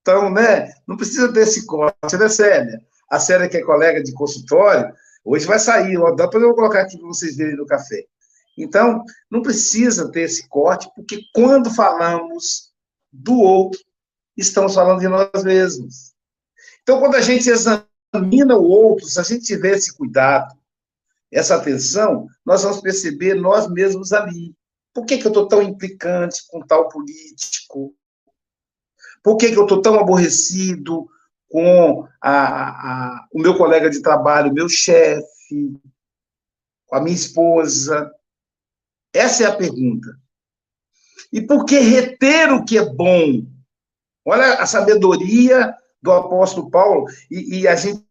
Então, 0.00 0.28
né, 0.30 0.74
não 0.84 0.96
precisa 0.96 1.32
ter 1.32 1.42
esse 1.42 1.64
corte, 1.64 2.16
né, 2.18 2.28
Célia? 2.28 2.84
A 3.08 3.20
Célia, 3.20 3.48
que 3.48 3.58
é 3.58 3.62
colega 3.62 4.02
de 4.02 4.12
consultório, 4.12 4.92
hoje 5.24 5.46
vai 5.46 5.60
sair, 5.60 5.96
depois 6.16 6.42
eu 6.42 6.48
vou 6.48 6.56
colocar 6.56 6.80
aqui 6.80 6.98
para 6.98 7.06
vocês 7.06 7.36
verem 7.36 7.54
no 7.54 7.66
café. 7.66 8.04
Então, 8.58 9.04
não 9.30 9.42
precisa 9.42 10.10
ter 10.10 10.22
esse 10.22 10.48
corte, 10.48 10.90
porque 10.96 11.20
quando 11.32 11.72
falamos 11.72 12.72
do 13.12 13.38
outro, 13.38 13.80
estamos 14.36 14.74
falando 14.74 14.98
de 14.98 15.06
nós 15.06 15.44
mesmos. 15.44 16.14
Então, 16.82 16.98
quando 16.98 17.14
a 17.14 17.20
gente 17.20 17.48
examina 17.48 18.56
o 18.56 18.64
outro, 18.64 19.06
se 19.06 19.20
a 19.20 19.22
gente 19.22 19.44
tiver 19.44 19.76
esse 19.76 19.96
cuidado, 19.96 20.52
essa 21.32 21.56
atenção, 21.56 22.28
nós 22.44 22.62
vamos 22.62 22.80
perceber 22.82 23.34
nós 23.34 23.68
mesmos 23.70 24.12
ali. 24.12 24.54
Por 24.92 25.06
que, 25.06 25.16
que 25.16 25.26
eu 25.26 25.30
estou 25.30 25.48
tão 25.48 25.62
implicante 25.62 26.42
com 26.48 26.60
tal 26.60 26.90
político? 26.90 27.94
Por 29.22 29.36
que, 29.38 29.50
que 29.50 29.56
eu 29.56 29.62
estou 29.62 29.80
tão 29.80 29.98
aborrecido 29.98 31.08
com 31.48 32.06
a, 32.20 32.34
a, 32.34 33.28
o 33.32 33.40
meu 33.40 33.56
colega 33.56 33.88
de 33.88 34.02
trabalho, 34.02 34.52
meu 34.52 34.68
chefe, 34.68 35.72
com 36.86 36.96
a 36.96 37.00
minha 37.00 37.16
esposa? 37.16 38.12
Essa 39.14 39.44
é 39.44 39.46
a 39.46 39.56
pergunta. 39.56 40.14
E 41.32 41.40
por 41.40 41.64
que 41.64 41.78
reter 41.78 42.52
o 42.52 42.62
que 42.62 42.76
é 42.76 42.84
bom? 42.84 43.46
Olha 44.22 44.54
a 44.60 44.66
sabedoria 44.66 45.74
do 46.02 46.12
apóstolo 46.12 46.70
Paulo, 46.70 47.06
e, 47.30 47.60
e 47.60 47.68
a 47.68 47.74
gente 47.76 48.04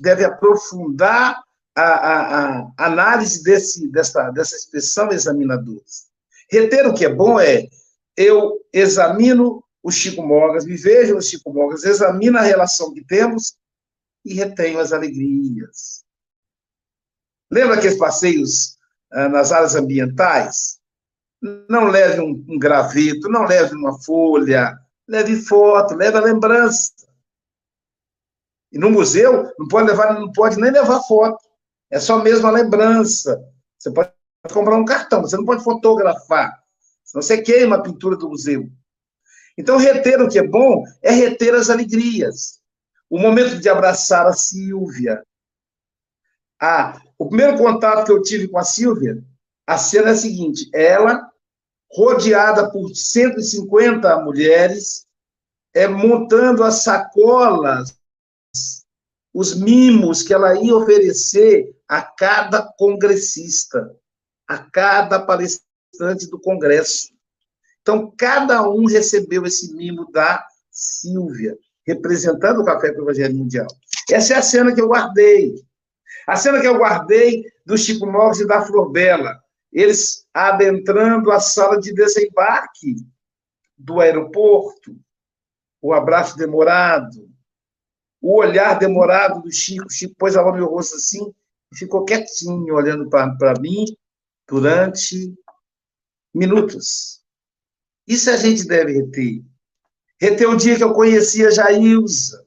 deve 0.00 0.24
aprofundar 0.24 1.40
a, 1.74 1.82
a, 1.82 2.58
a, 2.60 2.86
análise 2.86 3.42
desse, 3.42 3.88
dessa, 3.88 4.30
dessa 4.30 4.56
expressão 4.56 5.10
examinadores. 5.10 6.10
Reter 6.50 6.86
o 6.86 6.94
que 6.94 7.04
é 7.04 7.12
bom 7.12 7.40
é 7.40 7.68
eu 8.16 8.60
examino 8.72 9.64
o 9.82 9.90
Chico 9.90 10.22
Mogas, 10.22 10.64
me 10.64 10.76
vejo 10.76 11.14
no 11.14 11.22
Chico 11.22 11.52
Mogas, 11.52 11.84
examino 11.84 12.38
a 12.38 12.42
relação 12.42 12.92
que 12.92 13.04
temos 13.04 13.56
e 14.24 14.34
retenho 14.34 14.78
as 14.78 14.92
alegrias. 14.92 16.04
Lembra 17.50 17.76
aqueles 17.76 17.98
passeios 17.98 18.78
ah, 19.10 19.28
nas 19.28 19.50
áreas 19.50 19.74
ambientais? 19.74 20.78
Não 21.68 21.88
leve 21.88 22.20
um, 22.20 22.44
um 22.48 22.58
graveto, 22.58 23.28
não 23.28 23.44
leve 23.44 23.74
uma 23.74 24.00
folha, 24.00 24.78
leve 25.08 25.36
foto, 25.36 25.94
leve 25.94 26.16
a 26.16 26.20
lembrança. 26.20 26.92
E 28.70 28.78
no 28.78 28.90
museu 28.90 29.52
não 29.58 29.66
pode 29.68 29.88
levar, 29.88 30.14
não 30.14 30.30
pode 30.32 30.58
nem 30.58 30.70
levar 30.70 31.00
foto. 31.00 31.51
É 31.92 32.00
só 32.00 32.22
mesmo 32.22 32.46
a 32.46 32.50
lembrança. 32.50 33.38
Você 33.78 33.90
pode 33.90 34.10
comprar 34.50 34.76
um 34.76 34.84
cartão, 34.84 35.20
você 35.20 35.36
não 35.36 35.44
pode 35.44 35.62
fotografar. 35.62 36.58
Senão 37.04 37.22
você 37.22 37.42
queima 37.42 37.76
a 37.76 37.82
pintura 37.82 38.16
do 38.16 38.30
museu. 38.30 38.66
Então, 39.58 39.76
reter 39.76 40.22
o 40.22 40.28
que 40.28 40.38
é 40.38 40.46
bom 40.46 40.82
é 41.02 41.10
reter 41.10 41.54
as 41.54 41.68
alegrias. 41.68 42.60
O 43.10 43.18
momento 43.18 43.60
de 43.60 43.68
abraçar 43.68 44.26
a 44.26 44.32
Silvia. 44.32 45.22
Ah, 46.58 46.98
o 47.18 47.28
primeiro 47.28 47.58
contato 47.58 48.06
que 48.06 48.12
eu 48.12 48.22
tive 48.22 48.48
com 48.48 48.58
a 48.58 48.64
Silvia, 48.64 49.22
a 49.66 49.76
cena 49.76 50.08
é 50.08 50.12
a 50.12 50.16
seguinte: 50.16 50.70
ela, 50.72 51.30
rodeada 51.90 52.70
por 52.70 52.94
150 52.94 54.16
mulheres, 54.24 55.06
é, 55.74 55.86
montando 55.86 56.64
as 56.64 56.82
sacolas, 56.82 57.94
os 59.34 59.54
mimos 59.54 60.22
que 60.22 60.32
ela 60.32 60.54
ia 60.54 60.74
oferecer 60.74 61.74
a 61.92 62.00
cada 62.00 62.62
congressista, 62.78 63.94
a 64.48 64.56
cada 64.56 65.20
palestrante 65.20 66.26
do 66.30 66.40
Congresso. 66.40 67.12
Então, 67.82 68.10
cada 68.16 68.66
um 68.66 68.86
recebeu 68.86 69.44
esse 69.44 69.74
mimo 69.74 70.10
da 70.10 70.42
Silvia, 70.70 71.54
representando 71.86 72.62
o 72.62 72.64
Café 72.64 72.94
com 72.94 73.00
o 73.00 73.02
Evangelho 73.02 73.36
Mundial. 73.36 73.66
Essa 74.10 74.32
é 74.32 74.36
a 74.38 74.42
cena 74.42 74.74
que 74.74 74.80
eu 74.80 74.88
guardei. 74.88 75.54
A 76.26 76.34
cena 76.34 76.62
que 76.62 76.66
eu 76.66 76.78
guardei 76.78 77.44
do 77.66 77.76
Chico 77.76 78.06
Morris 78.06 78.40
e 78.40 78.46
da 78.46 78.62
Flor 78.62 78.90
Bela. 78.90 79.38
Eles 79.70 80.26
adentrando 80.32 81.30
a 81.30 81.40
sala 81.40 81.78
de 81.78 81.92
desembarque 81.92 82.96
do 83.76 84.00
aeroporto, 84.00 84.96
o 85.82 85.92
abraço 85.92 86.38
demorado, 86.38 87.30
o 88.18 88.38
olhar 88.38 88.78
demorado 88.78 89.42
do 89.42 89.52
Chico. 89.52 89.92
Chico 89.92 90.14
pôs 90.16 90.38
a 90.38 90.42
mão 90.42 90.52
no 90.52 90.56
meu 90.56 90.68
rosto 90.68 90.96
assim 90.96 91.34
ficou 91.74 92.04
quietinho, 92.04 92.74
olhando 92.74 93.08
para 93.08 93.60
mim 93.60 93.84
durante 94.48 95.34
minutos. 96.34 97.22
Isso 98.06 98.30
a 98.30 98.36
gente 98.36 98.66
deve 98.66 98.92
reter. 98.92 99.42
Reter 100.20 100.48
o 100.48 100.56
dia 100.56 100.76
que 100.76 100.84
eu 100.84 100.92
conhecia 100.92 101.50
Jailza. 101.50 102.44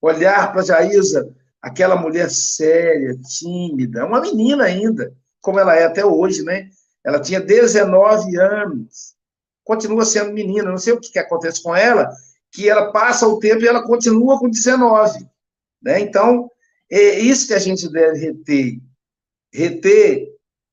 Olhar 0.00 0.52
para 0.52 0.62
Jailza, 0.62 1.34
aquela 1.60 1.96
mulher 1.96 2.30
séria, 2.30 3.18
tímida, 3.18 4.04
uma 4.04 4.20
menina 4.20 4.64
ainda, 4.64 5.14
como 5.40 5.58
ela 5.58 5.74
é 5.74 5.84
até 5.84 6.04
hoje, 6.04 6.42
né? 6.42 6.68
Ela 7.02 7.20
tinha 7.20 7.40
19 7.40 8.36
anos. 8.36 9.14
Continua 9.62 10.04
sendo 10.04 10.32
menina, 10.32 10.70
não 10.70 10.78
sei 10.78 10.92
o 10.92 11.00
que, 11.00 11.10
que 11.10 11.18
acontece 11.18 11.62
com 11.62 11.74
ela, 11.74 12.10
que 12.52 12.68
ela 12.68 12.92
passa 12.92 13.26
o 13.26 13.38
tempo 13.38 13.62
e 13.62 13.68
ela 13.68 13.82
continua 13.82 14.38
com 14.38 14.48
19. 14.48 15.26
Né? 15.82 16.00
Então, 16.00 16.50
é 16.90 17.18
isso 17.18 17.46
que 17.46 17.54
a 17.54 17.58
gente 17.58 17.88
deve 17.90 18.18
reter. 18.18 18.80
Reter 19.52 20.28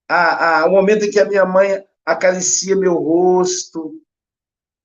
a, 0.08 0.60
a, 0.60 0.66
o 0.66 0.72
momento 0.72 1.06
em 1.06 1.12
que 1.12 1.20
a 1.20 1.26
minha 1.26 1.46
mãe 1.46 1.84
acaricia 2.06 2.76
meu 2.76 2.96
rosto, 2.96 4.02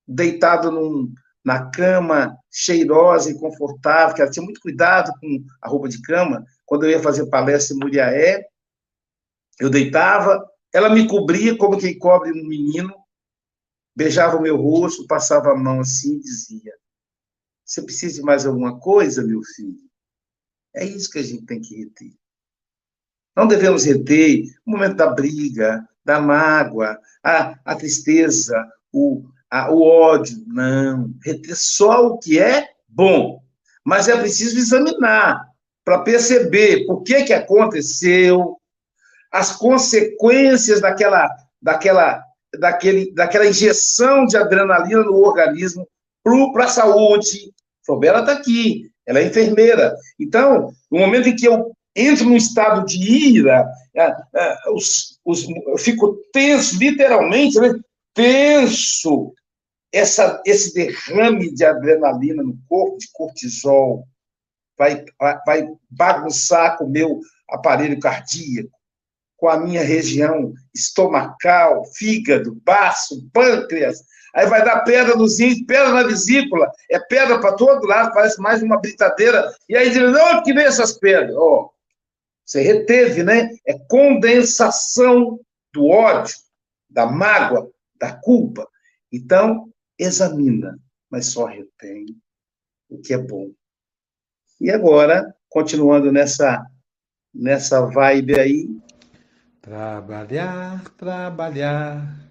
deitado 0.06 0.70
num, 0.70 1.12
na 1.44 1.70
cama, 1.70 2.36
cheirosa 2.50 3.30
e 3.30 3.38
confortável, 3.38 4.14
que 4.14 4.22
ela 4.22 4.30
tinha 4.30 4.44
muito 4.44 4.60
cuidado 4.60 5.12
com 5.20 5.44
a 5.62 5.68
roupa 5.68 5.88
de 5.88 6.00
cama. 6.02 6.44
Quando 6.64 6.84
eu 6.84 6.90
ia 6.90 7.02
fazer 7.02 7.26
palestra 7.26 7.74
em 7.74 7.78
Muriaé, 7.78 8.46
eu 9.58 9.70
deitava, 9.70 10.44
ela 10.72 10.90
me 10.90 11.08
cobria 11.08 11.56
como 11.56 11.78
quem 11.78 11.98
cobre 11.98 12.30
um 12.30 12.46
menino, 12.46 12.94
beijava 13.96 14.36
o 14.36 14.42
meu 14.42 14.56
rosto, 14.56 15.06
passava 15.06 15.52
a 15.52 15.56
mão 15.56 15.80
assim 15.80 16.16
e 16.16 16.20
dizia: 16.20 16.72
Você 17.64 17.82
precisa 17.82 18.16
de 18.16 18.22
mais 18.22 18.44
alguma 18.44 18.78
coisa, 18.78 19.24
meu 19.24 19.40
filho? 19.42 19.85
É 20.76 20.84
isso 20.84 21.10
que 21.10 21.18
a 21.18 21.22
gente 21.22 21.46
tem 21.46 21.60
que 21.60 21.74
reter. 21.74 22.12
Não 23.34 23.46
devemos 23.46 23.84
reter 23.84 24.44
o 24.66 24.70
momento 24.70 24.96
da 24.96 25.06
briga, 25.06 25.88
da 26.04 26.20
mágoa, 26.20 26.98
a, 27.24 27.58
a 27.64 27.74
tristeza, 27.74 28.54
o, 28.92 29.24
a, 29.50 29.72
o 29.72 29.82
ódio. 29.82 30.44
Não. 30.46 31.14
Reter 31.24 31.56
só 31.56 32.06
o 32.06 32.18
que 32.18 32.38
é 32.38 32.68
bom. 32.86 33.42
Mas 33.82 34.06
é 34.06 34.16
preciso 34.18 34.58
examinar 34.58 35.46
para 35.84 36.02
perceber 36.02 36.84
por 36.86 37.02
que, 37.02 37.24
que 37.24 37.32
aconteceu, 37.32 38.58
as 39.32 39.52
consequências 39.52 40.80
daquela, 40.80 41.28
daquela, 41.62 42.22
daquele, 42.58 43.14
daquela 43.14 43.46
injeção 43.46 44.26
de 44.26 44.36
adrenalina 44.36 45.04
no 45.04 45.16
organismo 45.16 45.88
para 46.52 46.64
a 46.64 46.68
saúde. 46.68 47.54
Flobela 47.84 48.20
está 48.20 48.32
aqui, 48.32 48.90
ela 49.06 49.20
é 49.20 49.26
enfermeira. 49.26 49.94
Então, 50.18 50.72
no 50.90 50.98
momento 50.98 51.28
em 51.28 51.36
que 51.36 51.46
eu 51.46 51.72
entro 51.94 52.26
num 52.26 52.36
estado 52.36 52.84
de 52.84 52.98
ira, 52.98 53.66
é, 53.94 54.02
é, 54.34 54.56
os, 54.70 55.18
os, 55.24 55.48
eu 55.48 55.78
fico 55.78 56.16
tenso, 56.32 56.78
literalmente, 56.78 57.58
né? 57.58 57.72
tenso, 58.12 59.32
essa, 59.92 60.42
esse 60.44 60.74
derrame 60.74 61.54
de 61.54 61.64
adrenalina 61.64 62.42
no 62.42 62.58
corpo, 62.68 62.98
de 62.98 63.08
cortisol, 63.12 64.06
vai, 64.76 65.04
vai 65.46 65.68
bagunçar 65.88 66.76
com 66.76 66.84
o 66.84 66.90
meu 66.90 67.20
aparelho 67.48 67.98
cardíaco, 67.98 68.70
com 69.36 69.48
a 69.48 69.58
minha 69.58 69.82
região 69.82 70.52
estomacal, 70.74 71.84
fígado, 71.94 72.60
baço, 72.64 73.26
pâncreas, 73.32 74.02
aí 74.36 74.46
vai 74.46 74.62
dar 74.62 74.80
pedra 74.80 75.16
nos 75.16 75.40
rins, 75.40 75.64
pedra 75.64 75.90
na 75.92 76.02
vesícula, 76.02 76.70
é 76.90 76.98
pedra 76.98 77.40
para 77.40 77.54
todo 77.54 77.86
lado, 77.86 78.12
parece 78.12 78.38
mais 78.38 78.62
uma 78.62 78.78
britadeira, 78.78 79.50
e 79.66 79.74
aí 79.74 79.88
diz, 79.88 80.12
não, 80.12 80.42
que 80.42 80.52
vem 80.52 80.66
essas 80.66 80.92
pedras? 80.92 81.34
Oh, 81.34 81.70
você 82.44 82.60
reteve, 82.60 83.24
né? 83.24 83.48
É 83.66 83.78
condensação 83.88 85.40
do 85.72 85.86
ódio, 85.86 86.36
da 86.88 87.06
mágoa, 87.06 87.70
da 87.98 88.12
culpa. 88.12 88.68
Então, 89.10 89.72
examina, 89.98 90.78
mas 91.10 91.26
só 91.26 91.46
retém 91.46 92.06
o 92.90 92.98
que 92.98 93.14
é 93.14 93.18
bom. 93.18 93.50
E 94.60 94.70
agora, 94.70 95.34
continuando 95.48 96.12
nessa 96.12 96.64
nessa 97.34 97.84
vibe 97.84 98.38
aí, 98.38 98.68
trabalhar, 99.60 100.82
trabalhar, 100.96 102.25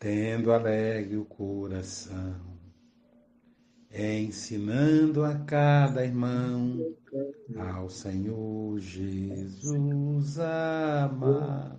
tendo 0.00 0.50
alegre 0.50 1.18
o 1.18 1.26
coração 1.26 2.50
ensinando 3.92 5.24
a 5.24 5.34
cada 5.34 6.04
irmão 6.04 6.94
ao 7.74 7.90
Senhor 7.90 8.78
Jesus 8.78 10.38
amar. 10.38 11.76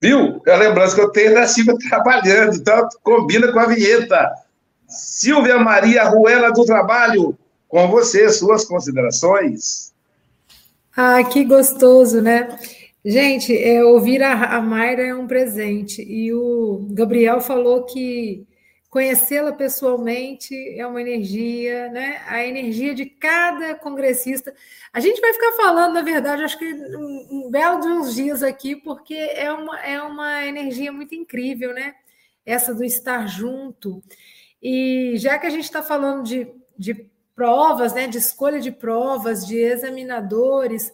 Viu? 0.00 0.40
É 0.46 0.52
a 0.52 0.56
lembrança 0.56 0.94
que 0.94 1.00
eu 1.00 1.10
tenho 1.10 1.34
da 1.34 1.46
Silvia 1.46 1.74
trabalhando, 1.88 2.56
então 2.56 2.88
combina 3.02 3.52
com 3.52 3.58
a 3.58 3.66
vinheta. 3.66 4.32
Silvia 4.86 5.58
Maria 5.58 6.08
Ruela 6.08 6.52
do 6.52 6.64
Trabalho, 6.64 7.36
com 7.68 7.88
você, 7.88 8.30
suas 8.30 8.64
considerações. 8.64 9.92
Ah, 10.96 11.22
que 11.24 11.44
gostoso, 11.44 12.22
né? 12.22 12.58
Gente, 13.10 13.56
é, 13.56 13.82
ouvir 13.84 14.22
a, 14.22 14.56
a 14.56 14.60
Mayra 14.60 15.02
é 15.02 15.14
um 15.14 15.26
presente. 15.26 16.02
E 16.02 16.32
o 16.32 16.86
Gabriel 16.90 17.40
falou 17.40 17.84
que 17.84 18.46
Conhecê-la 18.90 19.52
pessoalmente 19.52 20.54
é 20.78 20.86
uma 20.86 21.00
energia, 21.02 21.90
né? 21.90 22.22
A 22.26 22.42
energia 22.46 22.94
de 22.94 23.04
cada 23.04 23.74
congressista. 23.74 24.54
A 24.90 24.98
gente 24.98 25.20
vai 25.20 25.30
ficar 25.34 25.52
falando, 25.52 25.92
na 25.92 26.00
verdade, 26.00 26.42
acho 26.42 26.58
que 26.58 26.72
um, 26.72 27.28
um 27.30 27.50
belo 27.50 27.80
de 27.80 27.86
uns 27.86 28.14
dias 28.14 28.42
aqui, 28.42 28.74
porque 28.74 29.14
é 29.14 29.52
uma, 29.52 29.78
é 29.80 30.00
uma 30.00 30.46
energia 30.46 30.90
muito 30.90 31.14
incrível, 31.14 31.74
né? 31.74 31.96
Essa 32.46 32.74
do 32.74 32.82
estar 32.82 33.26
junto. 33.26 34.02
E 34.62 35.12
já 35.18 35.38
que 35.38 35.46
a 35.46 35.50
gente 35.50 35.64
está 35.64 35.82
falando 35.82 36.24
de, 36.24 36.48
de 36.78 36.94
provas, 37.36 37.92
né? 37.92 38.06
De 38.06 38.16
escolha 38.16 38.58
de 38.58 38.72
provas, 38.72 39.46
de 39.46 39.58
examinadores, 39.58 40.90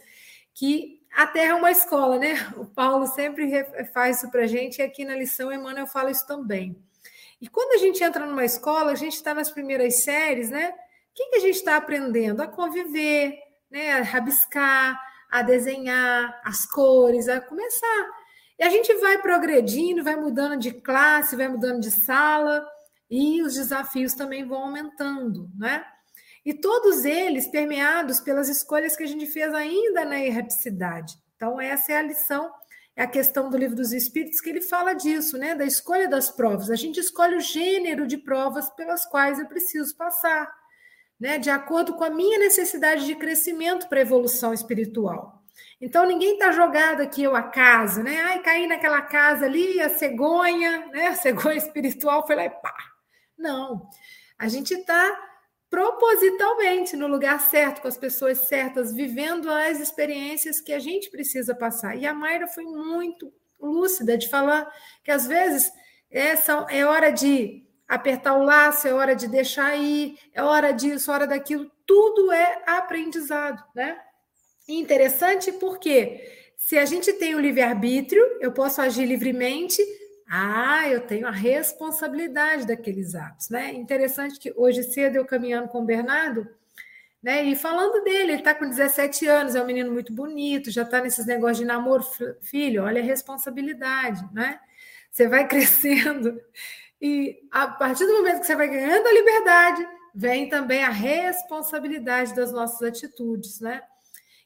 que 0.53 0.94
a 1.17 1.27
Terra 1.27 1.53
é 1.53 1.55
uma 1.55 1.71
escola, 1.71 2.19
né? 2.19 2.35
O 2.57 2.65
Paulo 2.65 3.07
sempre 3.07 3.65
faz 3.93 4.19
isso 4.19 4.31
para 4.31 4.43
a 4.43 4.47
gente, 4.47 4.79
e 4.79 4.83
aqui 4.83 5.05
na 5.05 5.17
lição 5.17 5.53
Emmanuel 5.53 5.87
fala 5.87 6.11
isso 6.11 6.27
também. 6.27 6.77
E 7.41 7.49
quando 7.49 7.75
a 7.75 7.79
gente 7.79 8.03
entra 8.03 8.27
numa 8.27 8.45
escola, 8.45 8.93
a 8.93 8.97
gente 8.97 9.15
está 9.15 9.35
nas 9.35 9.51
primeiras 9.51 10.03
séries, 10.03 10.51
né? 10.51 10.71
O 10.71 11.15
que, 11.15 11.31
que 11.31 11.37
a 11.37 11.41
gente 11.41 11.57
está 11.57 11.77
aprendendo? 11.77 12.41
A 12.43 12.49
conviver, 12.49 13.39
né? 13.71 13.93
a 13.93 14.03
rabiscar, 14.03 15.01
a 15.31 15.43
desenhar 15.43 16.41
as 16.45 16.67
cores, 16.67 17.29
a 17.29 17.41
começar. 17.41 18.11
E 18.59 18.65
a 18.65 18.71
gente 18.71 18.93
vai 18.95 19.19
progredindo, 19.19 20.03
vai 20.03 20.17
mudando 20.17 20.59
de 20.59 20.73
classe, 20.73 21.37
vai 21.37 21.49
mudando 21.49 21.81
de 21.81 21.91
sala, 21.91 22.67
e 23.11 23.43
os 23.43 23.55
desafios 23.55 24.15
também 24.15 24.47
vão 24.47 24.63
aumentando, 24.65 25.51
né? 25.57 25.85
E 26.45 26.53
todos 26.53 27.05
eles 27.05 27.47
permeados 27.47 28.21
pelas 28.21 28.49
escolhas 28.49 28.97
que 28.97 29.03
a 29.03 29.07
gente 29.07 29.27
fez 29.27 29.53
ainda 29.55 30.05
na 30.05 30.19
erraticidade. 30.19 31.15
Então, 31.37 31.61
essa 31.61 31.93
é 31.93 31.97
a 31.97 32.03
lição 32.03 32.51
é 32.97 33.03
a 33.03 33.09
questão 33.09 33.51
do 33.51 33.59
livro 33.59 33.75
dos 33.75 33.93
Espíritos 33.93 34.41
que 34.41 34.49
ele 34.49 34.61
fala 34.61 34.95
disso, 34.95 35.37
né? 35.37 35.55
Da 35.55 35.65
escolha 35.65 36.09
das 36.09 36.31
provas. 36.31 36.71
A 36.71 36.77
gente 36.77 37.01
escolhe 37.01 37.37
o 37.37 37.41
gênero 37.41 38.07
de 38.07 38.17
provas 38.17 38.71
pelas 38.71 39.05
quais 39.05 39.39
eu 39.39 39.47
preciso 39.47 39.97
passar, 39.97 40.49
né? 41.19 41.39
De 41.39 41.51
acordo 41.51 41.95
com 41.95 42.05
a 42.05 42.11
minha 42.11 42.39
necessidade 42.39 43.05
de 43.05 43.17
crescimento 43.17 43.89
para 43.89 43.99
a 43.99 44.03
evolução 44.03 44.55
espiritual. 44.55 45.43
Então 45.81 46.07
ninguém 46.07 46.35
está 46.35 46.53
jogado 46.53 47.01
aqui 47.01 47.25
eu 47.25 47.35
acaso, 47.35 48.01
né? 48.01 48.21
Ai, 48.21 48.43
caí 48.43 48.67
naquela 48.69 49.03
casa 49.03 49.45
ali, 49.45 49.81
a 49.81 49.89
cegonha, 49.89 50.87
né? 50.93 51.09
A 51.09 51.17
cegonha 51.17 51.57
espiritual 51.59 52.25
foi 52.25 52.37
lá 52.37 52.45
e 52.45 52.51
pá. 52.51 52.75
Não. 53.37 53.89
A 54.39 54.47
gente 54.47 54.73
está 54.73 55.19
propositalmente 55.75 56.97
no 56.97 57.09
lugar 57.09 57.41
certo, 57.41 57.83
com 57.83 57.89
as 57.89 57.99
pessoas 57.99 58.47
certas, 58.47 58.95
vivendo 58.95 59.51
as 59.51 59.81
experiências 59.81 60.61
que 60.61 60.73
a 60.73 60.79
gente 60.79 61.11
precisa 61.11 61.53
passar. 61.53 61.97
E 61.97 62.07
a 62.07 62.15
Mayra 62.15 62.47
foi 62.47 62.63
muito 62.63 63.33
lúcida 63.61 64.17
de 64.17 64.29
falar 64.29 64.73
que 65.03 65.11
às 65.11 65.27
vezes 65.27 65.73
é, 66.13 66.35
é 66.71 66.87
hora 66.87 67.11
de 67.11 67.67
apertar 67.89 68.35
o 68.39 68.45
laço, 68.45 68.87
é 68.87 68.95
hora 68.95 69.17
de 69.17 69.27
deixar 69.27 69.75
ir, 69.75 70.17
é 70.33 70.41
hora 70.41 70.71
disso, 70.71 71.11
hora 71.11 71.27
daquilo, 71.27 71.69
tudo 71.85 72.31
é 72.31 72.63
aprendizado, 72.67 73.61
né? 73.75 73.99
E 74.69 74.79
interessante 74.79 75.51
porque 75.51 76.53
se 76.57 76.79
a 76.79 76.85
gente 76.85 77.13
tem 77.15 77.35
o 77.35 77.41
livre-arbítrio, 77.41 78.23
eu 78.41 78.53
posso 78.53 78.81
agir 78.81 79.07
livremente. 79.07 79.83
Ah, 80.37 80.89
eu 80.89 81.01
tenho 81.01 81.29
a 81.29 81.31
responsabilidade 81.31 82.67
daqueles 82.67 83.15
atos, 83.15 83.51
né? 83.51 83.73
Interessante 83.73 84.37
que 84.37 84.53
hoje 84.57 84.83
cedo 84.83 85.15
eu 85.15 85.25
caminhando 85.25 85.69
com 85.69 85.81
o 85.83 85.85
Bernardo, 85.85 86.49
né? 87.23 87.45
E 87.45 87.55
falando 87.55 88.03
dele, 88.03 88.33
ele 88.33 88.39
está 88.41 88.53
com 88.53 88.69
17 88.69 89.29
anos, 89.29 89.55
é 89.55 89.63
um 89.63 89.67
menino 89.67 89.93
muito 89.93 90.13
bonito, 90.13 90.73
já 90.73 90.83
está 90.83 91.01
nesses 91.01 91.25
negócios 91.25 91.59
de 91.59 91.65
namoro, 91.65 92.05
filho, 92.43 92.83
olha 92.83 93.01
a 93.01 93.05
responsabilidade, 93.05 94.29
né? 94.35 94.59
Você 95.09 95.29
vai 95.29 95.47
crescendo 95.49 96.41
e 97.01 97.39
a 97.53 97.69
partir 97.69 98.05
do 98.05 98.15
momento 98.15 98.41
que 98.41 98.47
você 98.47 98.57
vai 98.57 98.67
ganhando 98.69 99.07
a 99.07 99.13
liberdade, 99.13 99.87
vem 100.13 100.49
também 100.49 100.83
a 100.83 100.91
responsabilidade 100.91 102.35
das 102.35 102.51
nossas 102.51 102.83
atitudes, 102.83 103.61
né? 103.61 103.83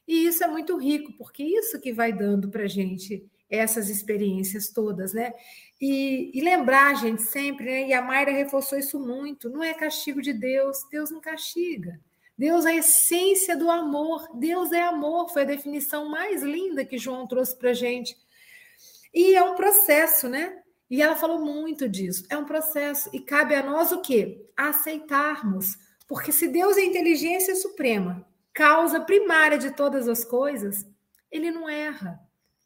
E 0.07 0.27
isso 0.27 0.43
é 0.43 0.47
muito 0.47 0.77
rico, 0.77 1.13
porque 1.17 1.41
isso 1.43 1.81
que 1.81 1.91
vai 1.91 2.13
dando 2.13 2.47
para 2.49 2.65
a 2.65 2.67
gente 2.67 3.27
essas 3.49 3.89
experiências 3.89 4.69
todas, 4.69 5.13
né? 5.13 5.33
E, 5.81 6.31
e, 6.37 6.41
lembrar, 6.41 6.93
gente, 6.95 7.21
sempre, 7.21 7.65
né? 7.65 7.87
E 7.87 7.93
a 7.93 8.01
Mayra 8.01 8.31
reforçou 8.31 8.77
isso 8.77 8.99
muito: 8.99 9.49
não 9.49 9.63
é 9.63 9.73
castigo 9.73 10.21
de 10.21 10.33
Deus, 10.33 10.77
Deus 10.91 11.09
não 11.09 11.21
castiga. 11.21 11.99
Deus 12.37 12.65
é 12.65 12.71
a 12.71 12.75
essência 12.75 13.55
do 13.57 13.69
amor, 13.69 14.25
Deus 14.33 14.71
é 14.71 14.81
amor, 14.81 15.29
foi 15.29 15.41
a 15.41 15.45
definição 15.45 16.09
mais 16.09 16.41
linda 16.41 16.85
que 16.85 16.97
João 16.97 17.27
trouxe 17.27 17.57
para 17.57 17.71
a 17.71 17.73
gente. 17.73 18.15
E 19.13 19.35
é 19.35 19.43
um 19.43 19.55
processo, 19.55 20.29
né? 20.29 20.57
E 20.89 21.01
ela 21.01 21.15
falou 21.15 21.39
muito 21.39 21.87
disso. 21.87 22.25
É 22.29 22.37
um 22.37 22.45
processo 22.45 23.09
e 23.13 23.19
cabe 23.19 23.55
a 23.55 23.63
nós 23.63 23.91
o 23.91 24.01
quê? 24.01 24.49
Aceitarmos. 24.55 25.77
Porque 26.07 26.31
se 26.31 26.47
Deus 26.47 26.77
é 26.77 26.83
inteligência 26.83 27.55
suprema, 27.55 28.25
causa 28.53 28.99
primária 28.99 29.57
de 29.57 29.71
todas 29.71 30.07
as 30.07 30.25
coisas, 30.25 30.85
ele 31.31 31.51
não 31.51 31.69
erra. 31.69 32.19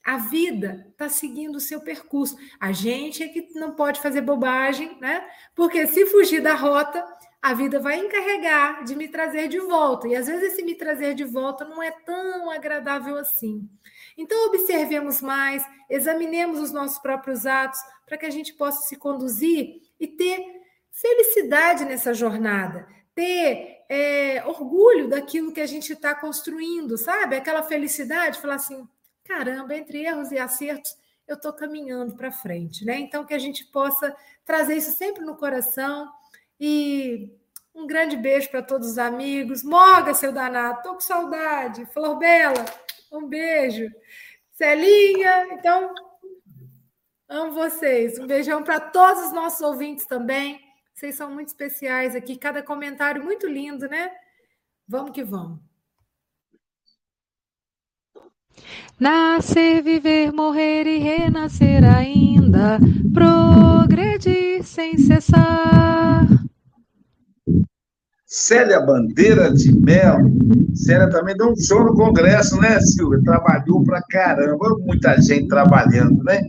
A 0.05 0.17
vida 0.17 0.85
está 0.91 1.07
seguindo 1.07 1.55
o 1.55 1.61
seu 1.61 1.79
percurso. 1.79 2.37
A 2.59 2.71
gente 2.71 3.23
é 3.23 3.27
que 3.29 3.49
não 3.55 3.73
pode 3.73 4.01
fazer 4.01 4.21
bobagem, 4.21 4.97
né? 4.99 5.25
Porque 5.55 5.87
se 5.87 6.05
fugir 6.07 6.41
da 6.41 6.55
rota, 6.55 7.05
a 7.41 7.53
vida 7.53 7.79
vai 7.79 7.99
encarregar 7.99 8.83
de 8.83 8.95
me 8.95 9.07
trazer 9.07 9.47
de 9.47 9.59
volta. 9.59 10.07
E 10.07 10.15
às 10.15 10.27
vezes 10.27 10.53
esse 10.53 10.63
me 10.63 10.75
trazer 10.75 11.13
de 11.13 11.23
volta 11.23 11.65
não 11.65 11.81
é 11.81 11.91
tão 11.91 12.49
agradável 12.49 13.17
assim. 13.17 13.69
Então, 14.17 14.47
observemos 14.47 15.21
mais, 15.21 15.65
examinemos 15.89 16.59
os 16.59 16.71
nossos 16.71 16.99
próprios 16.99 17.45
atos 17.45 17.79
para 18.05 18.17
que 18.17 18.25
a 18.25 18.29
gente 18.29 18.53
possa 18.53 18.87
se 18.87 18.95
conduzir 18.95 19.81
e 19.99 20.07
ter 20.07 20.45
felicidade 20.91 21.85
nessa 21.85 22.13
jornada, 22.13 22.87
ter 23.15 23.83
é, 23.89 24.43
orgulho 24.45 25.07
daquilo 25.07 25.51
que 25.51 25.61
a 25.61 25.65
gente 25.65 25.93
está 25.93 26.13
construindo, 26.13 26.97
sabe? 26.97 27.35
Aquela 27.35 27.63
felicidade, 27.63 28.39
falar 28.39 28.55
assim: 28.55 28.87
caramba, 29.23 29.75
entre 29.75 30.03
erros 30.03 30.31
e 30.31 30.37
acertos, 30.37 30.95
eu 31.27 31.35
estou 31.35 31.53
caminhando 31.53 32.15
para 32.15 32.31
frente, 32.31 32.85
né? 32.85 32.99
Então, 32.99 33.25
que 33.25 33.33
a 33.33 33.39
gente 33.39 33.65
possa 33.65 34.15
trazer 34.45 34.75
isso 34.75 34.91
sempre 34.91 35.23
no 35.23 35.37
coração 35.37 36.11
e 36.59 37.31
um 37.73 37.87
grande 37.87 38.15
beijo 38.15 38.49
para 38.49 38.61
todos 38.61 38.91
os 38.91 38.97
amigos. 38.97 39.63
Moga, 39.63 40.13
seu 40.13 40.31
danado, 40.31 40.77
estou 40.77 40.93
com 40.93 40.99
saudade. 40.99 41.85
Flor 41.87 42.17
Bela, 42.17 42.65
um 43.11 43.27
beijo. 43.27 43.89
Celinha, 44.51 45.47
então, 45.53 45.93
amo 47.27 47.53
vocês. 47.53 48.19
Um 48.19 48.27
beijão 48.27 48.63
para 48.63 48.79
todos 48.79 49.27
os 49.27 49.33
nossos 49.33 49.61
ouvintes 49.61 50.05
também. 50.05 50.61
Vocês 50.93 51.15
são 51.15 51.31
muito 51.31 51.47
especiais 51.47 52.15
aqui. 52.15 52.37
Cada 52.37 52.61
comentário 52.61 53.23
muito 53.23 53.47
lindo, 53.47 53.87
né? 53.87 54.11
Vamos 54.87 55.11
que 55.11 55.23
vamos. 55.23 55.72
Nascer, 58.99 59.81
viver, 59.83 60.31
morrer 60.31 60.85
e 60.87 60.99
renascer 60.99 61.83
ainda, 61.83 62.79
progredir 63.13 64.63
sem 64.63 64.97
cessar. 64.97 66.27
Célia 68.25 68.79
Bandeira 68.79 69.53
de 69.53 69.71
Melo. 69.71 70.31
Célia 70.73 71.07
também 71.09 71.35
deu 71.37 71.51
um 71.51 71.55
show 71.55 71.83
no 71.83 71.93
Congresso, 71.93 72.59
né, 72.59 72.79
Silvia? 72.81 73.21
Trabalhou 73.23 73.83
pra 73.83 74.01
caramba, 74.09 74.75
muita 74.79 75.21
gente 75.21 75.47
trabalhando, 75.47 76.23
né? 76.23 76.41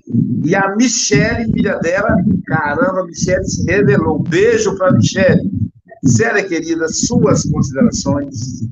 E 0.43 0.55
a 0.55 0.75
Michele, 0.77 1.53
filha 1.53 1.79
dela, 1.81 2.17
caramba, 2.47 3.01
a 3.01 3.05
Michele 3.05 3.45
se 3.45 3.71
revelou. 3.71 4.21
Um 4.21 4.23
beijo 4.23 4.75
para 4.79 4.93
Michele. 4.93 5.43
Célia, 6.07 6.43
querida, 6.43 6.89
suas 6.89 7.45
considerações. 7.45 8.63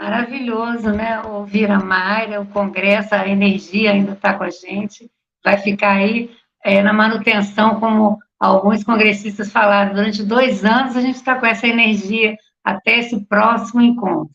Maravilhoso, 0.00 0.92
né? 0.92 1.20
Ouvir 1.22 1.70
a 1.70 1.80
Mayra, 1.80 2.40
o 2.40 2.46
Congresso, 2.46 3.14
a 3.14 3.28
energia 3.28 3.90
ainda 3.90 4.12
está 4.12 4.34
com 4.34 4.44
a 4.44 4.50
gente. 4.50 5.10
Vai 5.44 5.58
ficar 5.58 5.96
aí 5.96 6.30
é, 6.64 6.80
na 6.82 6.92
manutenção 6.92 7.80
como 7.80 8.18
alguns 8.38 8.84
congressistas 8.84 9.50
falaram, 9.50 9.94
durante 9.94 10.22
dois 10.22 10.64
anos 10.64 10.96
a 10.96 11.00
gente 11.00 11.16
está 11.16 11.34
com 11.34 11.46
essa 11.46 11.66
energia 11.66 12.36
até 12.62 12.98
esse 12.98 13.24
próximo 13.26 13.80
encontro. 13.80 14.34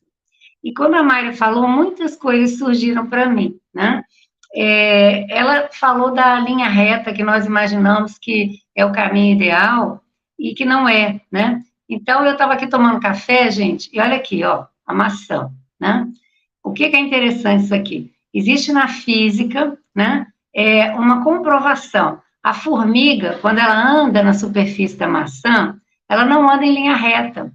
E 0.62 0.74
quando 0.74 0.96
a 0.96 1.04
Mayra 1.04 1.34
falou, 1.34 1.68
muitas 1.68 2.16
coisas 2.16 2.58
surgiram 2.58 3.08
para 3.08 3.30
mim, 3.30 3.56
né? 3.74 4.04
É, 4.56 5.26
ela 5.36 5.70
falou 5.72 6.14
da 6.14 6.40
linha 6.40 6.68
reta 6.68 7.14
que 7.14 7.24
nós 7.24 7.46
imaginamos 7.46 8.18
que 8.20 8.60
é 8.76 8.86
o 8.86 8.92
caminho 8.92 9.36
ideal 9.36 10.02
e 10.38 10.54
que 10.54 10.64
não 10.64 10.88
é, 10.88 11.22
né? 11.32 11.62
Então, 11.90 12.26
eu 12.26 12.34
estava 12.34 12.54
aqui 12.54 12.68
tomando 12.68 13.00
café, 13.00 13.50
gente, 13.52 13.90
e 13.94 14.00
olha 14.00 14.16
aqui, 14.16 14.44
ó, 14.44 14.66
a 14.86 14.94
maçã, 14.94 15.50
né? 15.80 16.08
O 16.64 16.72
que, 16.72 16.90
que 16.90 16.96
é 16.96 17.00
interessante 17.00 17.66
isso 17.66 17.76
aqui? 17.76 18.12
Existe 18.34 18.72
na 18.72 18.88
física, 18.88 19.78
né, 19.96 20.26
é 20.54 20.92
uma 20.92 21.24
comprovação 21.24 22.22
a 22.44 22.54
formiga, 22.54 23.40
quando 23.42 23.60
ela 23.60 23.74
anda 23.74 24.22
na 24.22 24.34
superfície 24.34 24.98
da 24.98 25.08
maçã, 25.08 25.80
ela 26.10 26.26
não 26.26 26.52
anda 26.52 26.66
em 26.66 26.74
linha 26.74 26.96
reta. 26.96 27.50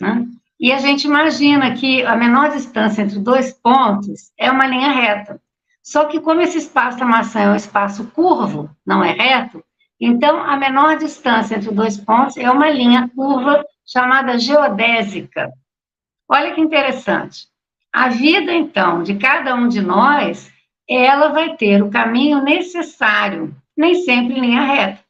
Né? 0.00 0.24
E 0.60 0.72
a 0.72 0.78
gente 0.78 1.04
imagina 1.04 1.74
que 1.74 2.04
a 2.04 2.14
menor 2.14 2.50
distância 2.50 3.02
entre 3.02 3.18
dois 3.18 3.52
pontos 3.52 4.30
é 4.38 4.48
uma 4.48 4.66
linha 4.68 4.92
reta. 4.92 5.40
Só 5.82 6.04
que 6.04 6.20
como 6.20 6.40
esse 6.40 6.58
espaço 6.58 6.98
da 6.98 7.04
maçã 7.04 7.40
é 7.40 7.50
um 7.50 7.56
espaço 7.56 8.04
curvo, 8.14 8.70
não 8.86 9.02
é 9.02 9.10
reto, 9.10 9.62
então 10.00 10.40
a 10.40 10.56
menor 10.56 10.96
distância 10.96 11.56
entre 11.56 11.72
dois 11.72 11.98
pontos 11.98 12.36
é 12.36 12.48
uma 12.48 12.70
linha 12.70 13.10
curva 13.16 13.64
chamada 13.84 14.38
geodésica. 14.38 15.50
Olha 16.28 16.54
que 16.54 16.60
interessante. 16.60 17.46
A 17.92 18.08
vida, 18.08 18.52
então, 18.52 19.02
de 19.02 19.16
cada 19.18 19.54
um 19.54 19.68
de 19.68 19.80
nós, 19.80 20.50
ela 20.88 21.28
vai 21.28 21.56
ter 21.56 21.82
o 21.82 21.90
caminho 21.90 22.42
necessário 22.42 23.54
nem 23.76 23.94
sempre 23.96 24.38
em 24.38 24.40
linha 24.40 24.62
reta. 24.62 25.00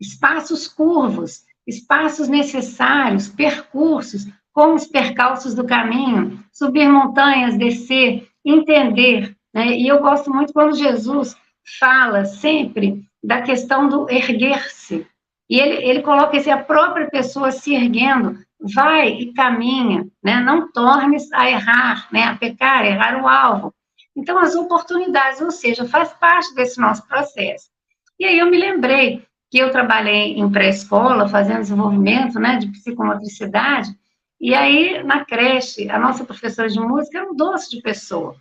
Espaços 0.00 0.68
curvos, 0.68 1.44
espaços 1.66 2.28
necessários, 2.28 3.28
percursos, 3.28 4.26
como 4.52 4.74
os 4.74 4.86
percalços 4.86 5.54
do 5.54 5.64
caminho, 5.64 6.42
subir 6.52 6.88
montanhas, 6.88 7.56
descer, 7.56 8.28
entender. 8.44 9.36
Né? 9.52 9.78
E 9.78 9.88
eu 9.88 10.00
gosto 10.00 10.32
muito 10.32 10.52
quando 10.52 10.76
Jesus 10.76 11.36
fala 11.78 12.24
sempre 12.24 13.04
da 13.22 13.42
questão 13.42 13.88
do 13.88 14.08
erguer-se. 14.10 15.06
E 15.48 15.58
ele, 15.58 15.84
ele 15.84 16.02
coloca 16.02 16.36
assim, 16.36 16.50
a 16.50 16.62
própria 16.62 17.08
pessoa 17.08 17.50
se 17.50 17.74
erguendo, 17.74 18.38
vai 18.72 19.08
e 19.08 19.32
caminha, 19.32 20.06
né? 20.22 20.40
não 20.40 20.70
tornes 20.72 21.30
a 21.32 21.50
errar, 21.50 22.08
né? 22.12 22.24
a 22.24 22.36
pecar, 22.36 22.84
errar 22.86 23.22
o 23.22 23.28
alvo. 23.28 23.74
Então, 24.16 24.38
as 24.38 24.54
oportunidades, 24.54 25.40
ou 25.40 25.50
seja, 25.50 25.86
faz 25.86 26.12
parte 26.14 26.54
desse 26.54 26.80
nosso 26.80 27.06
processo. 27.06 27.68
E 28.18 28.24
aí 28.24 28.38
eu 28.38 28.46
me 28.46 28.56
lembrei 28.56 29.26
que 29.50 29.58
eu 29.58 29.70
trabalhei 29.70 30.34
em 30.34 30.50
pré-escola, 30.50 31.28
fazendo 31.28 31.60
desenvolvimento 31.60 32.38
né, 32.38 32.56
de 32.58 32.68
psicomotricidade, 32.68 33.90
e 34.40 34.54
aí 34.54 35.02
na 35.02 35.24
creche, 35.24 35.90
a 35.90 35.98
nossa 35.98 36.24
professora 36.24 36.68
de 36.68 36.78
música 36.78 37.18
era 37.18 37.30
um 37.30 37.34
doce 37.34 37.70
de 37.70 37.82
pessoa. 37.82 38.36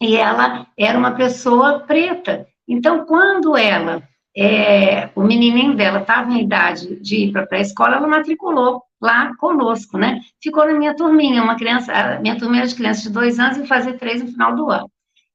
E 0.00 0.16
ela 0.16 0.66
era 0.76 0.98
uma 0.98 1.12
pessoa 1.12 1.80
preta. 1.80 2.46
Então, 2.68 3.04
quando 3.06 3.56
ela, 3.56 4.02
é, 4.36 5.10
o 5.14 5.22
menininho 5.22 5.76
dela 5.76 6.00
estava 6.00 6.32
em 6.32 6.42
idade 6.42 6.96
de 7.00 7.26
ir 7.26 7.32
para 7.32 7.42
a 7.42 7.46
pré-escola, 7.46 7.96
ela 7.96 8.08
matriculou 8.08 8.82
lá 9.00 9.34
conosco, 9.36 9.96
né? 9.96 10.20
Ficou 10.42 10.66
na 10.66 10.72
minha 10.72 10.94
turminha, 10.96 11.42
uma 11.42 11.56
criança, 11.56 12.18
minha 12.20 12.38
turminha 12.38 12.66
de 12.66 12.74
crianças 12.74 13.04
de 13.04 13.10
dois 13.10 13.38
anos 13.38 13.58
e 13.58 13.66
fazer 13.66 13.94
três 13.98 14.22
no 14.22 14.30
final 14.30 14.56
do 14.56 14.70
ano. 14.70 14.90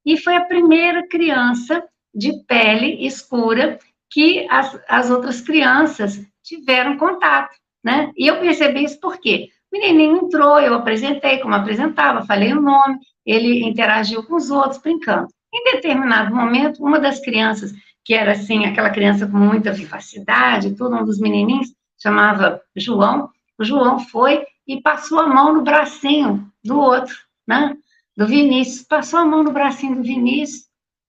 E 0.05 0.17
foi 0.17 0.35
a 0.35 0.45
primeira 0.45 1.07
criança 1.07 1.83
de 2.13 2.43
pele 2.45 3.05
escura 3.05 3.79
que 4.11 4.47
as, 4.49 4.79
as 4.87 5.09
outras 5.09 5.39
crianças 5.39 6.19
tiveram 6.43 6.97
contato, 6.97 7.55
né? 7.83 8.11
E 8.17 8.27
eu 8.27 8.39
percebi 8.39 8.83
isso 8.83 8.99
porque 8.99 9.49
o 9.71 9.77
menininho 9.77 10.25
entrou, 10.25 10.59
eu 10.59 10.73
apresentei 10.73 11.37
como 11.37 11.53
apresentava, 11.53 12.25
falei 12.25 12.51
o 12.51 12.61
nome, 12.61 12.97
ele 13.25 13.63
interagiu 13.63 14.23
com 14.23 14.35
os 14.35 14.49
outros, 14.49 14.81
brincando. 14.81 15.27
Em 15.53 15.63
determinado 15.75 16.33
momento, 16.33 16.83
uma 16.83 16.99
das 16.99 17.19
crianças, 17.19 17.71
que 18.09 18.15
era 18.15 18.31
assim, 18.31 18.65
aquela 18.65 18.89
criança 18.89 19.27
com 19.27 19.37
muita 19.37 19.71
vivacidade, 19.71 20.75
tudo, 20.75 20.95
um 20.95 21.05
dos 21.05 21.19
menininhos, 21.19 21.71
chamava 22.01 22.59
João, 22.75 23.29
o 23.55 23.63
João 23.63 23.99
foi 23.99 24.47
e 24.67 24.81
passou 24.81 25.19
a 25.19 25.27
mão 25.27 25.53
no 25.53 25.61
bracinho 25.61 26.51
do 26.65 26.79
outro, 26.79 27.15
né? 27.47 27.77
do 28.17 28.25
Vinícius, 28.25 28.83
passou 28.83 29.19
a 29.19 29.25
mão 29.25 29.43
no 29.43 29.51
bracinho 29.51 29.97
do 29.97 30.01
Vinícius, 30.01 30.63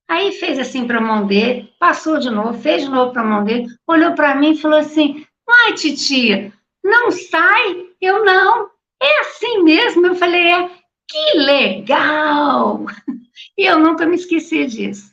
aí 0.07 0.33
fez 0.33 0.59
assim 0.59 0.87
para 0.87 0.99
a 0.99 1.01
mão 1.01 1.27
dele, 1.27 1.73
passou 1.81 2.19
de 2.19 2.29
novo, 2.29 2.61
fez 2.61 2.83
de 2.83 2.91
novo 2.91 3.15
para 3.15 3.23
a 3.23 3.25
mão 3.25 3.45
dele, 3.45 3.67
olhou 3.87 4.13
para 4.13 4.35
mim 4.35 4.53
e 4.53 4.59
falou 4.59 4.79
assim: 4.79 5.25
Ai, 5.49 5.73
titia, 5.73 6.53
não 6.85 7.11
sai? 7.11 7.87
Eu 7.99 8.27
não. 8.27 8.69
É 9.03 9.21
assim 9.21 9.63
mesmo? 9.63 10.07
Eu 10.07 10.17
falei: 10.17 10.49
É, 10.49 10.71
que 11.09 11.39
legal! 11.39 12.85
E 13.57 13.65
eu 13.65 13.79
nunca 13.79 14.07
me 14.07 14.17
esqueci 14.17 14.67
disso. 14.67 15.10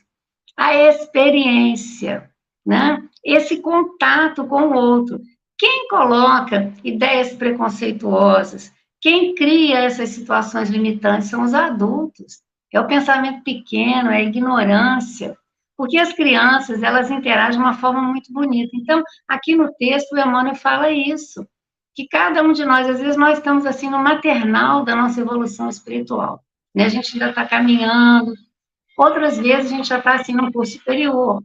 A 0.58 0.74
experiência, 0.74 2.28
né? 2.66 3.00
Esse 3.24 3.62
contato 3.62 4.44
com 4.46 4.62
o 4.62 4.74
outro. 4.74 5.20
Quem 5.56 5.88
coloca 5.88 6.72
ideias 6.82 7.32
preconceituosas, 7.32 8.72
quem 9.00 9.34
cria 9.34 9.78
essas 9.78 10.08
situações 10.08 10.68
limitantes 10.68 11.28
são 11.28 11.44
os 11.44 11.54
adultos. 11.54 12.42
É 12.72 12.80
o 12.80 12.86
pensamento 12.86 13.42
pequeno, 13.44 14.10
é 14.10 14.16
a 14.16 14.22
ignorância. 14.22 15.36
Porque 15.76 15.96
as 15.96 16.12
crianças, 16.12 16.82
elas 16.82 17.08
interagem 17.08 17.52
de 17.52 17.58
uma 17.58 17.74
forma 17.74 18.02
muito 18.02 18.32
bonita. 18.32 18.70
Então, 18.74 19.00
aqui 19.28 19.54
no 19.54 19.72
texto, 19.74 20.12
o 20.12 20.18
Emmanuel 20.18 20.56
fala 20.56 20.90
isso. 20.90 21.46
Que 21.94 22.08
cada 22.08 22.42
um 22.42 22.52
de 22.52 22.64
nós, 22.64 22.88
às 22.88 22.98
vezes, 22.98 23.16
nós 23.16 23.38
estamos 23.38 23.64
assim 23.64 23.88
no 23.88 23.98
maternal 23.98 24.84
da 24.84 24.96
nossa 24.96 25.20
evolução 25.20 25.68
espiritual. 25.68 26.42
Né? 26.74 26.84
A 26.84 26.88
gente 26.88 27.12
ainda 27.12 27.30
está 27.30 27.46
caminhando. 27.46 28.32
Outras 28.98 29.38
vezes, 29.38 29.70
a 29.70 29.76
gente 29.76 29.88
já 29.88 29.98
está 29.98 30.16
assim 30.16 30.32
num 30.32 30.50
curso 30.50 30.72
superior. 30.72 31.40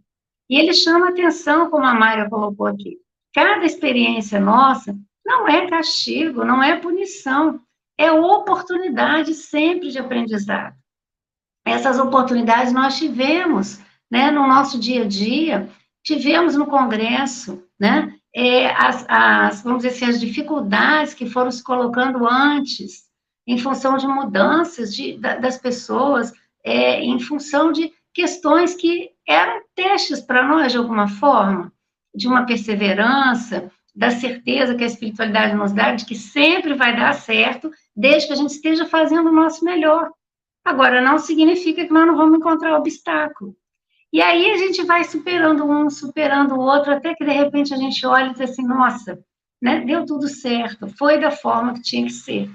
E 0.49 0.57
ele 0.57 0.73
chama 0.73 1.09
atenção, 1.09 1.69
como 1.69 1.85
a 1.85 1.93
Mayra 1.93 2.27
colocou 2.27 2.65
aqui. 2.65 2.97
Cada 3.31 3.63
experiência 3.63 4.39
nossa 4.39 4.97
não 5.23 5.47
é 5.47 5.67
castigo, 5.67 6.43
não 6.43 6.63
é 6.63 6.75
punição, 6.75 7.61
é 7.95 8.11
oportunidade 8.11 9.35
sempre 9.35 9.91
de 9.91 9.99
aprendizado. 9.99 10.75
Essas 11.63 11.99
oportunidades 11.99 12.73
nós 12.73 12.97
tivemos, 12.97 13.79
né, 14.11 14.31
no 14.31 14.47
nosso 14.47 14.79
dia 14.79 15.03
a 15.03 15.07
dia, 15.07 15.69
tivemos 16.03 16.55
no 16.55 16.65
Congresso, 16.65 17.63
né, 17.79 18.13
é, 18.35 18.71
as, 18.73 19.05
as, 19.07 19.61
vamos 19.61 19.83
dizer 19.83 19.95
assim, 19.95 20.05
as 20.05 20.19
dificuldades 20.19 21.13
que 21.13 21.29
foram 21.29 21.51
se 21.51 21.63
colocando 21.63 22.27
antes, 22.27 23.03
em 23.47 23.59
função 23.59 23.95
de 23.95 24.07
mudanças 24.07 24.93
de, 24.93 25.17
das 25.17 25.57
pessoas, 25.57 26.33
é, 26.63 27.01
em 27.01 27.19
função 27.19 27.71
de 27.71 27.91
questões 28.13 28.75
que 28.75 29.11
eram 29.27 29.61
testes 29.75 30.21
para 30.21 30.47
nós, 30.47 30.71
de 30.71 30.77
alguma 30.77 31.07
forma 31.07 31.71
de 32.15 32.27
uma 32.27 32.45
perseverança, 32.45 33.71
da 33.95 34.09
certeza 34.09 34.75
que 34.75 34.83
a 34.83 34.87
espiritualidade 34.87 35.55
nos 35.55 35.71
dá 35.71 35.93
de 35.93 36.05
que 36.05 36.15
sempre 36.15 36.73
vai 36.73 36.95
dar 36.95 37.13
certo, 37.13 37.71
desde 37.95 38.27
que 38.27 38.33
a 38.33 38.35
gente 38.35 38.51
esteja 38.51 38.85
fazendo 38.85 39.29
o 39.29 39.33
nosso 39.33 39.63
melhor. 39.63 40.09
Agora, 40.65 41.01
não 41.01 41.17
significa 41.17 41.85
que 41.85 41.93
nós 41.93 42.07
não 42.07 42.15
vamos 42.15 42.37
encontrar 42.37 42.77
obstáculo. 42.77 43.55
E 44.11 44.21
aí 44.21 44.51
a 44.51 44.57
gente 44.57 44.83
vai 44.83 45.03
superando 45.03 45.65
um, 45.65 45.89
superando 45.89 46.55
o 46.55 46.59
outro, 46.59 46.93
até 46.93 47.13
que 47.15 47.25
de 47.25 47.31
repente 47.31 47.73
a 47.73 47.77
gente 47.77 48.05
olha 48.05 48.27
e 48.27 48.31
diz 48.31 48.41
assim: 48.41 48.65
nossa, 48.65 49.19
né, 49.61 49.81
deu 49.81 50.05
tudo 50.05 50.27
certo, 50.27 50.87
foi 50.87 51.19
da 51.19 51.31
forma 51.31 51.73
que 51.73 51.81
tinha 51.81 52.05
que 52.05 52.13
ser. 52.13 52.49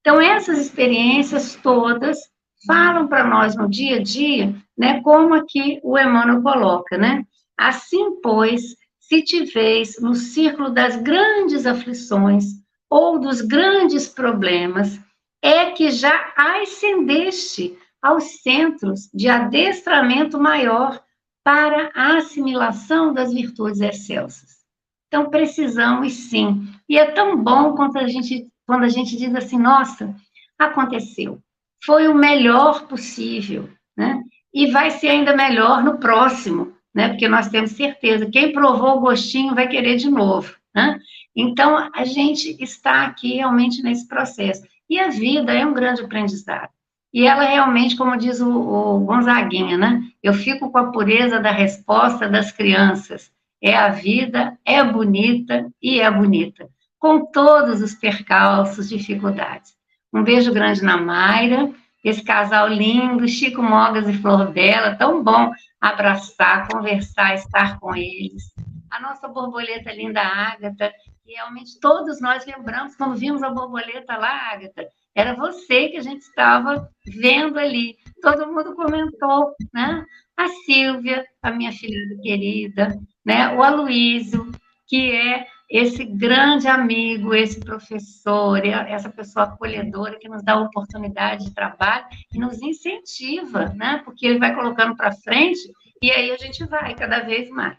Então, 0.00 0.20
essas 0.20 0.58
experiências 0.58 1.54
todas 1.62 2.18
falam 2.66 3.08
para 3.08 3.24
nós 3.24 3.56
no 3.56 3.68
dia 3.68 3.96
a 3.96 4.02
dia, 4.02 4.54
né, 4.76 5.00
como 5.02 5.34
aqui 5.34 5.80
o 5.82 5.98
Emmanuel 5.98 6.42
coloca, 6.42 6.96
né? 6.96 7.24
Assim, 7.56 8.20
pois, 8.20 8.76
se 8.98 9.22
te 9.22 9.44
vês 9.44 10.00
no 10.00 10.14
círculo 10.14 10.70
das 10.70 10.96
grandes 10.96 11.66
aflições 11.66 12.44
ou 12.88 13.18
dos 13.18 13.40
grandes 13.40 14.08
problemas, 14.08 14.98
é 15.42 15.70
que 15.70 15.90
já 15.90 16.32
ascendeste 16.36 17.76
aos 18.00 18.42
centros 18.42 19.08
de 19.12 19.28
adestramento 19.28 20.38
maior 20.40 21.02
para 21.44 21.90
a 21.94 22.18
assimilação 22.18 23.12
das 23.12 23.32
virtudes 23.32 23.80
excelsas. 23.80 24.62
Então, 25.08 25.28
precisamos 25.28 26.12
sim. 26.14 26.68
E 26.88 26.96
é 26.96 27.10
tão 27.10 27.36
bom 27.36 27.74
quando 27.74 27.98
a 27.98 28.06
gente, 28.06 28.48
quando 28.66 28.84
a 28.84 28.88
gente 28.88 29.16
diz 29.16 29.34
assim, 29.34 29.58
nossa, 29.58 30.14
aconteceu. 30.58 31.42
Foi 31.84 32.08
o 32.08 32.14
melhor 32.14 32.86
possível, 32.86 33.68
né? 33.96 34.22
E 34.52 34.70
vai 34.70 34.90
ser 34.90 35.08
ainda 35.08 35.36
melhor 35.36 35.82
no 35.82 35.98
próximo 35.98 36.72
né? 36.94 37.08
Porque 37.08 37.28
nós 37.28 37.48
temos 37.48 37.72
certeza, 37.72 38.30
quem 38.30 38.52
provou 38.52 38.96
o 38.96 39.00
gostinho 39.00 39.54
vai 39.54 39.68
querer 39.68 39.96
de 39.96 40.10
novo, 40.10 40.54
né? 40.74 40.98
Então, 41.34 41.90
a 41.94 42.04
gente 42.04 42.56
está 42.62 43.06
aqui 43.06 43.36
realmente 43.36 43.82
nesse 43.82 44.06
processo. 44.06 44.62
E 44.88 44.98
a 44.98 45.08
vida 45.08 45.52
é 45.52 45.64
um 45.64 45.72
grande 45.72 46.02
aprendizado. 46.02 46.70
E 47.12 47.26
ela 47.26 47.44
realmente, 47.44 47.96
como 47.96 48.16
diz 48.16 48.40
o, 48.40 48.50
o 48.50 49.00
Gonzaguinha, 49.00 49.78
né? 49.78 50.02
Eu 50.22 50.34
fico 50.34 50.70
com 50.70 50.78
a 50.78 50.92
pureza 50.92 51.40
da 51.40 51.50
resposta 51.50 52.28
das 52.28 52.52
crianças. 52.52 53.30
É 53.62 53.74
a 53.74 53.88
vida, 53.88 54.58
é 54.64 54.82
bonita 54.84 55.70
e 55.80 56.00
é 56.00 56.10
bonita. 56.10 56.68
Com 56.98 57.26
todos 57.26 57.80
os 57.80 57.94
percalços, 57.94 58.88
dificuldades. 58.88 59.74
Um 60.12 60.22
beijo 60.22 60.52
grande 60.52 60.82
na 60.82 60.98
Mayra, 60.98 61.72
esse 62.04 62.22
casal 62.22 62.68
lindo, 62.68 63.26
Chico 63.26 63.62
Mogas 63.62 64.06
e 64.08 64.12
Flor 64.12 64.50
Bela, 64.52 64.94
tão 64.94 65.22
bom 65.22 65.52
abraçar, 65.80 66.68
conversar, 66.68 67.34
estar 67.34 67.78
com 67.80 67.96
eles. 67.96 68.52
A 68.90 69.00
nossa 69.00 69.26
borboleta 69.26 69.90
linda 69.90 70.20
Ágata, 70.20 70.92
que 71.24 71.32
realmente 71.32 71.80
todos 71.80 72.20
nós 72.20 72.44
lembramos 72.44 72.94
quando 72.94 73.16
vimos 73.16 73.42
a 73.42 73.50
borboleta 73.50 74.16
lá, 74.18 74.52
Ágata, 74.52 74.86
era 75.14 75.34
você 75.34 75.88
que 75.88 75.96
a 75.96 76.02
gente 76.02 76.20
estava 76.22 76.88
vendo 77.06 77.58
ali. 77.58 77.96
Todo 78.20 78.52
mundo 78.52 78.74
comentou, 78.74 79.54
né? 79.72 80.04
A 80.36 80.48
Silvia, 80.48 81.24
a 81.42 81.50
minha 81.50 81.72
filha 81.72 81.98
querida, 82.22 82.98
né? 83.24 83.54
O 83.54 83.62
Aloísio, 83.62 84.50
que 84.86 85.12
é 85.12 85.46
esse 85.72 86.04
grande 86.04 86.68
amigo, 86.68 87.34
esse 87.34 87.58
professor, 87.58 88.62
essa 88.66 89.08
pessoa 89.08 89.46
acolhedora 89.46 90.18
que 90.18 90.28
nos 90.28 90.42
dá 90.44 90.60
oportunidade 90.60 91.46
de 91.46 91.54
trabalho 91.54 92.04
e 92.30 92.38
nos 92.38 92.60
incentiva, 92.60 93.70
né? 93.70 94.02
Porque 94.04 94.26
ele 94.26 94.38
vai 94.38 94.54
colocando 94.54 94.94
para 94.94 95.12
frente 95.12 95.60
e 96.02 96.10
aí 96.10 96.30
a 96.30 96.36
gente 96.36 96.62
vai 96.66 96.94
cada 96.94 97.20
vez 97.20 97.48
mais. 97.48 97.78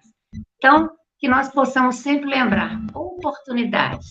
Então, 0.57 0.89
que 1.19 1.27
nós 1.27 1.53
possamos 1.53 1.97
sempre 1.97 2.25
lembrar, 2.25 2.81
oportunidades, 2.95 4.07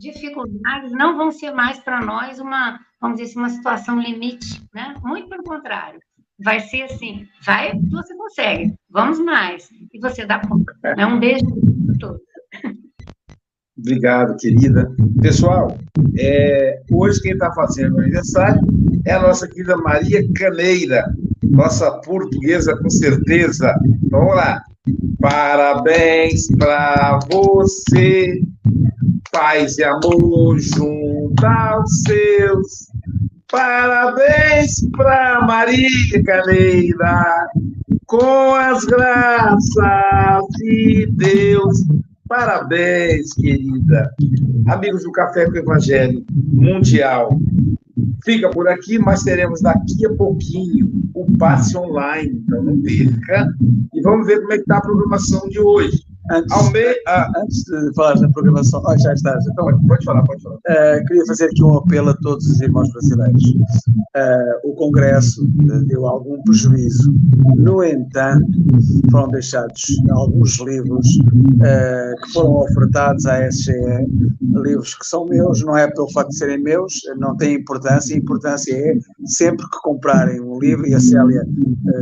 dificuldades 0.00 0.90
não 0.90 1.16
vão 1.16 1.30
ser 1.30 1.52
mais 1.52 1.78
para 1.78 2.00
nós 2.00 2.40
uma, 2.40 2.80
vamos 3.00 3.18
dizer 3.18 3.30
assim, 3.30 3.38
uma 3.38 3.50
situação 3.50 4.00
limite, 4.00 4.66
né? 4.74 4.96
Muito 5.00 5.28
pelo 5.28 5.44
contrário. 5.44 6.00
Vai 6.42 6.58
ser 6.58 6.82
assim, 6.82 7.24
vai, 7.44 7.72
você 7.88 8.16
consegue, 8.16 8.74
vamos 8.90 9.20
mais, 9.20 9.70
e 9.92 10.00
você 10.00 10.26
dá 10.26 10.40
conta. 10.40 10.74
Né? 10.96 11.06
Um 11.06 11.20
beijo 11.20 11.46
para 11.86 11.98
todos. 12.00 12.22
Obrigado, 13.78 14.36
querida. 14.36 14.90
Pessoal, 15.20 15.76
é, 16.18 16.80
hoje 16.92 17.22
quem 17.22 17.32
está 17.32 17.52
fazendo 17.52 17.98
aniversário 18.00 18.60
é 19.04 19.12
a 19.12 19.22
nossa 19.22 19.48
querida 19.48 19.76
Maria 19.78 20.22
Caneira, 20.34 21.12
nossa 21.42 21.90
portuguesa 22.00 22.76
com 22.76 22.90
certeza. 22.90 23.74
Então, 24.04 24.20
vamos 24.20 24.36
lá. 24.36 24.62
Parabéns 25.20 26.48
para 26.56 27.18
você, 27.30 28.42
paz 29.30 29.78
e 29.78 29.84
amor 29.84 30.58
junto 30.58 31.46
aos 31.46 32.02
seus. 32.02 32.88
Parabéns 33.50 34.86
para 34.96 35.46
Maria 35.46 36.22
Caneira, 36.24 37.46
com 38.06 38.54
as 38.54 38.84
graças 38.84 40.46
de 40.58 41.06
Deus. 41.12 41.84
Parabéns, 42.32 43.34
querida. 43.34 44.10
Amigos 44.66 45.02
do 45.02 45.12
Café 45.12 45.44
com 45.44 45.54
Evangelho 45.54 46.24
Mundial, 46.32 47.38
fica 48.24 48.48
por 48.48 48.66
aqui, 48.68 48.98
mas 48.98 49.22
teremos 49.22 49.60
daqui 49.60 50.06
a 50.06 50.14
pouquinho 50.14 50.90
o 51.12 51.30
passe 51.36 51.76
online, 51.76 52.42
então 52.42 52.62
não 52.62 52.80
perca. 52.80 53.54
E 53.92 54.00
vamos 54.00 54.26
ver 54.26 54.40
como 54.40 54.54
é 54.54 54.56
que 54.56 54.62
está 54.62 54.78
a 54.78 54.80
programação 54.80 55.46
de 55.50 55.60
hoje. 55.60 56.06
Antes, 56.30 56.52
ah, 57.08 57.30
antes 57.36 57.64
de 57.64 57.94
falar 57.94 58.14
da 58.14 58.28
programação, 58.28 58.82
oh, 58.86 58.98
já 58.98 59.12
estás. 59.12 59.44
Então, 59.46 59.64
pode, 59.64 59.86
pode 59.86 60.04
falar, 60.04 60.22
pode 60.22 60.42
falar. 60.42 60.56
Uh, 60.56 61.04
queria 61.06 61.26
fazer 61.26 61.46
aqui 61.46 61.64
um 61.64 61.78
apelo 61.78 62.10
a 62.10 62.14
todos 62.14 62.46
os 62.46 62.60
irmãos 62.60 62.90
brasileiros. 62.92 63.44
Uh, 63.44 64.70
o 64.70 64.74
Congresso 64.74 65.44
deu 65.86 66.06
algum 66.06 66.40
prejuízo. 66.42 67.12
No 67.56 67.82
entanto, 67.82 68.46
foram 69.10 69.28
deixados 69.28 69.82
alguns 70.10 70.60
livros 70.60 71.06
uh, 71.16 72.22
que 72.22 72.32
foram 72.32 72.52
ofertados 72.52 73.26
à 73.26 73.48
SGE, 73.48 74.06
livros 74.40 74.94
que 74.94 75.06
são 75.06 75.26
meus, 75.26 75.60
não 75.62 75.76
é 75.76 75.90
pelo 75.90 76.10
facto 76.12 76.30
de 76.30 76.36
serem 76.36 76.62
meus, 76.62 77.00
não 77.18 77.36
tem 77.36 77.54
importância. 77.54 78.14
A 78.14 78.18
importância 78.18 78.72
é 78.72 78.96
sempre 79.24 79.68
que 79.68 79.78
comprarem 79.82 80.40
um 80.40 80.58
livro, 80.60 80.86
e 80.86 80.94
a 80.94 81.00
Célia 81.00 81.44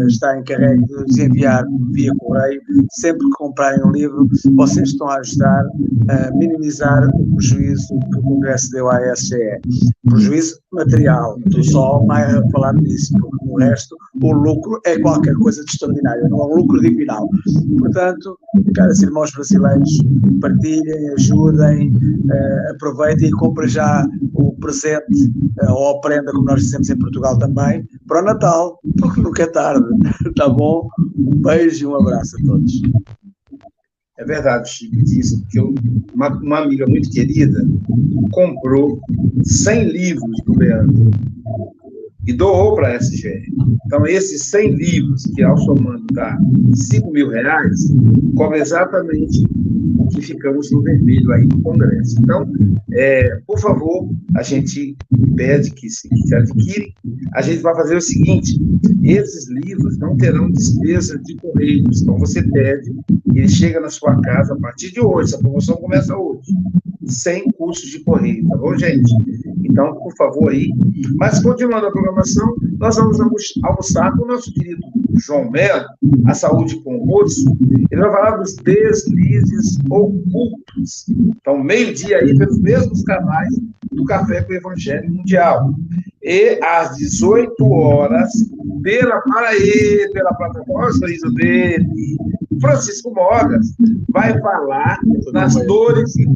está 0.06 0.38
encarregue 0.38 0.84
de 1.06 1.22
enviar 1.22 1.64
via 1.90 2.12
correio, 2.16 2.60
sempre 2.90 3.26
que 3.26 3.36
comprarem 3.36 3.82
um 3.84 3.90
livro, 3.90 4.09
vocês 4.56 4.90
estão 4.90 5.08
a 5.08 5.16
ajudar 5.16 5.64
a 6.08 6.30
minimizar 6.32 7.08
o 7.14 7.36
prejuízo 7.36 7.88
que 8.10 8.18
o 8.18 8.22
Congresso 8.22 8.70
deu 8.70 8.90
à 8.90 9.00
SGE. 9.14 9.60
Prejuízo 10.08 10.60
material, 10.72 11.38
estou 11.46 11.64
só 11.64 12.06
a 12.10 12.50
falar 12.50 12.74
nisso, 12.74 13.12
porque 13.20 13.46
no 13.46 13.56
resto 13.56 13.96
o 14.22 14.32
lucro 14.32 14.80
é 14.84 14.98
qualquer 14.98 15.34
coisa 15.34 15.64
de 15.64 15.70
extraordinário, 15.70 16.28
não 16.28 16.40
é 16.40 16.46
um 16.46 16.56
lucro 16.56 16.80
divinal. 16.80 17.28
Portanto, 17.78 18.38
caros 18.74 19.02
irmãos 19.02 19.32
brasileiros, 19.32 19.90
partilhem, 20.40 21.08
ajudem, 21.14 21.92
uh, 21.94 22.74
aproveitem 22.74 23.28
e 23.28 23.32
comprem 23.32 23.68
já 23.68 24.06
o 24.34 24.52
presente 24.52 25.32
uh, 25.62 25.72
ou 25.72 25.96
a 25.96 26.00
prenda, 26.00 26.32
como 26.32 26.44
nós 26.44 26.62
dizemos 26.62 26.88
em 26.90 26.98
Portugal 26.98 27.38
também, 27.38 27.86
para 28.06 28.22
o 28.22 28.24
Natal, 28.24 28.78
porque 28.98 29.20
nunca 29.20 29.42
é 29.42 29.46
tarde. 29.46 29.86
Tá 30.36 30.48
bom? 30.48 30.88
Um 31.18 31.34
beijo 31.42 31.84
e 31.84 31.86
um 31.86 31.96
abraço 31.96 32.36
a 32.40 32.46
todos. 32.46 32.80
É 34.20 34.24
verdade, 34.24 34.68
Chico, 34.68 34.96
disse, 34.96 35.42
eu, 35.54 35.74
uma, 36.12 36.28
uma, 36.28 36.58
amiga 36.58 36.86
muito 36.86 37.10
querida 37.10 37.66
comprou 38.30 39.00
100 39.42 39.84
livros 39.84 40.36
do 40.44 40.58
Leandro 40.58 41.10
e 42.26 42.32
doou 42.32 42.74
para 42.74 42.88
a 42.88 42.96
SGR. 42.96 43.42
Então, 43.86 44.06
esses 44.06 44.42
100 44.50 44.74
livros, 44.74 45.24
que 45.34 45.42
ao 45.42 45.56
somando 45.58 46.06
dá 46.12 46.38
5 46.74 47.10
mil 47.10 47.28
reais, 47.28 47.92
cobre 48.36 48.60
exatamente 48.60 49.44
o 49.98 50.06
que 50.08 50.20
ficamos 50.20 50.70
no 50.70 50.82
vermelho 50.82 51.32
aí 51.32 51.46
no 51.46 51.62
Congresso. 51.62 52.16
Então, 52.20 52.50
é, 52.92 53.40
por 53.46 53.58
favor, 53.58 54.08
a 54.36 54.42
gente 54.42 54.96
pede 55.36 55.70
que 55.70 55.88
se, 55.88 56.08
que 56.08 56.22
se 56.22 56.34
adquire. 56.34 56.94
A 57.34 57.42
gente 57.42 57.60
vai 57.62 57.74
fazer 57.74 57.96
o 57.96 58.00
seguinte: 58.00 58.58
esses 59.02 59.48
livros 59.48 59.98
não 59.98 60.16
terão 60.16 60.50
despesa 60.50 61.18
de 61.18 61.36
correios. 61.36 62.02
Então, 62.02 62.18
você 62.18 62.42
pede 62.42 62.92
ele 63.34 63.48
chega 63.48 63.80
na 63.80 63.88
sua 63.88 64.20
casa 64.20 64.54
a 64.54 64.56
partir 64.56 64.92
de 64.92 65.00
hoje. 65.00 65.30
Essa 65.30 65.38
promoção 65.38 65.76
começa 65.76 66.16
hoje, 66.16 66.52
sem 67.10 67.50
custos 67.52 67.90
de 67.90 68.00
correio, 68.00 68.46
tá 68.48 68.56
bom, 68.56 68.76
gente? 68.76 69.12
Então, 69.64 69.94
por 69.94 70.14
favor, 70.16 70.50
aí. 70.50 70.70
Mas, 71.16 71.42
continuando 71.42 71.86
a 71.86 71.92
programação, 71.92 72.54
nós 72.78 72.96
vamos 72.96 73.20
almoçar 73.62 74.16
com 74.16 74.24
o 74.24 74.28
nosso 74.28 74.52
querido 74.54 74.82
João 75.14 75.50
Melo, 75.50 75.86
a 76.26 76.34
saúde 76.34 76.80
com 76.82 76.96
o 76.96 77.06
moço. 77.06 77.56
Ele 77.90 78.00
vai 78.00 78.10
falar 78.10 78.36
dos 78.36 78.54
deslizes 78.56 79.78
ocultos. 79.88 81.06
Então, 81.08 81.62
meio-dia 81.62 82.18
aí, 82.18 82.36
pelos 82.36 82.58
mesmos 82.58 83.02
canais 83.02 83.60
do 83.92 84.04
Café 84.04 84.42
com 84.42 84.52
o 84.52 84.56
Evangelho 84.56 85.10
Mundial. 85.10 85.74
E 86.22 86.58
às 86.62 86.96
18 86.96 87.64
horas, 87.70 88.30
pela, 88.82 89.20
para 89.22 89.56
ele, 89.56 90.10
pela 90.12 90.34
plataforma 90.34 90.92
sorriso 90.92 91.32
dele, 91.34 91.86
Francisco 92.60 93.10
Mogas 93.14 93.74
vai 94.10 94.38
falar 94.40 94.98
das 95.32 95.54
dores 95.66 96.14
e 96.16 96.26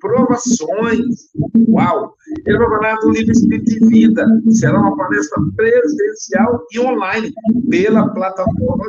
provações. 0.00 1.30
Uau! 1.68 2.14
Ele 2.46 2.58
vai 2.58 2.68
falar 2.68 2.94
do 2.96 3.10
livro 3.10 3.32
Espírito 3.32 3.72
e 3.72 3.88
Vida. 3.88 4.26
Será 4.50 4.78
uma 4.78 4.96
palestra 4.96 5.42
presencial 5.56 6.62
e 6.72 6.78
online 6.78 7.32
pela 7.68 8.08
plataforma. 8.10 8.84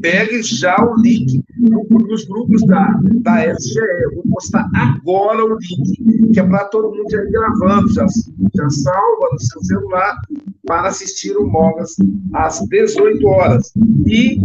Pegue 0.00 0.42
já 0.42 0.76
o 0.84 1.00
link 1.00 1.42
nos 1.58 2.24
grupos 2.24 2.64
da, 2.66 3.00
da 3.22 3.52
SGE. 3.54 3.78
Eu 4.02 4.14
vou 4.14 4.24
postar 4.34 4.68
agora 4.74 5.44
o 5.44 5.56
link, 5.58 6.32
que 6.32 6.40
é 6.40 6.42
para 6.42 6.64
todo 6.66 6.94
mundo 6.94 7.10
já 7.10 7.18
ir 7.18 7.30
gravando, 7.30 7.92
já, 7.92 8.06
já 8.54 8.70
salva 8.70 9.28
no 9.32 9.40
seu 9.40 9.62
celular 9.64 10.16
para 10.66 10.88
assistir 10.88 11.36
o 11.36 11.46
Mogas 11.46 11.96
às 12.34 12.60
18 12.68 13.26
horas. 13.26 13.72
E, 14.06 14.40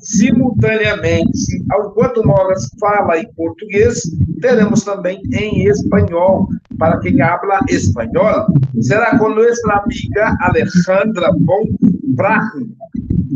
simultaneamente, 0.00 1.56
enquanto 1.64 2.20
o 2.20 2.26
Mogas 2.26 2.68
fala 2.80 3.18
em 3.18 3.32
português, 3.34 4.02
teremos 4.40 4.84
também 4.84 5.20
em 5.32 5.66
espanhol, 5.68 6.48
para 6.78 6.98
quem 7.00 7.20
habla 7.20 7.60
espanhol. 7.68 8.46
Será 8.80 9.18
com 9.18 9.28
nossa 9.30 9.72
amiga 9.72 10.36
Alejandra 10.40 11.32
Bon 11.32 11.64
Brahm. 12.06 12.70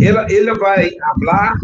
Ela, 0.01 0.27
ela 0.31 0.55
vai 0.55 0.91
falar 1.19 1.57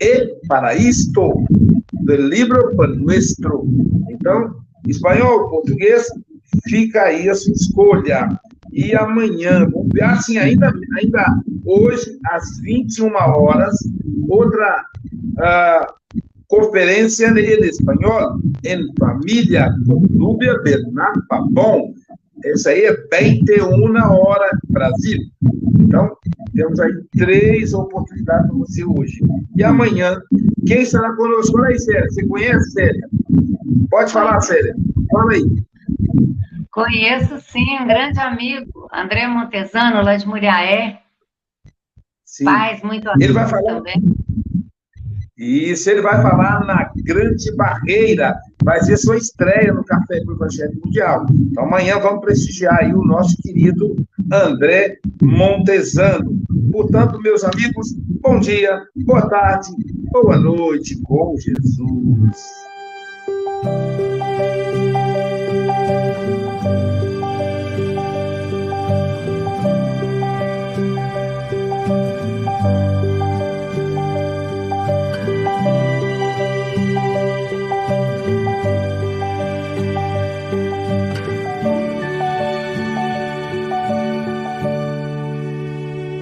e 0.00 0.34
para 0.48 0.74
isto 0.74 1.44
do 1.92 2.16
livro 2.16 2.74
para 2.76 2.88
nuestro. 2.88 3.66
Então, 4.10 4.56
espanhol, 4.86 5.48
português, 5.50 6.06
fica 6.68 7.02
aí 7.02 7.28
a 7.28 7.34
sua 7.34 7.52
escolha. 7.52 8.40
E 8.72 8.94
amanhã, 8.94 9.68
vamos 9.70 9.88
ver 9.92 10.04
assim, 10.04 10.38
ainda, 10.38 10.72
ainda 10.98 11.24
hoje, 11.64 12.18
às 12.26 12.58
21 12.60 13.14
horas, 13.14 13.76
outra 14.28 14.84
uh, 15.38 15.92
conferência 16.48 17.28
em 17.28 17.64
espanhol, 17.64 18.38
em 18.64 18.90
família, 18.98 19.74
com 19.86 20.00
Núbia 20.10 20.58
Bernard 20.62 21.20
Papon. 21.28 21.94
Essa 22.44 22.70
aí 22.70 22.86
é 22.86 22.96
21 23.12 23.94
horas 24.04 24.50
Brasil. 24.68 25.18
Então, 25.80 26.16
temos 26.54 26.78
aí 26.80 26.92
três 27.12 27.72
oportunidades 27.72 28.46
para 28.46 28.56
você 28.56 28.84
hoje. 28.84 29.20
E 29.56 29.64
amanhã, 29.64 30.20
quem 30.66 30.82
estará 30.82 31.14
conosco? 31.14 31.58
Olha 31.58 31.70
aí, 31.70 31.78
Célia. 31.78 32.10
Você 32.10 32.26
conhece, 32.26 32.70
Célia? 32.72 33.08
Pode 33.90 34.12
falar, 34.12 34.40
Célia. 34.40 34.74
Fala 35.10 35.32
aí. 35.32 35.44
Conheço 36.70 37.40
sim, 37.40 37.78
um 37.80 37.86
grande 37.86 38.18
amigo, 38.18 38.88
André 38.92 39.26
Montesano, 39.26 40.02
lá 40.02 40.16
de 40.16 40.26
Muriaé. 40.26 41.00
Sim. 42.24 42.44
Faz 42.44 42.82
muito 42.82 43.10
Ele 43.20 43.32
vai 43.32 43.46
falar 43.46 43.74
também. 43.74 44.02
Isso, 45.42 45.90
ele 45.90 46.00
vai 46.00 46.22
falar 46.22 46.64
na 46.64 46.88
Grande 46.98 47.52
Barreira. 47.56 48.38
Vai 48.62 48.80
ser 48.84 48.96
sua 48.96 49.16
estreia 49.16 49.72
no 49.72 49.84
Café 49.84 50.20
do 50.20 50.34
Evangelho 50.34 50.80
Mundial. 50.84 51.26
Então, 51.32 51.64
amanhã 51.64 51.98
vamos 51.98 52.20
prestigiar 52.20 52.78
aí 52.78 52.94
o 52.94 53.04
nosso 53.04 53.36
querido 53.42 53.96
André 54.32 54.98
Montesano. 55.20 56.40
Portanto, 56.70 57.20
meus 57.20 57.42
amigos, 57.42 57.92
bom 58.20 58.38
dia, 58.38 58.84
boa 59.04 59.28
tarde, 59.28 59.72
boa 60.12 60.38
noite 60.38 60.96
com 61.02 61.34
Jesus. 61.36 62.36